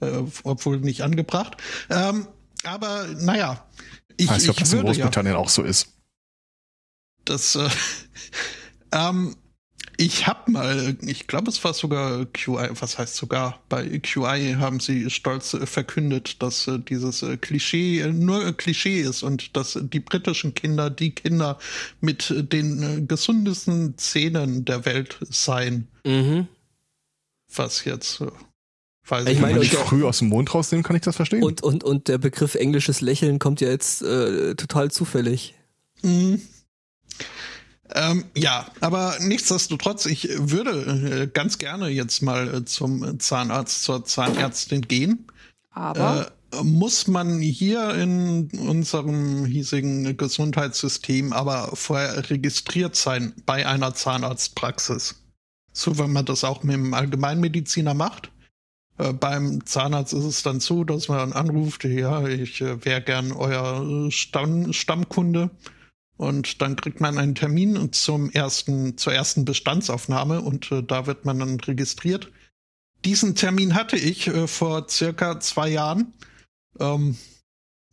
äh, 0.00 0.22
obwohl 0.42 0.80
nicht 0.80 1.02
angebracht. 1.02 1.56
Ähm, 1.90 2.26
aber 2.64 3.06
naja, 3.18 3.66
ich, 4.16 4.30
Ah, 4.30 4.36
ich 4.36 4.48
ich 4.48 4.56
dass 4.56 4.72
in 4.72 4.78
würde 4.78 4.88
ja 4.88 4.94
Großbritannien 4.94 5.36
auch 5.36 5.48
so 5.48 5.62
ist. 5.62 5.88
das, 7.24 7.56
äh, 7.56 7.68
ähm, 8.92 9.36
ich 9.96 10.26
habe 10.26 10.50
mal, 10.50 10.96
ich 11.02 11.26
glaube, 11.26 11.50
es 11.50 11.62
war 11.64 11.74
sogar 11.74 12.24
QI, 12.26 12.68
was 12.80 12.98
heißt 12.98 13.16
sogar, 13.16 13.60
bei 13.68 13.98
QI 14.00 14.54
haben 14.58 14.80
sie 14.80 15.08
stolz 15.10 15.54
äh, 15.54 15.66
verkündet, 15.66 16.42
dass 16.42 16.66
äh, 16.66 16.78
dieses 16.78 17.22
äh, 17.22 17.36
Klischee 17.36 18.06
nur 18.12 18.52
Klischee 18.52 19.00
ist 19.00 19.22
und 19.22 19.56
dass 19.56 19.78
die 19.80 20.00
britischen 20.00 20.54
Kinder 20.54 20.90
die 20.90 21.12
Kinder 21.12 21.58
mit 22.00 22.32
den 22.52 23.06
gesundesten 23.08 23.96
Zähnen 23.98 24.64
der 24.64 24.84
Welt 24.84 25.18
seien. 25.22 25.88
Mhm. 26.04 26.48
Was 27.54 27.84
jetzt, 27.84 28.20
weiß 29.06 29.26
Ich 29.26 29.32
ich, 29.32 29.36
Wenn 29.36 29.40
meine, 29.42 29.60
und 29.60 29.72
der- 29.72 29.78
früh 29.80 30.04
aus 30.04 30.18
dem 30.18 30.28
Mond 30.28 30.52
rausnehmen, 30.54 30.82
kann 30.82 30.96
ich 30.96 31.02
das 31.02 31.16
verstehen. 31.16 31.42
Und, 31.44 31.62
und, 31.62 31.84
und 31.84 32.08
der 32.08 32.18
Begriff 32.18 32.54
englisches 32.56 33.00
Lächeln 33.00 33.38
kommt 33.38 33.60
ja 33.60 33.68
jetzt 33.68 34.02
äh, 34.02 34.54
total 34.56 34.90
zufällig. 34.90 35.54
Mhm. 36.02 36.42
Ähm, 37.92 38.24
ja, 38.34 38.66
aber 38.80 39.16
nichtsdestotrotz, 39.20 40.06
ich 40.06 40.28
würde 40.38 41.22
äh, 41.22 41.26
ganz 41.26 41.58
gerne 41.58 41.88
jetzt 41.88 42.22
mal 42.22 42.54
äh, 42.54 42.64
zum 42.64 43.20
Zahnarzt, 43.20 43.82
zur 43.84 44.04
Zahnärztin 44.04 44.82
gehen. 44.82 45.26
Aber 45.70 46.32
Äh, 46.52 46.62
muss 46.62 47.06
man 47.08 47.40
hier 47.40 47.94
in 47.94 48.48
unserem 48.58 49.44
hiesigen 49.44 50.16
Gesundheitssystem 50.16 51.32
aber 51.32 51.70
vorher 51.74 52.30
registriert 52.30 52.96
sein 52.96 53.34
bei 53.44 53.66
einer 53.66 53.94
Zahnarztpraxis. 53.94 55.22
So, 55.72 55.98
wenn 55.98 56.12
man 56.12 56.24
das 56.24 56.44
auch 56.44 56.62
mit 56.62 56.74
dem 56.74 56.94
Allgemeinmediziner 56.94 57.94
macht. 57.94 58.30
Äh, 58.98 59.12
beim 59.12 59.66
Zahnarzt 59.66 60.12
ist 60.12 60.24
es 60.24 60.42
dann 60.42 60.60
so, 60.60 60.84
dass 60.84 61.08
man 61.08 61.18
dann 61.18 61.32
anruft, 61.32 61.84
ja, 61.84 62.26
ich 62.28 62.60
äh, 62.60 62.84
wäre 62.84 63.02
gern 63.02 63.32
euer 63.32 64.10
Stamm, 64.10 64.72
Stammkunde. 64.72 65.50
Und 66.16 66.62
dann 66.62 66.76
kriegt 66.76 67.00
man 67.00 67.18
einen 67.18 67.34
Termin 67.34 67.92
zum 67.92 68.30
ersten, 68.30 68.96
zur 68.96 69.12
ersten 69.12 69.44
Bestandsaufnahme 69.44 70.40
und 70.40 70.70
äh, 70.70 70.82
da 70.82 71.06
wird 71.06 71.24
man 71.24 71.40
dann 71.40 71.58
registriert. 71.58 72.30
Diesen 73.04 73.34
Termin 73.34 73.74
hatte 73.74 73.96
ich 73.96 74.28
äh, 74.28 74.46
vor 74.46 74.88
circa 74.88 75.40
zwei 75.40 75.68
Jahren. 75.68 76.14
Ähm, 76.78 77.16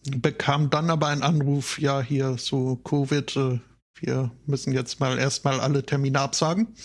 bekam 0.04 0.70
dann 0.70 0.90
aber 0.90 1.08
einen 1.08 1.24
Anruf, 1.24 1.80
ja, 1.80 2.02
hier 2.02 2.38
so 2.38 2.76
Covid, 2.78 3.36
äh, 3.36 3.60
wir 4.00 4.32
müssen 4.46 4.74
jetzt 4.74 5.00
mal 5.00 5.18
erstmal 5.20 5.60
alle 5.60 5.86
Termine 5.86 6.20
absagen. 6.20 6.76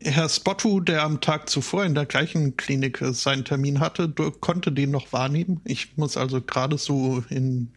Herr 0.00 0.28
Spottu, 0.28 0.80
der 0.80 1.02
am 1.02 1.20
Tag 1.20 1.48
zuvor 1.48 1.84
in 1.84 1.94
der 1.94 2.06
gleichen 2.06 2.56
Klinik 2.56 3.00
äh, 3.00 3.12
seinen 3.12 3.44
Termin 3.44 3.80
hatte, 3.80 4.08
konnte 4.40 4.72
den 4.72 4.90
noch 4.90 5.12
wahrnehmen. 5.12 5.60
Ich 5.64 5.96
muss 5.96 6.16
also 6.16 6.40
gerade 6.40 6.78
so 6.78 7.24
in 7.30 7.72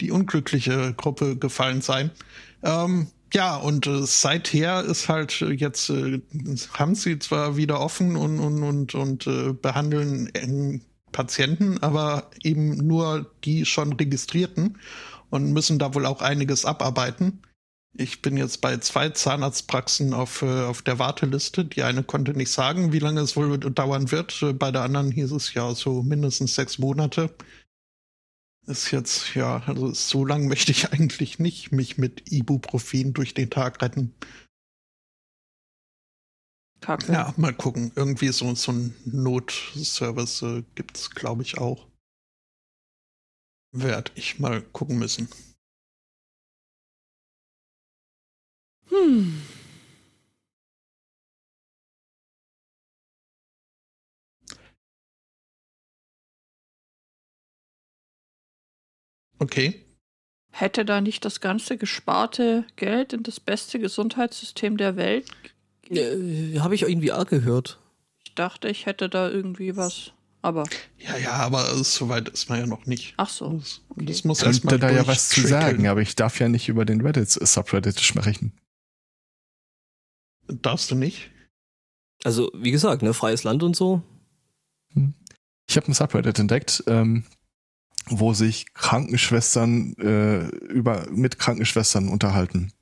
die 0.00 0.10
unglückliche 0.10 0.94
Gruppe 0.94 1.36
gefallen 1.36 1.80
sein. 1.80 2.10
Ähm, 2.62 3.08
ja, 3.32 3.56
und 3.56 3.86
äh, 3.86 4.04
seither 4.04 4.82
ist 4.84 5.08
halt 5.08 5.40
äh, 5.40 5.52
jetzt, 5.52 5.90
äh, 5.90 6.20
haben 6.74 6.94
sie 6.94 7.18
zwar 7.18 7.56
wieder 7.56 7.80
offen 7.80 8.16
und, 8.16 8.40
und, 8.40 8.62
und, 8.62 8.94
und 8.94 9.26
äh, 9.26 9.52
behandeln 9.52 10.34
äh, 10.34 10.80
Patienten, 11.12 11.78
aber 11.78 12.30
eben 12.42 12.76
nur 12.76 13.30
die 13.44 13.66
schon 13.66 13.92
registrierten 13.92 14.78
und 15.30 15.52
müssen 15.52 15.78
da 15.78 15.94
wohl 15.94 16.06
auch 16.06 16.22
einiges 16.22 16.64
abarbeiten. 16.64 17.42
Ich 17.92 18.22
bin 18.22 18.36
jetzt 18.36 18.60
bei 18.60 18.76
zwei 18.78 19.08
Zahnarztpraxen 19.08 20.12
auf, 20.12 20.42
äh, 20.42 20.64
auf 20.64 20.82
der 20.82 20.98
Warteliste. 20.98 21.64
Die 21.64 21.82
eine 21.82 22.02
konnte 22.02 22.32
nicht 22.34 22.50
sagen, 22.50 22.92
wie 22.92 23.00
lange 23.00 23.20
es 23.20 23.36
wohl 23.36 23.58
dauern 23.58 24.10
wird. 24.10 24.44
Bei 24.58 24.70
der 24.70 24.82
anderen 24.82 25.10
hieß 25.10 25.32
es 25.32 25.54
ja 25.54 25.74
so 25.74 26.02
mindestens 26.02 26.54
sechs 26.54 26.78
Monate. 26.78 27.34
Ist 28.66 28.90
jetzt, 28.92 29.34
ja, 29.34 29.62
also 29.66 29.92
so 29.92 30.24
lang 30.24 30.46
möchte 30.46 30.70
ich 30.70 30.92
eigentlich 30.92 31.38
nicht 31.38 31.72
mich 31.72 31.98
mit 31.98 32.30
Ibuprofen 32.30 33.12
durch 33.12 33.34
den 33.34 33.50
Tag 33.50 33.82
retten. 33.82 34.14
Kacke. 36.80 37.12
Ja, 37.12 37.34
mal 37.36 37.54
gucken. 37.54 37.92
Irgendwie 37.94 38.28
so, 38.28 38.54
so 38.54 38.72
ein 38.72 38.94
Notservice 39.04 40.42
äh, 40.42 40.62
gibt 40.74 40.96
es, 40.96 41.10
glaube 41.10 41.42
ich, 41.42 41.58
auch. 41.58 41.86
Werd 43.72 44.12
ich 44.14 44.38
mal 44.38 44.62
gucken 44.62 44.98
müssen. 44.98 45.28
Hm. 48.88 49.42
Okay. 59.40 59.84
Hätte 60.52 60.84
da 60.84 61.00
nicht 61.00 61.24
das 61.24 61.40
ganze 61.40 61.76
gesparte 61.76 62.64
Geld 62.76 63.12
in 63.12 63.22
das 63.22 63.40
beste 63.40 63.78
Gesundheitssystem 63.78 64.76
der 64.76 64.96
Welt? 64.96 65.26
Äh, 65.88 66.58
Habe 66.60 66.74
ich 66.74 66.82
irgendwie 66.82 67.10
arg 67.12 67.28
gehört. 67.30 67.78
Ich 68.24 68.34
dachte, 68.34 68.68
ich 68.68 68.86
hätte 68.86 69.08
da 69.08 69.28
irgendwie 69.28 69.76
was. 69.76 70.12
Aber, 70.42 70.64
Ja, 70.98 71.16
ja, 71.18 71.32
aber 71.32 71.70
äh, 71.70 71.84
so 71.84 72.08
weit 72.08 72.28
ist 72.30 72.48
man 72.48 72.60
ja 72.60 72.66
noch 72.66 72.86
nicht. 72.86 73.14
ach 73.16 73.28
so. 73.28 73.52
Das, 73.58 73.80
das 73.96 74.24
muss 74.24 74.42
erst 74.42 74.62
könnte 74.62 74.78
mal 74.86 74.92
da 74.92 74.96
ja 74.96 75.06
was 75.06 75.28
zu 75.28 75.46
sagen, 75.46 75.86
aber 75.86 76.00
ich 76.00 76.14
darf 76.16 76.38
ja 76.40 76.48
nicht 76.48 76.68
über 76.68 76.84
den 76.84 77.00
Reddit-Subreddit 77.02 78.00
sprechen. 78.00 78.52
Darfst 80.48 80.90
du 80.90 80.94
nicht? 80.94 81.30
Also, 82.24 82.50
wie 82.54 82.70
gesagt, 82.70 83.02
ne, 83.02 83.14
freies 83.14 83.44
Land 83.44 83.62
und 83.62 83.76
so. 83.76 84.02
Ich 85.68 85.76
habe 85.76 85.88
ein 85.88 85.94
Subreddit 85.94 86.38
entdeckt, 86.38 86.84
ähm, 86.86 87.24
wo 88.10 88.34
sich 88.34 88.74
Krankenschwestern 88.74 89.94
äh, 89.94 90.46
über 90.66 91.08
mit 91.10 91.38
Krankenschwestern 91.38 92.08
unterhalten. 92.08 92.72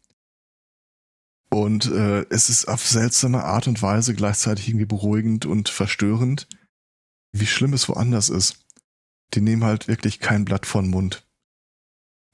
Und 1.50 1.86
äh, 1.90 2.26
es 2.30 2.48
ist 2.48 2.66
auf 2.66 2.86
seltsame 2.86 3.44
Art 3.44 3.68
und 3.68 3.80
Weise 3.80 4.14
gleichzeitig 4.14 4.68
irgendwie 4.68 4.86
beruhigend 4.86 5.46
und 5.46 5.68
verstörend, 5.68 6.46
wie 7.32 7.46
schlimm 7.46 7.72
es 7.72 7.88
woanders 7.88 8.28
ist. 8.28 8.64
Die 9.34 9.40
nehmen 9.40 9.64
halt 9.64 9.88
wirklich 9.88 10.20
kein 10.20 10.44
Blatt 10.44 10.66
vor 10.66 10.82
den 10.82 10.90
Mund. 10.90 11.26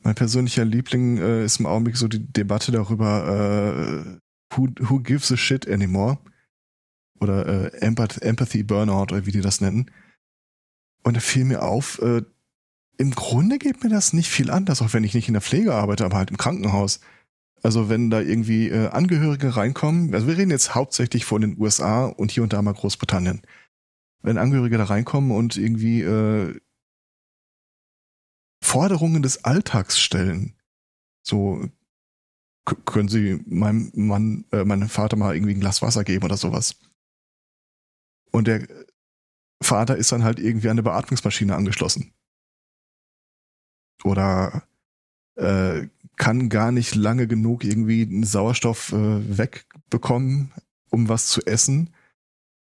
Mein 0.03 0.15
persönlicher 0.15 0.65
Liebling 0.65 1.19
äh, 1.19 1.45
ist 1.45 1.61
im 1.61 1.67
Augenblick 1.67 1.97
so 1.97 2.09
die 2.09 2.31
Debatte 2.33 2.73
darüber, 2.73 3.27
äh, 3.27 4.21
who, 4.55 4.69
who 4.81 5.01
gives 5.01 5.33
a 5.33 5.37
shit 5.37 5.69
anymore? 5.69 6.19
Oder 7.21 7.47
äh, 7.47 7.79
Empath 7.79 8.21
Empathy 8.21 8.63
Burnout 8.65 9.15
oder 9.15 9.27
wie 9.27 9.33
die 9.33 9.41
das 9.41 9.61
nennen. 9.61 9.91
Und 11.03 11.17
da 11.17 11.21
fiel 11.21 11.45
mir 11.45 11.63
auf, 11.63 12.01
äh, 12.01 12.23
im 12.97 13.11
Grunde 13.13 13.59
geht 13.59 13.83
mir 13.83 13.91
das 13.91 14.13
nicht 14.13 14.29
viel 14.29 14.51
anders, 14.51 14.83
auch 14.83 14.93
wenn 14.93 15.05
ich 15.05 15.15
nicht 15.15 15.29
in 15.29 15.35
der 15.35 15.43
Pflege 15.43 15.75
arbeite, 15.75 16.05
aber 16.05 16.17
halt 16.17 16.31
im 16.31 16.37
Krankenhaus. 16.37 17.01
Also 17.63 17.89
wenn 17.89 18.11
da 18.11 18.21
irgendwie 18.21 18.69
äh, 18.69 18.89
Angehörige 18.89 19.57
reinkommen, 19.57 20.15
also 20.15 20.27
wir 20.27 20.37
reden 20.37 20.51
jetzt 20.51 20.75
hauptsächlich 20.75 21.25
von 21.25 21.41
den 21.41 21.59
USA 21.59 22.07
und 22.07 22.31
hier 22.31 22.43
und 22.43 22.53
da 22.53 22.61
mal 22.63 22.75
Großbritannien. 22.75 23.43
Wenn 24.23 24.39
Angehörige 24.39 24.79
da 24.79 24.85
reinkommen 24.85 25.31
und 25.31 25.57
irgendwie 25.57 26.03
äh, 26.03 26.61
Forderungen 28.63 29.23
des 29.23 29.45
Alltags 29.45 29.99
stellen, 30.01 30.55
so 31.23 31.69
können 32.87 33.09
Sie 33.09 33.41
meinem 33.47 33.93
Mann, 33.95 34.45
äh, 34.53 34.65
meinem 34.65 34.89
Vater 34.89 35.17
mal 35.17 35.35
irgendwie 35.35 35.55
ein 35.55 35.61
Glas 35.61 35.83
Wasser 35.83 36.05
geben 36.05 36.25
oder 36.25 36.37
sowas. 36.37 36.77
Und 38.31 38.47
der 38.47 38.67
Vater 39.63 39.97
ist 39.97 40.13
dann 40.13 40.25
halt 40.25 40.39
irgendwie 40.39 40.69
an 40.69 40.73
eine 40.73 40.83
Beatmungsmaschine 40.83 41.55
angeschlossen. 41.55 42.14
Oder 44.05 44.63
äh, 45.37 45.89
kann 46.17 46.49
gar 46.49 46.71
nicht 46.71 46.95
lange 46.95 47.27
genug 47.27 47.65
irgendwie 47.65 48.25
Sauerstoff 48.25 48.93
äh, 48.93 49.39
wegbekommen, 49.39 50.53
um 50.91 51.09
was 51.09 51.27
zu 51.27 51.45
essen. 51.47 51.91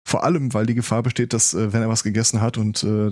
Vor 0.04 0.24
allem, 0.24 0.54
weil 0.54 0.66
die 0.66 0.74
Gefahr 0.74 1.02
besteht, 1.02 1.32
dass 1.32 1.54
äh, 1.54 1.72
wenn 1.72 1.82
er 1.82 1.88
was 1.88 2.04
gegessen 2.04 2.40
hat 2.40 2.58
und 2.58 2.84
äh, 2.84 3.10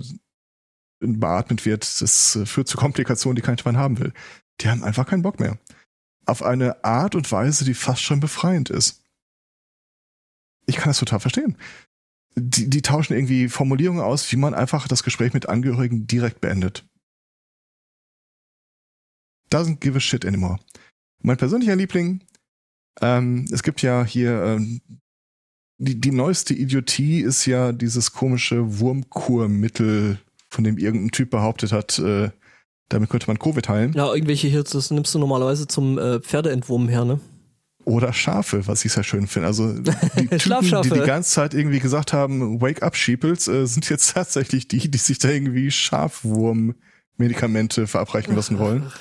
beatmet 0.99 1.65
wird, 1.65 2.01
das 2.01 2.35
äh, 2.35 2.45
führt 2.45 2.67
zu 2.67 2.77
Komplikationen, 2.77 3.35
die 3.35 3.41
kein 3.41 3.57
Schwein 3.57 3.77
haben 3.77 3.99
will. 3.99 4.13
Die 4.61 4.69
haben 4.69 4.83
einfach 4.83 5.07
keinen 5.07 5.21
Bock 5.21 5.39
mehr. 5.39 5.57
Auf 6.25 6.43
eine 6.43 6.83
Art 6.83 7.15
und 7.15 7.31
Weise, 7.31 7.65
die 7.65 7.73
fast 7.73 8.01
schon 8.01 8.19
befreiend 8.19 8.69
ist. 8.69 9.01
Ich 10.65 10.75
kann 10.75 10.89
das 10.89 10.99
total 10.99 11.19
verstehen. 11.19 11.57
Die, 12.35 12.69
die 12.69 12.81
tauschen 12.81 13.13
irgendwie 13.13 13.49
Formulierungen 13.49 14.03
aus, 14.03 14.31
wie 14.31 14.37
man 14.37 14.53
einfach 14.53 14.87
das 14.87 15.03
Gespräch 15.03 15.33
mit 15.33 15.49
Angehörigen 15.49 16.05
direkt 16.05 16.41
beendet. 16.41 16.85
Doesn't 19.49 19.79
give 19.79 19.97
a 19.97 19.99
shit 19.99 20.25
anymore. 20.25 20.59
Mein 21.21 21.37
persönlicher 21.37 21.75
Liebling, 21.75 22.21
ähm, 23.01 23.47
es 23.51 23.63
gibt 23.63 23.81
ja 23.81 24.03
hier, 24.03 24.43
ähm, 24.43 24.81
die, 25.77 25.99
die 25.99 26.11
neueste 26.11 26.53
Idiotie 26.53 27.21
ist 27.21 27.45
ja 27.45 27.71
dieses 27.71 28.13
komische 28.13 28.79
Wurmkurmittel, 28.79 30.19
von 30.49 30.63
dem 30.63 30.77
irgendein 30.77 31.11
Typ 31.11 31.29
behauptet 31.29 31.71
hat, 31.71 31.99
äh, 31.99 32.31
damit 32.89 33.09
könnte 33.09 33.27
man 33.27 33.39
Covid 33.39 33.69
heilen. 33.69 33.93
Ja, 33.93 34.13
irgendwelche 34.13 34.47
hier, 34.47 34.63
das 34.63 34.91
nimmst 34.91 35.13
du 35.13 35.19
normalerweise 35.19 35.67
zum 35.67 35.97
äh, 35.97 36.19
Pferdeentwurmen 36.19 36.89
her, 36.89 37.05
ne? 37.05 37.19
Oder 37.85 38.11
Schafe, 38.13 38.67
was 38.67 38.83
ich 38.83 38.91
sehr 38.91 39.03
schön 39.03 39.27
finde. 39.27 39.47
Also 39.47 39.73
die 39.79 40.27
Typen, 40.37 40.81
die 40.83 40.89
die 40.89 40.99
ganze 40.99 41.31
Zeit 41.31 41.53
irgendwie 41.53 41.79
gesagt 41.79 42.13
haben, 42.13 42.61
Wake 42.61 42.83
up 42.83 42.95
Sheeples, 42.95 43.47
äh, 43.47 43.65
sind 43.65 43.89
jetzt 43.89 44.13
tatsächlich 44.13 44.67
die, 44.67 44.91
die 44.91 44.97
sich 44.97 45.19
da 45.19 45.29
irgendwie 45.29 45.71
Schafwurm-Medikamente 45.71 47.87
verabreichen 47.87 48.35
lassen 48.35 48.59
wollen. 48.59 48.91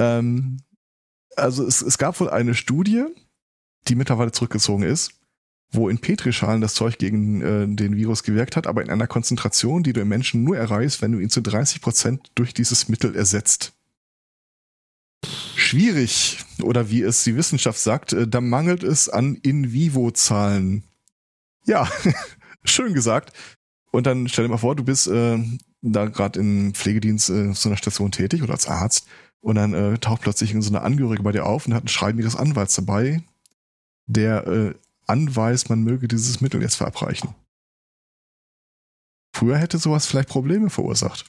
Ähm, 0.00 0.56
also 1.36 1.66
es, 1.66 1.82
es 1.82 1.98
gab 1.98 2.18
wohl 2.20 2.30
eine 2.30 2.54
Studie, 2.54 3.04
die 3.88 3.94
mittlerweile 3.94 4.32
zurückgezogen 4.32 4.82
ist, 4.82 5.12
wo 5.70 5.88
in 5.88 5.98
Petrischalen 5.98 6.60
das 6.60 6.74
Zeug 6.74 6.98
gegen 6.98 7.42
äh, 7.42 7.66
den 7.68 7.96
Virus 7.96 8.22
gewirkt 8.22 8.56
hat, 8.56 8.66
aber 8.66 8.82
in 8.82 8.90
einer 8.90 9.06
Konzentration, 9.06 9.82
die 9.82 9.92
du 9.92 10.00
im 10.00 10.08
Menschen 10.08 10.42
nur 10.42 10.56
erreichst, 10.56 11.02
wenn 11.02 11.12
du 11.12 11.20
ihn 11.20 11.30
zu 11.30 11.40
30 11.40 11.80
Prozent 11.80 12.30
durch 12.34 12.54
dieses 12.54 12.88
Mittel 12.88 13.14
ersetzt. 13.14 13.72
Schwierig, 15.54 16.38
oder 16.62 16.90
wie 16.90 17.02
es 17.02 17.22
die 17.22 17.36
Wissenschaft 17.36 17.78
sagt, 17.78 18.12
äh, 18.12 18.26
da 18.26 18.40
mangelt 18.40 18.82
es 18.82 19.08
an 19.08 19.36
In-vivo-Zahlen. 19.36 20.82
Ja, 21.66 21.88
schön 22.64 22.94
gesagt. 22.94 23.32
Und 23.92 24.06
dann 24.06 24.28
stell 24.28 24.44
dir 24.44 24.50
mal 24.50 24.56
vor, 24.56 24.76
du 24.76 24.84
bist 24.84 25.08
äh, 25.08 25.38
da 25.82 26.06
gerade 26.06 26.40
im 26.40 26.74
Pflegedienst 26.74 27.30
äh, 27.30 27.52
so 27.52 27.68
einer 27.68 27.76
Station 27.76 28.12
tätig 28.12 28.42
oder 28.42 28.52
als 28.52 28.66
Arzt 28.66 29.06
und 29.40 29.56
dann 29.56 29.74
äh, 29.74 29.98
taucht 29.98 30.22
plötzlich 30.22 30.54
so 30.58 30.68
eine 30.70 30.82
Angehörige 30.82 31.22
bei 31.22 31.32
dir 31.32 31.46
auf 31.46 31.66
und 31.66 31.74
hat 31.74 31.84
ein 31.84 31.88
Schreiben 31.88 32.18
ihres 32.18 32.36
Anwalts 32.36 32.74
dabei, 32.74 33.22
der 34.06 34.46
äh, 34.46 34.74
anweist, 35.06 35.70
man 35.70 35.82
möge 35.82 36.08
dieses 36.08 36.40
Mittel 36.40 36.62
jetzt 36.62 36.76
verabreichen. 36.76 37.34
Früher 39.34 39.58
hätte 39.58 39.78
sowas 39.78 40.06
vielleicht 40.06 40.28
Probleme 40.28 40.70
verursacht. 40.70 41.24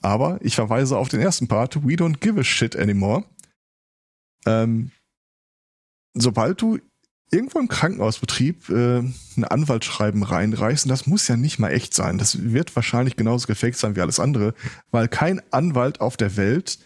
Aber 0.00 0.38
ich 0.42 0.54
verweise 0.54 0.96
auf 0.96 1.08
den 1.08 1.20
ersten 1.20 1.48
Part, 1.48 1.76
we 1.84 1.94
don't 1.94 2.18
give 2.18 2.38
a 2.40 2.44
shit 2.44 2.76
anymore. 2.76 3.24
Ähm, 4.46 4.92
sobald 6.14 6.62
du 6.62 6.78
irgendwo 7.30 7.58
im 7.58 7.68
Krankenhausbetrieb 7.68 8.68
äh, 8.70 8.98
ein 8.98 9.44
Anwaltsschreiben 9.44 10.22
reinreißt, 10.22 10.86
und 10.86 10.90
das 10.90 11.06
muss 11.06 11.28
ja 11.28 11.36
nicht 11.36 11.58
mal 11.58 11.70
echt 11.70 11.94
sein, 11.94 12.18
das 12.18 12.42
wird 12.42 12.74
wahrscheinlich 12.74 13.16
genauso 13.16 13.46
gefaked 13.46 13.76
sein 13.76 13.96
wie 13.96 14.00
alles 14.00 14.20
andere, 14.20 14.54
weil 14.90 15.08
kein 15.08 15.40
Anwalt 15.52 16.00
auf 16.00 16.16
der 16.16 16.36
Welt 16.36 16.78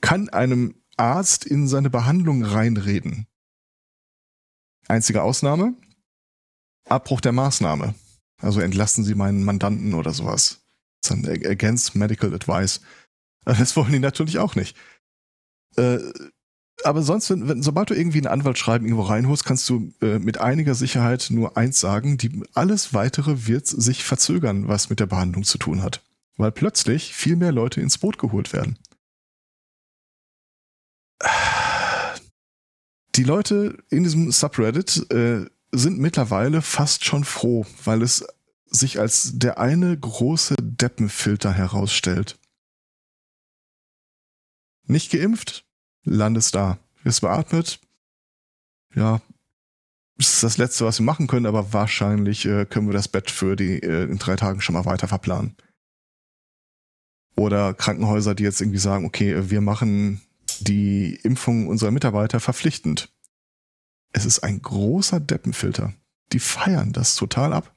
kann 0.00 0.28
einem 0.28 0.74
Arzt 0.96 1.44
in 1.44 1.68
seine 1.68 1.90
Behandlung 1.90 2.42
reinreden. 2.42 3.26
Einzige 4.88 5.22
Ausnahme, 5.22 5.74
Abbruch 6.88 7.20
der 7.20 7.32
Maßnahme. 7.32 7.94
Also 8.38 8.60
entlassen 8.60 9.04
Sie 9.04 9.14
meinen 9.14 9.44
Mandanten 9.44 9.94
oder 9.94 10.12
sowas. 10.12 10.60
Das 11.02 11.16
ist 11.16 11.24
dann 11.24 11.30
against 11.46 11.94
medical 11.94 12.34
advice. 12.34 12.80
Das 13.44 13.76
wollen 13.76 13.92
die 13.92 14.00
natürlich 14.00 14.40
auch 14.40 14.56
nicht. 14.56 14.76
Äh, 15.76 15.98
aber 16.86 17.02
sonst, 17.02 17.28
wenn, 17.30 17.48
wenn, 17.48 17.62
sobald 17.62 17.90
du 17.90 17.94
irgendwie 17.94 18.20
ein 18.20 18.28
Anwaltsschreiben 18.28 18.86
irgendwo 18.86 19.04
reinholst, 19.04 19.44
kannst 19.44 19.68
du 19.68 19.92
äh, 20.00 20.18
mit 20.18 20.38
einiger 20.38 20.74
Sicherheit 20.74 21.28
nur 21.30 21.56
eins 21.56 21.80
sagen, 21.80 22.16
die, 22.16 22.42
alles 22.54 22.94
weitere 22.94 23.46
wird 23.46 23.66
sich 23.66 24.04
verzögern, 24.04 24.68
was 24.68 24.88
mit 24.88 25.00
der 25.00 25.06
Behandlung 25.06 25.44
zu 25.44 25.58
tun 25.58 25.82
hat. 25.82 26.02
Weil 26.36 26.52
plötzlich 26.52 27.12
viel 27.12 27.36
mehr 27.36 27.50
Leute 27.50 27.80
ins 27.80 27.98
Boot 27.98 28.18
geholt 28.18 28.52
werden. 28.52 28.78
Die 33.16 33.24
Leute 33.24 33.82
in 33.90 34.04
diesem 34.04 34.30
Subreddit 34.30 35.10
äh, 35.10 35.46
sind 35.72 35.98
mittlerweile 35.98 36.62
fast 36.62 37.04
schon 37.04 37.24
froh, 37.24 37.66
weil 37.84 38.02
es 38.02 38.24
sich 38.66 39.00
als 39.00 39.32
der 39.34 39.58
eine 39.58 39.98
große 39.98 40.54
Deppenfilter 40.60 41.52
herausstellt. 41.52 42.38
Nicht 44.84 45.10
geimpft? 45.10 45.65
Landest 46.06 46.54
da. 46.54 46.78
Wirst 47.02 47.20
beatmet. 47.20 47.78
Ja, 48.94 49.20
das 50.18 50.34
ist 50.34 50.42
das 50.42 50.56
Letzte, 50.56 50.86
was 50.86 50.98
wir 50.98 51.04
machen 51.04 51.26
können, 51.26 51.46
aber 51.46 51.72
wahrscheinlich 51.74 52.46
äh, 52.46 52.64
können 52.64 52.86
wir 52.86 52.94
das 52.94 53.08
Bett 53.08 53.30
für 53.30 53.54
die 53.54 53.82
äh, 53.82 54.04
in 54.04 54.18
drei 54.18 54.36
Tagen 54.36 54.62
schon 54.62 54.74
mal 54.74 54.86
weiter 54.86 55.08
verplanen. 55.08 55.56
Oder 57.36 57.74
Krankenhäuser, 57.74 58.34
die 58.34 58.44
jetzt 58.44 58.62
irgendwie 58.62 58.78
sagen, 58.78 59.04
okay, 59.04 59.50
wir 59.50 59.60
machen 59.60 60.22
die 60.60 61.16
Impfung 61.22 61.68
unserer 61.68 61.90
Mitarbeiter 61.90 62.40
verpflichtend. 62.40 63.12
Es 64.12 64.24
ist 64.24 64.38
ein 64.38 64.62
großer 64.62 65.20
Deppenfilter. 65.20 65.92
Die 66.32 66.38
feiern 66.38 66.92
das 66.92 67.14
total 67.14 67.52
ab. 67.52 67.75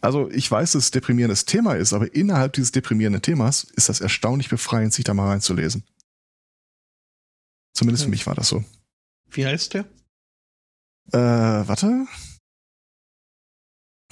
Also 0.00 0.30
ich 0.30 0.50
weiß, 0.50 0.72
dass 0.72 0.84
es 0.84 0.90
ein 0.90 0.92
deprimierendes 0.92 1.44
Thema 1.44 1.74
ist, 1.74 1.92
aber 1.92 2.14
innerhalb 2.14 2.54
dieses 2.54 2.72
deprimierenden 2.72 3.22
Themas 3.22 3.64
ist 3.64 3.88
das 3.88 4.00
erstaunlich 4.00 4.48
befreiend, 4.48 4.94
sich 4.94 5.04
da 5.04 5.12
mal 5.12 5.28
reinzulesen. 5.28 5.84
Zumindest 7.74 8.04
für 8.04 8.10
mich 8.10 8.26
war 8.26 8.34
das 8.34 8.48
so. 8.48 8.64
Wie 9.26 9.46
heißt 9.46 9.74
der? 9.74 9.84
Äh, 11.12 11.68
warte. 11.68 12.06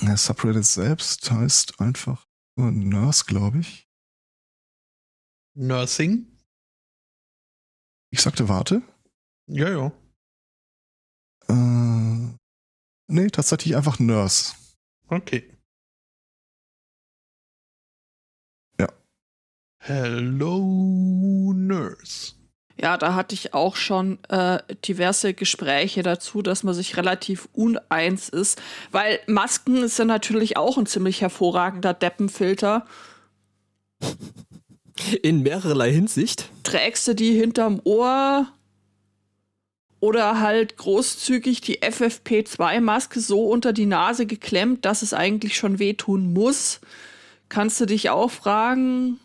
Der 0.00 0.16
Subreddit 0.16 0.64
selbst 0.64 1.30
heißt 1.30 1.80
einfach 1.80 2.26
Nurse, 2.56 3.24
glaube 3.24 3.60
ich. 3.60 3.88
Nursing? 5.54 6.38
Ich 8.10 8.20
sagte 8.20 8.48
warte. 8.48 8.82
Ja, 9.46 9.68
ja. 9.70 9.92
Äh, 11.48 12.36
nee, 13.08 13.28
tatsächlich 13.28 13.74
einfach 13.76 13.98
Nurse. 13.98 14.54
Okay. 15.08 15.57
Hello 19.88 21.54
Nurse. 21.56 22.34
Ja, 22.78 22.98
da 22.98 23.14
hatte 23.14 23.34
ich 23.34 23.54
auch 23.54 23.74
schon 23.74 24.18
äh, 24.28 24.58
diverse 24.84 25.32
Gespräche 25.32 26.02
dazu, 26.02 26.42
dass 26.42 26.62
man 26.62 26.74
sich 26.74 26.98
relativ 26.98 27.48
uneins 27.54 28.28
ist, 28.28 28.60
weil 28.90 29.18
Masken 29.26 29.82
ist 29.82 29.98
ja 29.98 30.04
natürlich 30.04 30.58
auch 30.58 30.76
ein 30.76 30.84
ziemlich 30.84 31.22
hervorragender 31.22 31.94
Deppenfilter. 31.94 32.84
In 35.22 35.42
mehrerlei 35.42 35.90
Hinsicht. 35.90 36.50
Trägst 36.64 37.08
du 37.08 37.14
die 37.14 37.32
hinterm 37.32 37.80
Ohr 37.84 38.46
oder 40.00 40.38
halt 40.38 40.76
großzügig 40.76 41.62
die 41.62 41.80
FFP2-Maske 41.80 43.20
so 43.20 43.46
unter 43.46 43.72
die 43.72 43.86
Nase 43.86 44.26
geklemmt, 44.26 44.84
dass 44.84 45.00
es 45.00 45.14
eigentlich 45.14 45.56
schon 45.56 45.78
wehtun 45.78 46.34
muss? 46.34 46.82
Kannst 47.48 47.80
du 47.80 47.86
dich 47.86 48.10
auch 48.10 48.30
fragen, 48.30 49.18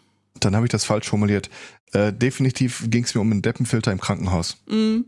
dann 0.45 0.55
habe 0.55 0.65
ich 0.65 0.71
das 0.71 0.85
falsch 0.85 1.07
formuliert. 1.07 1.49
Äh, 1.91 2.13
definitiv 2.13 2.85
ging 2.87 3.03
es 3.03 3.15
mir 3.15 3.21
um 3.21 3.31
einen 3.31 3.41
Deppenfilter 3.41 3.91
im 3.91 3.99
Krankenhaus. 3.99 4.57
Mhm. 4.67 5.05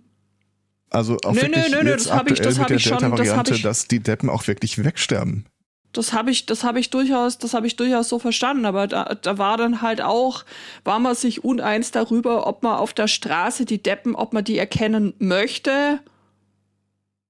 Also 0.90 1.18
auch 1.26 1.34
nö, 1.34 1.42
wirklich 1.42 1.72
nö, 1.72 1.84
nö, 1.84 1.90
jetzt 1.90 2.06
das 2.08 2.14
habe 2.14 2.32
ich, 2.32 2.40
das 2.40 2.58
mit 2.58 2.70
der 2.70 2.78
Delta-Variante, 2.78 3.52
das 3.52 3.62
dass 3.62 3.88
die 3.88 4.00
Deppen 4.00 4.30
auch 4.30 4.48
wirklich 4.48 4.84
wegsterben. 4.84 5.46
Das 5.92 6.14
habe 6.14 6.30
ich, 6.30 6.46
das 6.46 6.64
habe 6.64 6.80
ich 6.80 6.90
durchaus, 6.90 7.38
das 7.38 7.54
habe 7.54 7.68
ich 7.68 7.76
durchaus 7.76 8.10
so 8.10 8.20
verstanden. 8.20 8.66
Aber 8.66 8.88
da, 8.88 9.16
da 9.16 9.38
war 9.38 9.58
dann 9.58 9.82
halt 9.82 10.02
auch, 10.02 10.44
war 10.84 11.00
man 11.00 11.16
sich 11.16 11.44
uneins 11.44 11.92
darüber, 11.92 12.48
ob 12.48 12.64
man 12.64 12.78
auf 12.78 12.94
der 12.94 13.08
Straße 13.08 13.66
die 13.66 13.82
Deppen, 13.82 14.16
ob 14.16 14.34
man 14.34 14.44
die 14.44 14.58
erkennen 14.58 15.14
möchte 15.20 16.00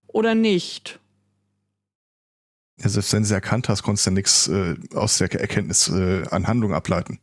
oder 0.08 0.36
nicht. 0.36 1.00
Ja, 2.82 2.90
selbst 2.90 3.14
wenn 3.14 3.24
sie 3.24 3.34
erkannt 3.34 3.70
hast, 3.70 3.84
konntest 3.84 4.06
du 4.06 4.12
ja 4.12 4.14
nichts 4.16 4.48
äh, 4.48 4.76
aus 4.94 5.18
der 5.18 5.32
Erkenntnis 5.34 5.88
äh, 5.88 6.24
an 6.30 6.48
Handlung 6.48 6.74
ableiten. 6.74 7.20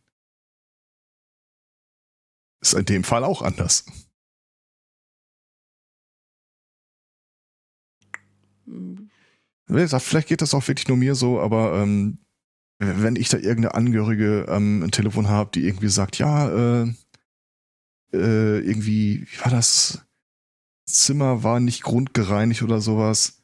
Ist 2.62 2.74
in 2.74 2.84
dem 2.84 3.04
Fall 3.04 3.24
auch 3.24 3.42
anders. 3.42 3.84
Vielleicht 9.66 10.28
geht 10.28 10.42
das 10.42 10.54
auch 10.54 10.66
wirklich 10.68 10.88
nur 10.88 10.96
mir 10.96 11.14
so, 11.14 11.40
aber 11.40 11.82
ähm, 11.82 12.18
wenn 12.78 13.16
ich 13.16 13.28
da 13.28 13.38
irgendeine 13.38 13.74
Angehörige 13.74 14.46
am 14.48 14.88
Telefon 14.90 15.28
habe, 15.28 15.50
die 15.52 15.66
irgendwie 15.66 15.88
sagt, 15.88 16.18
ja, 16.18 16.82
äh, 16.82 16.92
äh, 18.12 18.58
irgendwie, 18.60 19.26
wie 19.26 19.40
war 19.40 19.50
das? 19.50 20.04
Zimmer 20.84 21.42
war 21.42 21.60
nicht 21.60 21.82
grundgereinigt 21.82 22.62
oder 22.62 22.80
sowas. 22.80 23.42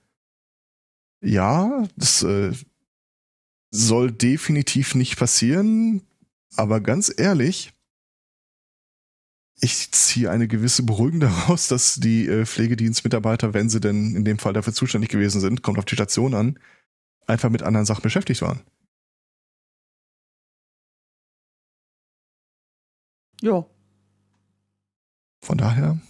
Ja, 1.20 1.88
das 1.96 2.22
äh, 2.22 2.52
soll 3.70 4.12
definitiv 4.12 4.94
nicht 4.94 5.16
passieren, 5.18 6.02
aber 6.56 6.80
ganz 6.80 7.12
ehrlich, 7.16 7.72
ich 9.60 9.90
ziehe 9.92 10.30
eine 10.30 10.48
gewisse 10.48 10.82
Beruhigung 10.82 11.20
daraus, 11.20 11.68
dass 11.68 11.96
die 11.96 12.26
äh, 12.26 12.46
Pflegedienstmitarbeiter, 12.46 13.54
wenn 13.54 13.68
sie 13.68 13.80
denn 13.80 14.14
in 14.14 14.24
dem 14.24 14.38
Fall 14.38 14.52
dafür 14.52 14.72
zuständig 14.72 15.10
gewesen 15.10 15.40
sind, 15.40 15.62
kommt 15.62 15.78
auf 15.78 15.84
die 15.84 15.94
Station 15.94 16.34
an, 16.34 16.58
einfach 17.26 17.50
mit 17.50 17.62
anderen 17.62 17.86
Sachen 17.86 18.02
beschäftigt 18.02 18.42
waren. 18.42 18.62
Ja. 23.40 23.64
Von 25.40 25.58
daher, 25.58 26.00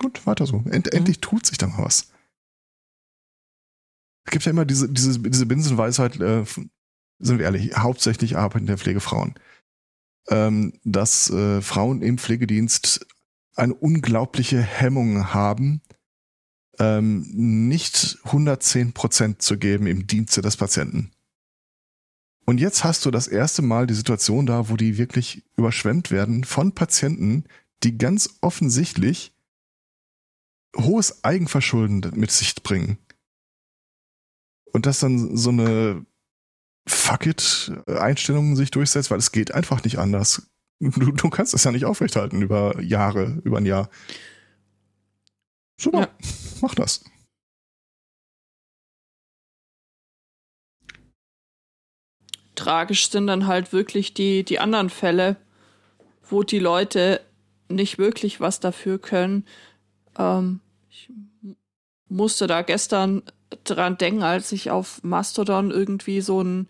gut, 0.00 0.26
weiter 0.26 0.46
so. 0.46 0.58
End, 0.70 0.86
Mhm. 0.86 0.98
Endlich 0.98 1.20
tut 1.20 1.46
sich 1.46 1.58
da 1.58 1.66
mal 1.66 1.84
was. 1.84 2.12
Es 4.26 4.32
gibt 4.32 4.44
ja 4.44 4.50
immer 4.50 4.64
diese, 4.64 4.88
diese, 4.88 5.20
diese 5.20 5.46
Binsenweisheit, 5.46 6.20
äh, 6.20 6.44
sind 6.44 7.38
wir 7.38 7.44
ehrlich, 7.44 7.76
hauptsächlich 7.76 8.36
arbeitende 8.36 8.76
Pflegefrauen. 8.76 9.34
Ähm, 10.28 10.72
dass 10.84 11.30
äh, 11.30 11.60
Frauen 11.62 12.02
im 12.02 12.18
Pflegedienst 12.18 13.06
eine 13.54 13.74
unglaubliche 13.74 14.60
Hemmung 14.60 15.32
haben, 15.32 15.82
ähm, 16.78 17.24
nicht 17.68 18.18
110 18.24 18.92
Prozent 18.92 19.42
zu 19.42 19.58
geben 19.58 19.86
im 19.86 20.06
Dienste 20.06 20.42
des 20.42 20.56
Patienten. 20.56 21.12
Und 22.44 22.58
jetzt 22.60 22.84
hast 22.84 23.04
du 23.04 23.10
das 23.10 23.26
erste 23.26 23.62
Mal 23.62 23.86
die 23.86 23.94
Situation 23.94 24.46
da, 24.46 24.68
wo 24.68 24.76
die 24.76 24.98
wirklich 24.98 25.44
überschwemmt 25.56 26.10
werden 26.10 26.44
von 26.44 26.72
Patienten, 26.72 27.44
die 27.82 27.98
ganz 27.98 28.38
offensichtlich 28.40 29.32
hohes 30.76 31.24
Eigenverschulden 31.24 32.12
mit 32.14 32.30
sich 32.30 32.54
bringen. 32.62 32.98
Und 34.72 34.86
dass 34.86 35.00
dann 35.00 35.36
so 35.36 35.50
eine 35.50 36.06
Fuck 36.88 37.26
it 37.26 37.72
Einstellung 37.86 38.54
sich 38.56 38.70
durchsetzt, 38.70 39.10
weil 39.10 39.18
es 39.18 39.32
geht 39.32 39.52
einfach 39.52 39.82
nicht 39.84 39.98
anders. 39.98 40.48
Du, 40.78 40.90
du 41.12 41.30
kannst 41.30 41.54
das 41.54 41.64
ja 41.64 41.72
nicht 41.72 41.84
aufrechthalten 41.86 42.42
über 42.42 42.80
Jahre, 42.82 43.40
über 43.44 43.58
ein 43.58 43.66
Jahr. 43.66 43.88
Super, 45.80 46.00
Ja. 46.00 46.08
mach 46.60 46.74
das. 46.74 47.02
Tragisch 52.54 53.10
sind 53.10 53.26
dann 53.26 53.46
halt 53.46 53.72
wirklich 53.72 54.14
die, 54.14 54.42
die 54.44 54.58
anderen 54.58 54.88
Fälle, 54.90 55.36
wo 56.28 56.42
die 56.42 56.58
Leute 56.58 57.20
nicht 57.68 57.98
wirklich 57.98 58.40
was 58.40 58.60
dafür 58.60 58.98
können. 58.98 59.44
Ähm, 60.18 60.60
ich 60.88 61.10
musste 62.08 62.46
da 62.46 62.62
gestern 62.62 63.22
dran 63.64 63.98
denken, 63.98 64.22
als 64.22 64.52
ich 64.52 64.70
auf 64.70 65.02
Mastodon 65.02 65.70
irgendwie 65.70 66.20
so 66.20 66.40
ein 66.42 66.68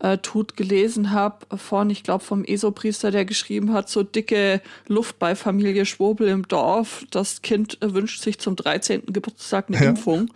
äh, 0.00 0.18
Tut 0.18 0.56
gelesen 0.56 1.12
habe 1.12 1.46
von, 1.56 1.88
ich 1.90 2.02
glaube, 2.02 2.24
vom 2.24 2.44
ESO-Priester, 2.44 3.10
der 3.10 3.24
geschrieben 3.24 3.72
hat, 3.72 3.88
so 3.88 4.02
dicke 4.02 4.60
Luft 4.88 5.18
bei 5.18 5.36
Familie 5.36 5.86
Schwobel 5.86 6.28
im 6.28 6.48
Dorf. 6.48 7.04
Das 7.10 7.42
Kind 7.42 7.80
äh, 7.82 7.94
wünscht 7.94 8.20
sich 8.22 8.38
zum 8.40 8.56
13. 8.56 9.06
Geburtstag 9.06 9.66
eine 9.68 9.78
Ja. 9.82 9.90
Impfung. 9.90 10.32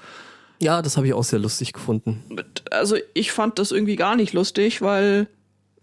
Ja, 0.58 0.80
das 0.82 0.96
habe 0.96 1.06
ich 1.08 1.12
auch 1.14 1.24
sehr 1.24 1.38
lustig 1.40 1.72
gefunden. 1.74 2.22
Also 2.70 2.96
ich 3.12 3.30
fand 3.32 3.58
das 3.58 3.72
irgendwie 3.72 3.96
gar 3.96 4.16
nicht 4.16 4.32
lustig, 4.32 4.80
weil 4.80 5.26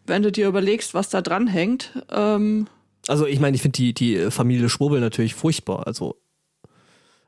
wenn 0.08 0.24
du 0.24 0.32
dir 0.32 0.48
überlegst, 0.48 0.94
was 0.96 1.10
da 1.10 1.22
dran 1.22 1.46
hängt, 1.48 1.92
ähm, 2.10 2.68
Also 3.08 3.28
ich 3.28 3.40
meine, 3.40 3.56
ich 3.56 3.62
finde 3.62 3.76
die, 3.78 3.94
die 3.94 4.32
Familie 4.32 4.70
Schwurbel 4.70 5.00
natürlich 5.00 5.36
furchtbar, 5.36 5.86
also 5.86 6.16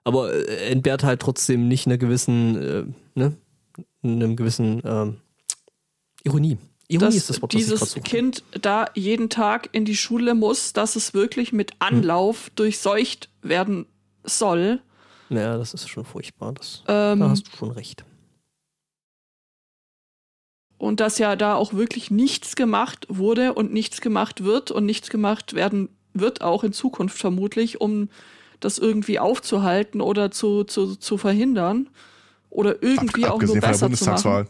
aber 0.06 0.34
äh, 0.34 0.70
entbehrt 0.72 1.04
halt 1.04 1.22
trotzdem 1.22 1.68
nicht 1.68 1.86
einer 1.88 1.98
gewissen, 1.98 2.56
äh, 2.62 2.86
ne, 3.20 3.36
einem 4.04 4.38
gewissen 4.38 4.82
ähm, 4.86 5.18
Ironie. 6.24 6.58
Ironie 6.88 7.06
dass 7.08 7.16
ist 7.16 7.30
das 7.30 7.42
Wort, 7.42 7.52
dieses. 7.54 7.96
Kind 8.04 8.44
da 8.62 8.86
jeden 8.94 9.30
Tag 9.30 9.70
in 9.74 9.84
die 9.86 9.96
Schule 9.98 10.36
muss, 10.36 10.72
dass 10.72 10.96
es 10.96 11.14
wirklich 11.14 11.52
mit 11.52 11.72
Hm. 11.72 11.78
Anlauf 11.80 12.50
durchseucht 12.56 13.30
werden 13.42 13.88
soll. 14.24 14.80
Ja, 15.30 15.58
das 15.58 15.74
ist 15.74 15.90
schon 15.90 16.06
furchtbar. 16.06 16.54
Das, 16.54 16.84
Ähm, 16.88 17.20
da 17.20 17.30
hast 17.30 17.48
du 17.48 17.58
schon 17.58 17.72
recht. 17.72 18.06
und 20.78 21.00
dass 21.00 21.18
ja 21.18 21.36
da 21.36 21.56
auch 21.56 21.74
wirklich 21.74 22.12
nichts 22.12 22.56
gemacht 22.56 23.08
wurde 23.10 23.54
und 23.54 23.74
nichts 23.74 24.02
gemacht 24.02 24.44
wird 24.44 24.72
und 24.72 24.86
nichts 24.86 25.10
gemacht 25.10 25.54
werden 25.54 25.90
wird 26.14 26.42
auch 26.42 26.64
in 26.64 26.74
Zukunft 26.74 27.18
vermutlich, 27.18 27.82
um 27.82 28.10
das 28.60 28.78
irgendwie 28.78 29.20
aufzuhalten 29.20 30.02
oder 30.02 30.32
zu, 30.32 30.64
zu, 30.64 30.96
zu 30.96 31.18
verhindern 31.18 31.90
oder 32.50 32.82
irgendwie 32.82 33.26
Ab, 33.26 33.32
auch 33.32 33.42
nur 33.42 33.56
abgesehen 33.56 33.62
von 33.62 33.62
der 33.62 33.68
besser 33.68 33.78
zu 33.78 33.84
machen. 33.86 33.90
Bundestagswahl. 33.90 34.48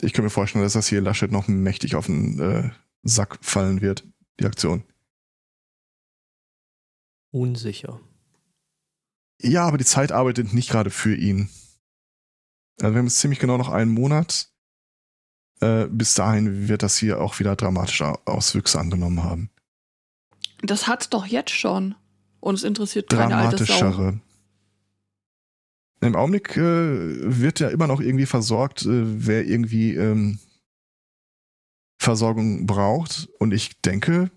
Ich 0.00 0.12
kann 0.12 0.24
mir 0.24 0.30
vorstellen, 0.30 0.64
dass 0.64 0.72
das 0.72 0.88
hier 0.88 1.00
Laschet 1.00 1.30
noch 1.30 1.48
mächtig 1.48 1.94
auf 1.94 2.06
den 2.06 2.40
äh, 2.40 2.70
Sack 3.02 3.38
fallen 3.42 3.80
wird, 3.80 4.04
die 4.40 4.46
Aktion. 4.46 4.84
Unsicher. 7.30 8.00
Ja, 9.40 9.66
aber 9.66 9.78
die 9.78 9.84
Zeit 9.84 10.12
arbeitet 10.12 10.52
nicht 10.52 10.70
gerade 10.70 10.90
für 10.90 11.14
ihn. 11.14 11.48
Also 12.80 12.94
wir 12.94 12.98
haben 12.98 13.06
jetzt 13.06 13.18
ziemlich 13.18 13.38
genau 13.38 13.56
noch 13.56 13.68
einen 13.68 13.92
Monat. 13.92 14.50
Äh, 15.60 15.86
bis 15.86 16.14
dahin 16.14 16.68
wird 16.68 16.82
das 16.82 16.96
hier 16.96 17.20
auch 17.20 17.38
wieder 17.38 17.54
dramatische 17.54 18.14
Auswüchse 18.26 18.78
angenommen 18.78 19.22
haben. 19.22 19.50
Das 20.62 20.86
hat's 20.86 21.08
doch 21.08 21.26
jetzt 21.26 21.50
schon. 21.50 21.94
Und 22.42 22.56
es 22.56 22.64
interessiert 22.64 23.08
keine 23.08 23.36
alte 23.36 23.64
Sau. 23.64 24.14
Im 26.00 26.16
Augenblick 26.16 26.56
äh, 26.56 26.60
wird 27.40 27.60
ja 27.60 27.68
immer 27.68 27.86
noch 27.86 28.00
irgendwie 28.00 28.26
versorgt, 28.26 28.82
äh, 28.82 28.88
wer 29.26 29.46
irgendwie 29.46 29.94
ähm, 29.94 30.40
Versorgung 32.00 32.66
braucht. 32.66 33.28
Und 33.38 33.54
ich 33.54 33.80
denke, 33.82 34.32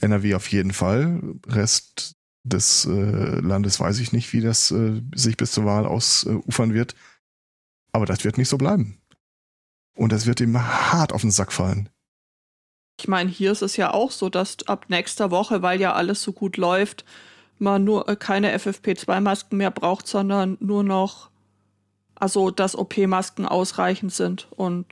NRW 0.00 0.34
auf 0.34 0.50
jeden 0.50 0.72
Fall. 0.72 1.20
Rest 1.46 2.16
des 2.42 2.86
äh, 2.86 3.40
Landes 3.40 3.78
weiß 3.78 3.98
ich 3.98 4.12
nicht, 4.12 4.32
wie 4.32 4.40
das 4.40 4.70
äh, 4.70 5.02
sich 5.14 5.36
bis 5.36 5.52
zur 5.52 5.66
Wahl 5.66 5.84
ausufern 5.84 6.72
wird. 6.72 6.94
Aber 7.92 8.06
das 8.06 8.24
wird 8.24 8.38
nicht 8.38 8.48
so 8.48 8.56
bleiben. 8.56 8.96
Und 9.94 10.10
das 10.10 10.24
wird 10.24 10.40
ihm 10.40 10.58
hart 10.58 11.12
auf 11.12 11.20
den 11.20 11.30
Sack 11.30 11.52
fallen. 11.52 11.90
Ich 13.00 13.08
meine, 13.08 13.30
hier 13.30 13.50
ist 13.50 13.62
es 13.62 13.78
ja 13.78 13.94
auch 13.94 14.10
so, 14.10 14.28
dass 14.28 14.58
ab 14.66 14.84
nächster 14.88 15.30
Woche, 15.30 15.62
weil 15.62 15.80
ja 15.80 15.94
alles 15.94 16.22
so 16.22 16.32
gut 16.32 16.58
läuft, 16.58 17.06
man 17.58 17.82
nur 17.82 18.06
äh, 18.10 18.16
keine 18.16 18.54
FFP2-Masken 18.54 19.56
mehr 19.56 19.70
braucht, 19.70 20.06
sondern 20.06 20.58
nur 20.60 20.84
noch, 20.84 21.30
also 22.14 22.50
dass 22.50 22.76
OP-Masken 22.76 23.46
ausreichend 23.46 24.12
sind. 24.12 24.48
Und 24.50 24.84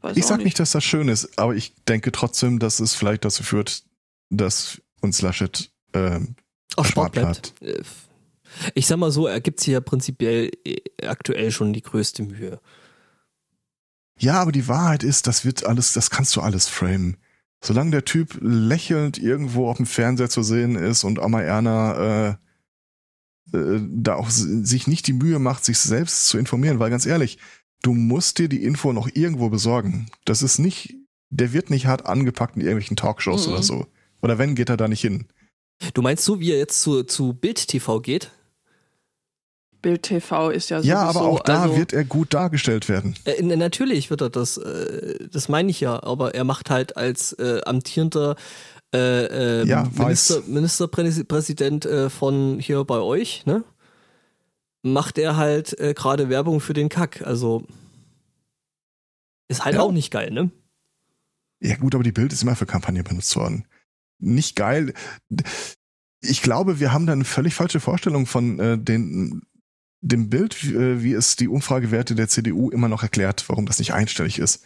weiß 0.00 0.16
Ich 0.16 0.24
auch 0.24 0.28
sag 0.28 0.38
nicht, 0.42 0.58
dass 0.58 0.70
das 0.70 0.84
schön 0.84 1.08
ist, 1.08 1.38
aber 1.38 1.54
ich 1.54 1.74
denke 1.86 2.12
trotzdem, 2.12 2.60
dass 2.60 2.80
es 2.80 2.94
vielleicht 2.94 3.26
dazu 3.26 3.42
führt, 3.42 3.82
dass 4.30 4.80
uns 5.02 5.20
Laschet 5.20 5.70
ähm, 5.92 6.34
Auch 6.76 6.84
erspart 6.84 7.14
Sport 7.14 7.52
bleibt. 7.52 7.62
Äh, 7.62 7.82
Ich 8.72 8.86
sag 8.86 8.96
mal 8.96 9.10
so, 9.10 9.26
er 9.26 9.42
gibt 9.42 9.60
sich 9.60 9.74
ja 9.74 9.80
prinzipiell 9.82 10.50
äh, 10.64 10.80
aktuell 11.06 11.50
schon 11.50 11.74
die 11.74 11.82
größte 11.82 12.22
Mühe. 12.22 12.58
Ja, 14.18 14.40
aber 14.40 14.52
die 14.52 14.68
Wahrheit 14.68 15.02
ist, 15.02 15.26
das 15.26 15.44
wird 15.44 15.66
alles, 15.66 15.92
das 15.92 16.10
kannst 16.10 16.34
du 16.36 16.40
alles 16.40 16.68
framen. 16.68 17.16
Solange 17.62 17.90
der 17.90 18.04
Typ 18.04 18.38
lächelnd 18.40 19.18
irgendwo 19.18 19.68
auf 19.68 19.76
dem 19.78 19.86
Fernseher 19.86 20.30
zu 20.30 20.42
sehen 20.42 20.76
ist 20.76 21.04
und 21.04 21.18
Amma 21.18 21.40
Erna 21.42 22.28
äh, 23.52 23.56
äh, 23.56 23.80
da 23.88 24.14
auch 24.14 24.30
sich 24.30 24.86
nicht 24.86 25.06
die 25.06 25.12
Mühe 25.12 25.38
macht, 25.38 25.64
sich 25.64 25.78
selbst 25.78 26.28
zu 26.28 26.38
informieren, 26.38 26.78
weil 26.78 26.90
ganz 26.90 27.06
ehrlich, 27.06 27.38
du 27.82 27.92
musst 27.94 28.38
dir 28.38 28.48
die 28.48 28.62
Info 28.64 28.92
noch 28.92 29.08
irgendwo 29.12 29.48
besorgen. 29.50 30.06
Das 30.24 30.42
ist 30.42 30.58
nicht, 30.58 30.94
der 31.30 31.52
wird 31.52 31.70
nicht 31.70 31.86
hart 31.86 32.06
angepackt 32.06 32.56
in 32.56 32.62
irgendwelchen 32.62 32.96
Talkshows 32.96 33.46
Mhm. 33.46 33.52
oder 33.52 33.62
so. 33.62 33.86
Oder 34.22 34.38
wenn, 34.38 34.54
geht 34.54 34.68
er 34.70 34.76
da 34.76 34.88
nicht 34.88 35.00
hin. 35.02 35.26
Du 35.92 36.00
meinst 36.02 36.24
so, 36.24 36.40
wie 36.40 36.52
er 36.52 36.58
jetzt 36.58 36.80
zu, 36.80 37.02
zu 37.04 37.34
Bild 37.34 37.68
TV 37.68 38.00
geht? 38.00 38.30
Bild 39.82 40.02
TV 40.02 40.50
ist 40.50 40.70
ja 40.70 40.80
so. 40.82 40.88
Ja, 40.88 41.02
aber 41.02 41.22
auch 41.22 41.40
da 41.40 41.62
also, 41.62 41.76
wird 41.76 41.92
er 41.92 42.04
gut 42.04 42.34
dargestellt 42.34 42.88
werden. 42.88 43.14
Äh, 43.24 43.42
natürlich 43.42 44.10
wird 44.10 44.20
er 44.20 44.30
das, 44.30 44.56
äh, 44.56 45.28
das 45.30 45.48
meine 45.48 45.70
ich 45.70 45.80
ja, 45.80 46.02
aber 46.02 46.34
er 46.34 46.44
macht 46.44 46.70
halt 46.70 46.96
als 46.96 47.32
äh, 47.34 47.60
amtierender 47.64 48.36
äh, 48.94 49.60
äh, 49.62 49.66
Ja, 49.66 49.88
Minister. 49.94 50.42
Ministerpräsident 50.46 51.86
äh, 51.86 52.10
von 52.10 52.58
hier 52.60 52.84
bei 52.84 52.98
euch, 52.98 53.44
ne? 53.46 53.64
Macht 54.82 55.18
er 55.18 55.36
halt 55.36 55.78
äh, 55.80 55.94
gerade 55.94 56.28
Werbung 56.28 56.60
für 56.60 56.72
den 56.72 56.88
Kack. 56.88 57.22
Also 57.26 57.64
ist 59.48 59.64
halt 59.64 59.76
Ja. 59.76 59.82
auch 59.82 59.92
nicht 59.92 60.10
geil, 60.10 60.30
ne? 60.30 60.50
Ja 61.60 61.76
gut, 61.76 61.94
aber 61.94 62.04
die 62.04 62.12
Bild 62.12 62.32
ist 62.32 62.42
immer 62.42 62.56
für 62.56 62.66
Kampagne 62.66 63.02
benutzt 63.02 63.34
worden. 63.36 63.64
Nicht 64.18 64.56
geil. 64.56 64.92
Ich 66.20 66.42
glaube, 66.42 66.80
wir 66.80 66.92
haben 66.92 67.06
da 67.06 67.12
eine 67.12 67.24
völlig 67.24 67.54
falsche 67.54 67.80
Vorstellung 67.80 68.26
von 68.26 68.58
äh, 68.58 68.78
den, 68.78 69.42
dem 70.06 70.30
Bild, 70.30 70.62
wie, 70.62 70.74
äh, 70.74 71.02
wie 71.02 71.12
es 71.12 71.36
die 71.36 71.48
Umfragewerte 71.48 72.14
der 72.14 72.28
CDU 72.28 72.70
immer 72.70 72.88
noch 72.88 73.02
erklärt, 73.02 73.48
warum 73.48 73.66
das 73.66 73.78
nicht 73.78 73.92
einstellig 73.92 74.38
ist. 74.38 74.64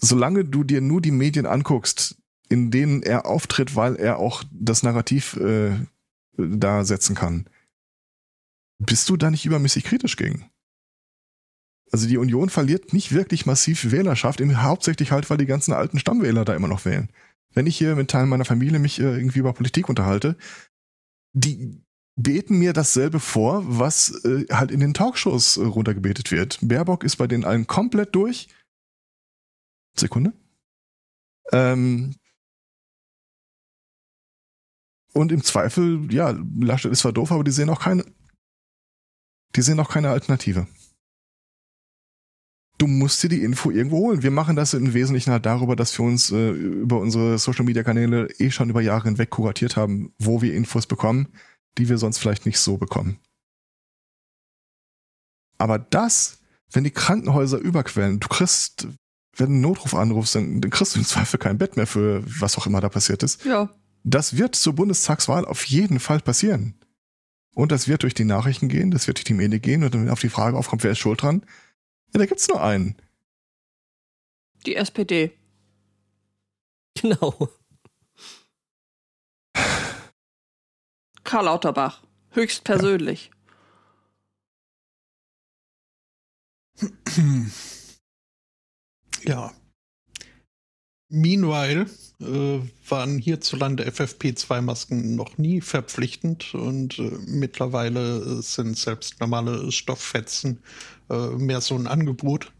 Solange 0.00 0.44
du 0.44 0.64
dir 0.64 0.80
nur 0.80 1.00
die 1.00 1.10
Medien 1.10 1.46
anguckst, 1.46 2.16
in 2.48 2.70
denen 2.70 3.02
er 3.02 3.26
auftritt, 3.26 3.76
weil 3.76 3.96
er 3.96 4.18
auch 4.18 4.44
das 4.50 4.82
Narrativ 4.82 5.36
äh, 5.36 5.72
da 6.36 6.84
setzen 6.84 7.14
kann, 7.14 7.48
bist 8.78 9.08
du 9.08 9.16
da 9.16 9.30
nicht 9.30 9.44
übermäßig 9.44 9.84
kritisch 9.84 10.16
gegen. 10.16 10.48
Also 11.90 12.06
die 12.06 12.18
Union 12.18 12.48
verliert 12.48 12.92
nicht 12.92 13.12
wirklich 13.12 13.44
massiv 13.44 13.90
Wählerschaft, 13.90 14.40
hauptsächlich 14.40 15.10
halt, 15.10 15.28
weil 15.30 15.38
die 15.38 15.46
ganzen 15.46 15.72
alten 15.72 15.98
Stammwähler 15.98 16.44
da 16.44 16.54
immer 16.54 16.68
noch 16.68 16.84
wählen. 16.84 17.10
Wenn 17.54 17.66
ich 17.66 17.76
hier 17.76 17.96
mit 17.96 18.10
Teilen 18.10 18.28
meiner 18.28 18.44
Familie 18.44 18.78
mich 18.78 19.00
äh, 19.00 19.16
irgendwie 19.16 19.40
über 19.40 19.52
Politik 19.52 19.88
unterhalte, 19.88 20.36
die 21.32 21.82
beten 22.18 22.58
mir 22.58 22.72
dasselbe 22.72 23.20
vor, 23.20 23.62
was 23.66 24.24
äh, 24.24 24.46
halt 24.50 24.70
in 24.70 24.80
den 24.80 24.92
Talkshows 24.92 25.56
äh, 25.56 25.64
runtergebetet 25.64 26.30
wird. 26.30 26.58
Baerbock 26.60 27.04
ist 27.04 27.16
bei 27.16 27.26
den 27.26 27.44
allen 27.44 27.66
komplett 27.66 28.14
durch. 28.14 28.48
Sekunde. 29.96 30.32
Ähm, 31.52 32.16
und 35.14 35.32
im 35.32 35.42
Zweifel, 35.42 36.12
ja, 36.12 36.36
Laschet 36.60 36.92
ist 36.92 37.00
zwar 37.00 37.12
doof, 37.12 37.32
aber 37.32 37.44
die 37.44 37.50
sehen 37.50 37.70
auch 37.70 37.80
keine, 37.80 38.04
die 39.56 39.62
sehen 39.62 39.80
auch 39.80 39.88
keine 39.88 40.10
Alternative. 40.10 40.66
Du 42.78 42.86
musst 42.86 43.22
dir 43.22 43.28
die 43.28 43.42
Info 43.42 43.70
irgendwo 43.70 43.98
holen. 43.98 44.22
Wir 44.22 44.30
machen 44.30 44.54
das 44.54 44.74
im 44.74 44.94
Wesentlichen 44.94 45.32
halt 45.32 45.46
darüber, 45.46 45.74
dass 45.74 45.98
wir 45.98 46.04
uns 46.04 46.30
äh, 46.30 46.50
über 46.50 47.00
unsere 47.00 47.38
Social 47.38 47.64
Media 47.64 47.82
Kanäle 47.82 48.28
eh 48.38 48.50
schon 48.50 48.70
über 48.70 48.80
Jahre 48.80 49.04
hinweg 49.04 49.30
kuratiert 49.30 49.76
haben, 49.76 50.12
wo 50.18 50.42
wir 50.42 50.54
Infos 50.54 50.86
bekommen, 50.86 51.28
die 51.76 51.88
wir 51.88 51.98
sonst 51.98 52.18
vielleicht 52.18 52.46
nicht 52.46 52.58
so 52.58 52.76
bekommen. 52.78 53.18
Aber 55.58 55.78
das, 55.78 56.38
wenn 56.72 56.84
die 56.84 56.90
Krankenhäuser 56.90 57.58
überquellen, 57.58 58.20
du 58.20 58.28
kriegst, 58.28 58.86
wenn 59.36 59.46
du 59.48 59.52
einen 59.52 59.60
Notruf 59.60 59.94
anrufst, 59.94 60.34
dann, 60.34 60.60
dann 60.60 60.70
kriegst 60.70 60.94
du 60.94 61.00
im 61.00 61.04
Zweifel 61.04 61.38
kein 61.38 61.58
Bett 61.58 61.76
mehr 61.76 61.86
für 61.86 62.22
was 62.40 62.56
auch 62.58 62.66
immer 62.66 62.80
da 62.80 62.88
passiert 62.88 63.22
ist. 63.22 63.44
Ja, 63.44 63.68
Das 64.04 64.36
wird 64.36 64.54
zur 64.54 64.74
Bundestagswahl 64.74 65.44
auf 65.44 65.64
jeden 65.64 65.98
Fall 66.00 66.20
passieren. 66.20 66.74
Und 67.54 67.72
das 67.72 67.88
wird 67.88 68.04
durch 68.04 68.14
die 68.14 68.24
Nachrichten 68.24 68.68
gehen, 68.68 68.92
das 68.92 69.08
wird 69.08 69.18
durch 69.18 69.24
die 69.24 69.34
Medien 69.34 69.60
gehen 69.60 69.82
und 69.82 69.92
dann 69.92 70.08
auf 70.10 70.20
die 70.20 70.28
Frage 70.28 70.56
aufkommt, 70.56 70.84
wer 70.84 70.92
ist 70.92 70.98
schuld 70.98 71.22
dran? 71.22 71.42
Ja, 72.14 72.20
da 72.20 72.26
gibt's 72.26 72.48
nur 72.48 72.62
einen. 72.62 72.96
die 74.64 74.76
SPD. 74.76 75.32
Genau. 77.00 77.48
Karl 81.28 81.44
Lauterbach. 81.44 82.02
Höchstpersönlich. 82.30 83.30
Ja. 89.24 89.52
Meanwhile 91.10 91.86
äh, 92.20 92.60
waren 92.88 93.18
hierzulande 93.18 93.86
FFP2-Masken 93.90 95.16
noch 95.16 95.36
nie 95.36 95.60
verpflichtend 95.60 96.54
und 96.54 96.98
äh, 96.98 97.10
mittlerweile 97.26 98.20
äh, 98.20 98.42
sind 98.42 98.78
selbst 98.78 99.20
normale 99.20 99.70
Stofffetzen 99.70 100.62
äh, 101.10 101.28
mehr 101.32 101.60
so 101.60 101.74
ein 101.74 101.86
Angebot. 101.86 102.52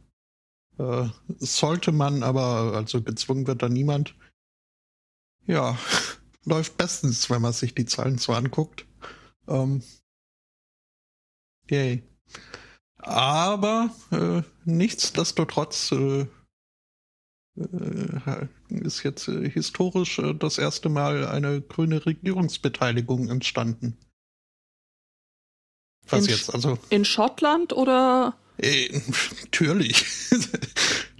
Äh, 0.77 1.09
sollte 1.39 1.93
man 1.93 2.23
aber, 2.23 2.75
also 2.75 3.01
gezwungen 3.01 3.47
wird 3.47 3.62
da 3.62 3.71
niemand. 3.71 4.14
Ja, 5.47 5.79
läuft 6.49 6.76
bestens, 6.76 7.30
wenn 7.30 7.42
man 7.42 7.53
sich 7.53 7.74
die 7.74 7.86
Zahlen 7.86 8.18
so 8.18 8.32
anguckt. 8.32 8.86
Ähm, 9.46 9.82
yay. 11.70 12.03
Aber 12.99 13.90
äh, 14.11 14.42
nichtsdestotrotz 14.64 15.92
äh, 15.92 16.26
äh, 17.59 18.46
ist 18.68 19.03
jetzt 19.03 19.28
äh, 19.28 19.49
historisch 19.49 20.18
äh, 20.18 20.34
das 20.34 20.59
erste 20.59 20.88
Mal 20.88 21.26
eine 21.26 21.61
grüne 21.61 22.05
Regierungsbeteiligung 22.05 23.28
entstanden. 23.28 23.96
Was 26.09 26.26
In 26.26 26.30
jetzt? 26.30 26.55
Also, 26.55 26.78
In 26.90 27.05
Schottland 27.05 27.72
oder? 27.72 28.36
äh, 28.59 29.01
natürlich. 29.42 30.05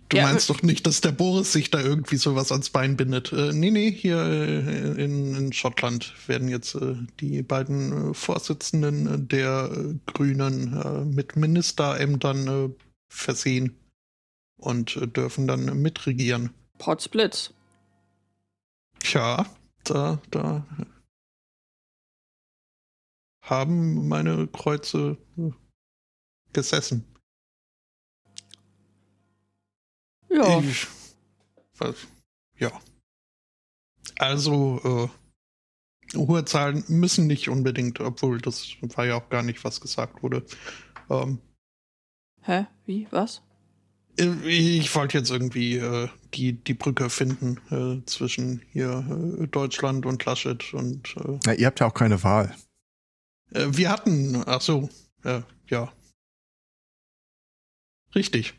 Du 0.09 0.17
Ja, 0.17 0.25
meinst 0.25 0.49
doch 0.51 0.63
nicht, 0.63 0.87
dass 0.87 1.01
der 1.01 1.13
Boris 1.13 1.53
sich 1.53 1.71
da 1.71 1.81
irgendwie 1.81 2.17
sowas 2.17 2.53
ans 2.53 2.71
Bein 2.71 2.97
bindet. 2.97 3.33
Äh, 3.33 3.53
nee, 3.53 3.71
nee, 3.71 3.91
hier 3.91 4.19
äh, 4.19 5.03
in, 5.03 5.35
in 5.35 5.53
Schottland 5.53 6.15
werden 6.27 6.49
jetzt 6.49 6.75
äh, 6.75 6.95
die 7.21 7.43
beiden 7.43 8.11
äh, 8.11 8.15
Vorsitzenden 8.15 9.29
der 9.29 9.71
äh, 9.73 9.95
Grünen 10.07 10.75
äh, 10.81 11.05
mit 11.05 11.37
Ministerämtern 11.37 12.75
versehen 13.11 13.77
und 14.59 15.17
dürfen 15.17 15.47
dann 15.47 15.81
mitregieren. 15.81 16.51
Potsblitz. 16.79 17.53
Tja, 19.01 19.47
da, 19.85 20.21
da 20.31 20.67
haben 23.43 24.09
meine 24.09 24.47
Kreuze 24.49 25.17
gesessen. 26.53 27.05
Ja. 30.29 30.61
Ich, 30.61 30.87
was, 31.79 31.97
ja. 32.59 32.73
Also, 34.19 35.11
äh, 36.15 36.17
hohe 36.17 36.45
Zahlen 36.45 36.85
müssen 36.89 37.27
nicht 37.27 37.49
unbedingt, 37.49 38.01
obwohl 38.01 38.41
das 38.41 38.69
war 38.81 39.07
ja 39.07 39.17
auch 39.17 39.29
gar 39.29 39.43
nicht, 39.43 39.65
was 39.65 39.81
gesagt 39.81 40.23
wurde. 40.23 40.45
Ähm, 41.11 41.41
Hä? 42.43 42.67
Wie? 42.87 43.07
Was? 43.11 43.43
äh, 44.19 44.49
ich 44.49 44.95
wollte 44.95 45.19
jetzt 45.19 45.31
irgendwie 45.31 45.77
äh, 45.77 46.09
die, 46.35 46.53
die 46.53 46.75
Brücke 46.75 47.11
finden 47.11 47.59
äh, 47.71 48.05
zwischen 48.07 48.63
hier 48.73 49.39
äh, 49.41 49.47
Deutschland 49.47 50.07
und 50.07 50.25
Laschet 50.25 50.75
und 50.75 51.17
äh, 51.17 51.39
Na, 51.45 51.55
ihr 51.55 51.67
habt 51.67 51.81
ja 51.81 51.87
auch 51.87 51.95
keine 51.95 52.23
Wahl. 52.23 52.55
Äh, 53.53 53.67
wir 53.71 53.91
hatten, 53.91 54.43
ach 54.47 54.61
so, 54.61 54.89
äh, 55.25 55.43
ja. 55.69 55.93
Richtig. 58.15 58.55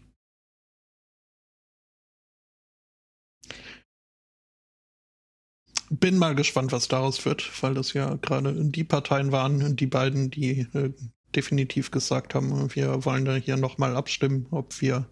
Bin 5.89 6.17
mal 6.17 6.35
gespannt, 6.35 6.71
was 6.71 6.87
daraus 6.87 7.25
wird, 7.25 7.49
weil 7.63 7.73
das 7.73 7.93
ja 7.93 8.15
gerade 8.15 8.53
die 8.65 8.83
Parteien 8.83 9.31
waren, 9.31 9.75
die 9.75 9.87
beiden, 9.87 10.29
die 10.29 10.67
äh, 10.73 10.93
definitiv 11.35 11.91
gesagt 11.91 12.35
haben, 12.35 12.73
wir 12.75 13.05
wollen 13.05 13.25
da 13.25 13.35
hier 13.35 13.57
nochmal 13.57 13.95
abstimmen, 13.95 14.47
ob 14.51 14.81
wir, 14.81 15.09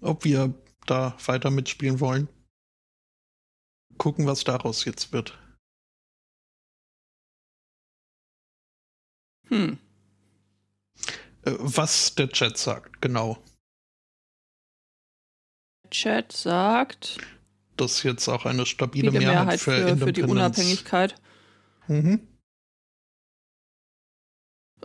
ob 0.00 0.24
wir 0.24 0.54
da 0.86 1.16
weiter 1.24 1.50
mitspielen 1.50 2.00
wollen. 2.00 2.28
Gucken, 3.96 4.26
was 4.26 4.44
daraus 4.44 4.84
jetzt 4.84 5.12
wird. 5.12 5.38
Hm. 9.48 9.78
Äh, 11.42 11.52
was 11.58 12.14
der 12.14 12.28
Chat 12.28 12.56
sagt, 12.56 13.02
genau. 13.02 13.42
Chat 15.90 16.32
sagt, 16.32 17.18
Das 17.80 18.02
jetzt 18.02 18.28
auch 18.28 18.44
eine 18.44 18.66
stabile 18.66 19.10
Mehrheit, 19.10 19.26
Mehrheit 19.26 19.60
für, 19.60 19.88
für, 19.88 19.96
für 19.96 20.12
die. 20.12 20.22
Unabhängigkeit. 20.22 21.14
Mhm. 21.88 22.28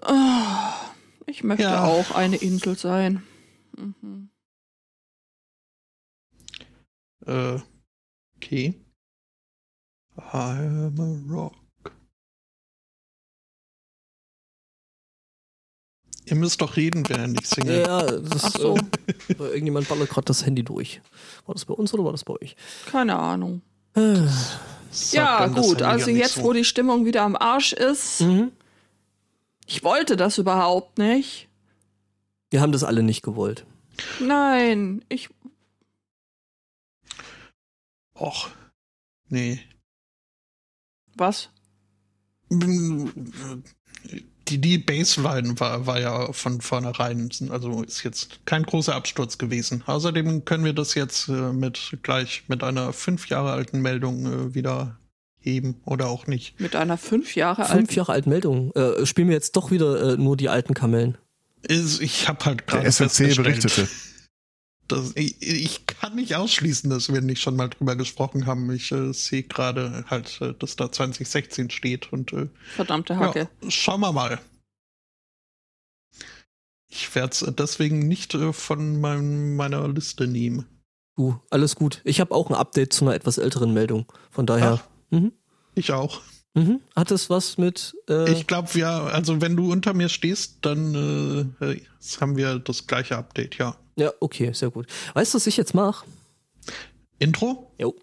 Ah, 0.02 0.92
Ich 1.26 1.44
möchte 1.44 1.64
Ja. 1.64 1.84
auch 1.84 2.12
eine 2.12 2.38
Insel 2.38 2.78
sein. 2.78 3.24
Mhm. 3.78 4.30
Äh, 7.26 7.60
okay. 8.38 8.82
I 10.18 10.58
am 10.58 11.00
a 11.00 11.34
rock. 11.34 11.65
Ihr 16.26 16.36
müsst 16.36 16.62
doch 16.62 16.76
reden, 16.76 17.08
während 17.08 17.40
ich 17.40 17.48
singe. 17.48 17.82
Ja, 17.82 18.04
das 18.04 18.44
Ach 18.46 18.52
so. 18.52 18.78
äh, 19.28 19.34
irgendjemand 19.38 19.88
ballert 19.88 20.10
gerade 20.10 20.26
das 20.26 20.46
Handy 20.46 20.64
durch. 20.64 21.02
War 21.46 21.54
das 21.54 21.66
bei 21.66 21.74
uns 21.74 21.94
oder 21.94 22.04
war 22.04 22.12
das 22.12 22.24
bei 22.24 22.34
euch? 22.34 22.56
Keine 22.88 23.18
Ahnung. 23.18 23.62
Äh, 23.96 24.26
ja, 25.12 25.48
gut. 25.48 25.82
Also 25.82 26.10
nicht 26.10 26.20
jetzt, 26.20 26.36
so. 26.36 26.44
wo 26.44 26.54
die 26.54 26.66
Stimmung 26.66 27.06
wieder 27.06 27.22
am 27.22 27.36
Arsch 27.36 27.74
ist, 27.74 28.22
mhm. 28.22 28.52
Ich 29.66 29.84
wollte 29.84 30.16
das 30.16 30.38
überhaupt 30.38 30.98
nicht. 30.98 31.50
Wir 32.52 32.62
haben 32.62 32.72
das 32.72 32.84
alle 32.84 33.04
nicht 33.04 33.24
gewollt. 33.24 33.66
Nein, 34.20 35.04
ich. 35.10 35.30
Och, 38.18 38.50
nee. 39.28 39.60
Was? 41.16 41.50
Die, 44.48 44.60
die 44.60 44.78
Baseline 44.78 45.60
war, 45.60 45.88
war 45.88 46.00
ja 46.00 46.32
von 46.32 46.62
vornherein, 46.62 47.30
also 47.50 47.82
ist 47.82 48.04
jetzt 48.04 48.40
kein 48.46 48.64
großer 48.64 48.94
Absturz 48.94 49.38
gewesen. 49.40 49.84
Außerdem 49.86 50.46
können 50.46 50.66
wir 50.66 50.74
das 50.74 50.94
jetzt 50.94 51.30
äh, 51.30 51.52
mit 51.52 51.98
gleich 52.04 52.44
mit 52.48 52.64
einer 52.64 52.94
fünf 52.94 53.28
Jahre 53.28 53.52
alten 53.52 53.82
Meldung 53.82 54.26
äh, 54.26 54.54
wieder 54.54 54.98
heben 55.40 55.82
oder 55.86 56.08
auch 56.08 56.28
nicht. 56.28 56.60
Mit 56.60 56.76
einer 56.76 56.98
fünf 56.98 57.36
Jahre 57.36 57.64
alten. 57.64 57.78
Fünf 57.78 57.96
Jahre 57.96 58.12
alten 58.12 58.30
Meldung. 58.30 58.72
Äh, 58.74 59.06
spielen 59.06 59.30
wir 59.30 59.36
jetzt 59.36 59.56
doch 59.56 59.72
wieder 59.72 60.14
äh, 60.14 60.18
nur 60.18 60.38
die 60.38 60.50
alten 60.50 60.74
Kamellen. 60.74 61.18
Ist, 61.64 62.02
ich 62.02 62.28
habe 62.28 62.46
halt 62.46 62.68
gerade 62.68 62.84
Der 62.84 62.92
SNC 62.92 63.36
berichtete. 63.36 63.88
Das, 64.88 65.14
ich, 65.16 65.42
ich, 65.42 65.88
kann 65.88 66.16
nicht 66.16 66.36
ausschließen, 66.36 66.90
dass 66.90 67.12
wir 67.12 67.22
nicht 67.22 67.42
schon 67.42 67.56
mal 67.56 67.70
drüber 67.70 67.96
gesprochen 67.96 68.46
haben. 68.46 68.72
Ich 68.72 68.92
äh, 68.92 69.14
sehe 69.14 69.44
gerade 69.44 70.06
halt, 70.08 70.40
äh, 70.42 70.54
dass 70.54 70.76
da 70.76 70.92
2016 70.92 71.72
steht 71.72 72.14
und 72.14 72.34
äh, 72.34 72.50
verdammte 72.76 73.18
Hacke. 73.18 73.50
Ja, 73.62 73.72
schauen 73.72 74.02
wir 74.02 74.12
mal. 74.12 74.40
Ich 76.88 77.14
werde 77.16 77.32
es 77.32 77.46
deswegen 77.58 78.08
nicht 78.08 78.36
äh, 78.36 78.54
von 78.54 79.02
mein, 79.02 79.56
meiner 79.56 79.88
Liste 79.88 80.28
nehmen. 80.28 80.66
Uh, 81.18 81.36
alles 81.50 81.76
gut. 81.76 82.02
Ich 82.04 82.20
habe 82.20 82.34
auch 82.34 82.50
ein 82.50 82.56
Update 82.56 82.94
zu 82.94 83.06
einer 83.06 83.16
etwas 83.16 83.38
älteren 83.38 83.74
Meldung. 83.74 84.06
Von 84.30 84.46
daher. 84.46 84.82
Mhm. 85.10 85.32
Ich 85.74 85.92
auch. 85.92 86.22
Mhm. 86.56 86.80
Hat 86.96 87.12
es 87.12 87.30
was 87.30 87.58
mit. 87.58 87.96
Äh 88.10 88.32
ich 88.32 88.48
glaube, 88.48 88.70
ja, 88.80 89.04
also 89.04 89.42
wenn 89.42 89.56
du 89.56 89.72
unter 89.72 89.94
mir 89.94 90.10
stehst, 90.10 90.60
dann 90.62 91.54
äh, 91.60 91.82
haben 92.20 92.38
wir 92.38 92.60
das 92.60 92.88
gleiche 92.88 93.18
Update, 93.18 93.58
ja. 93.58 93.76
Ja, 93.98 94.12
okay, 94.20 94.52
sehr 94.54 94.72
gut. 94.72 94.88
Weißt 95.14 95.34
du, 95.34 95.36
was 95.38 95.48
ich 95.48 95.58
jetzt 95.58 95.74
mache? 95.74 96.06
Intro? 97.20 97.72
Jo. 97.78 97.94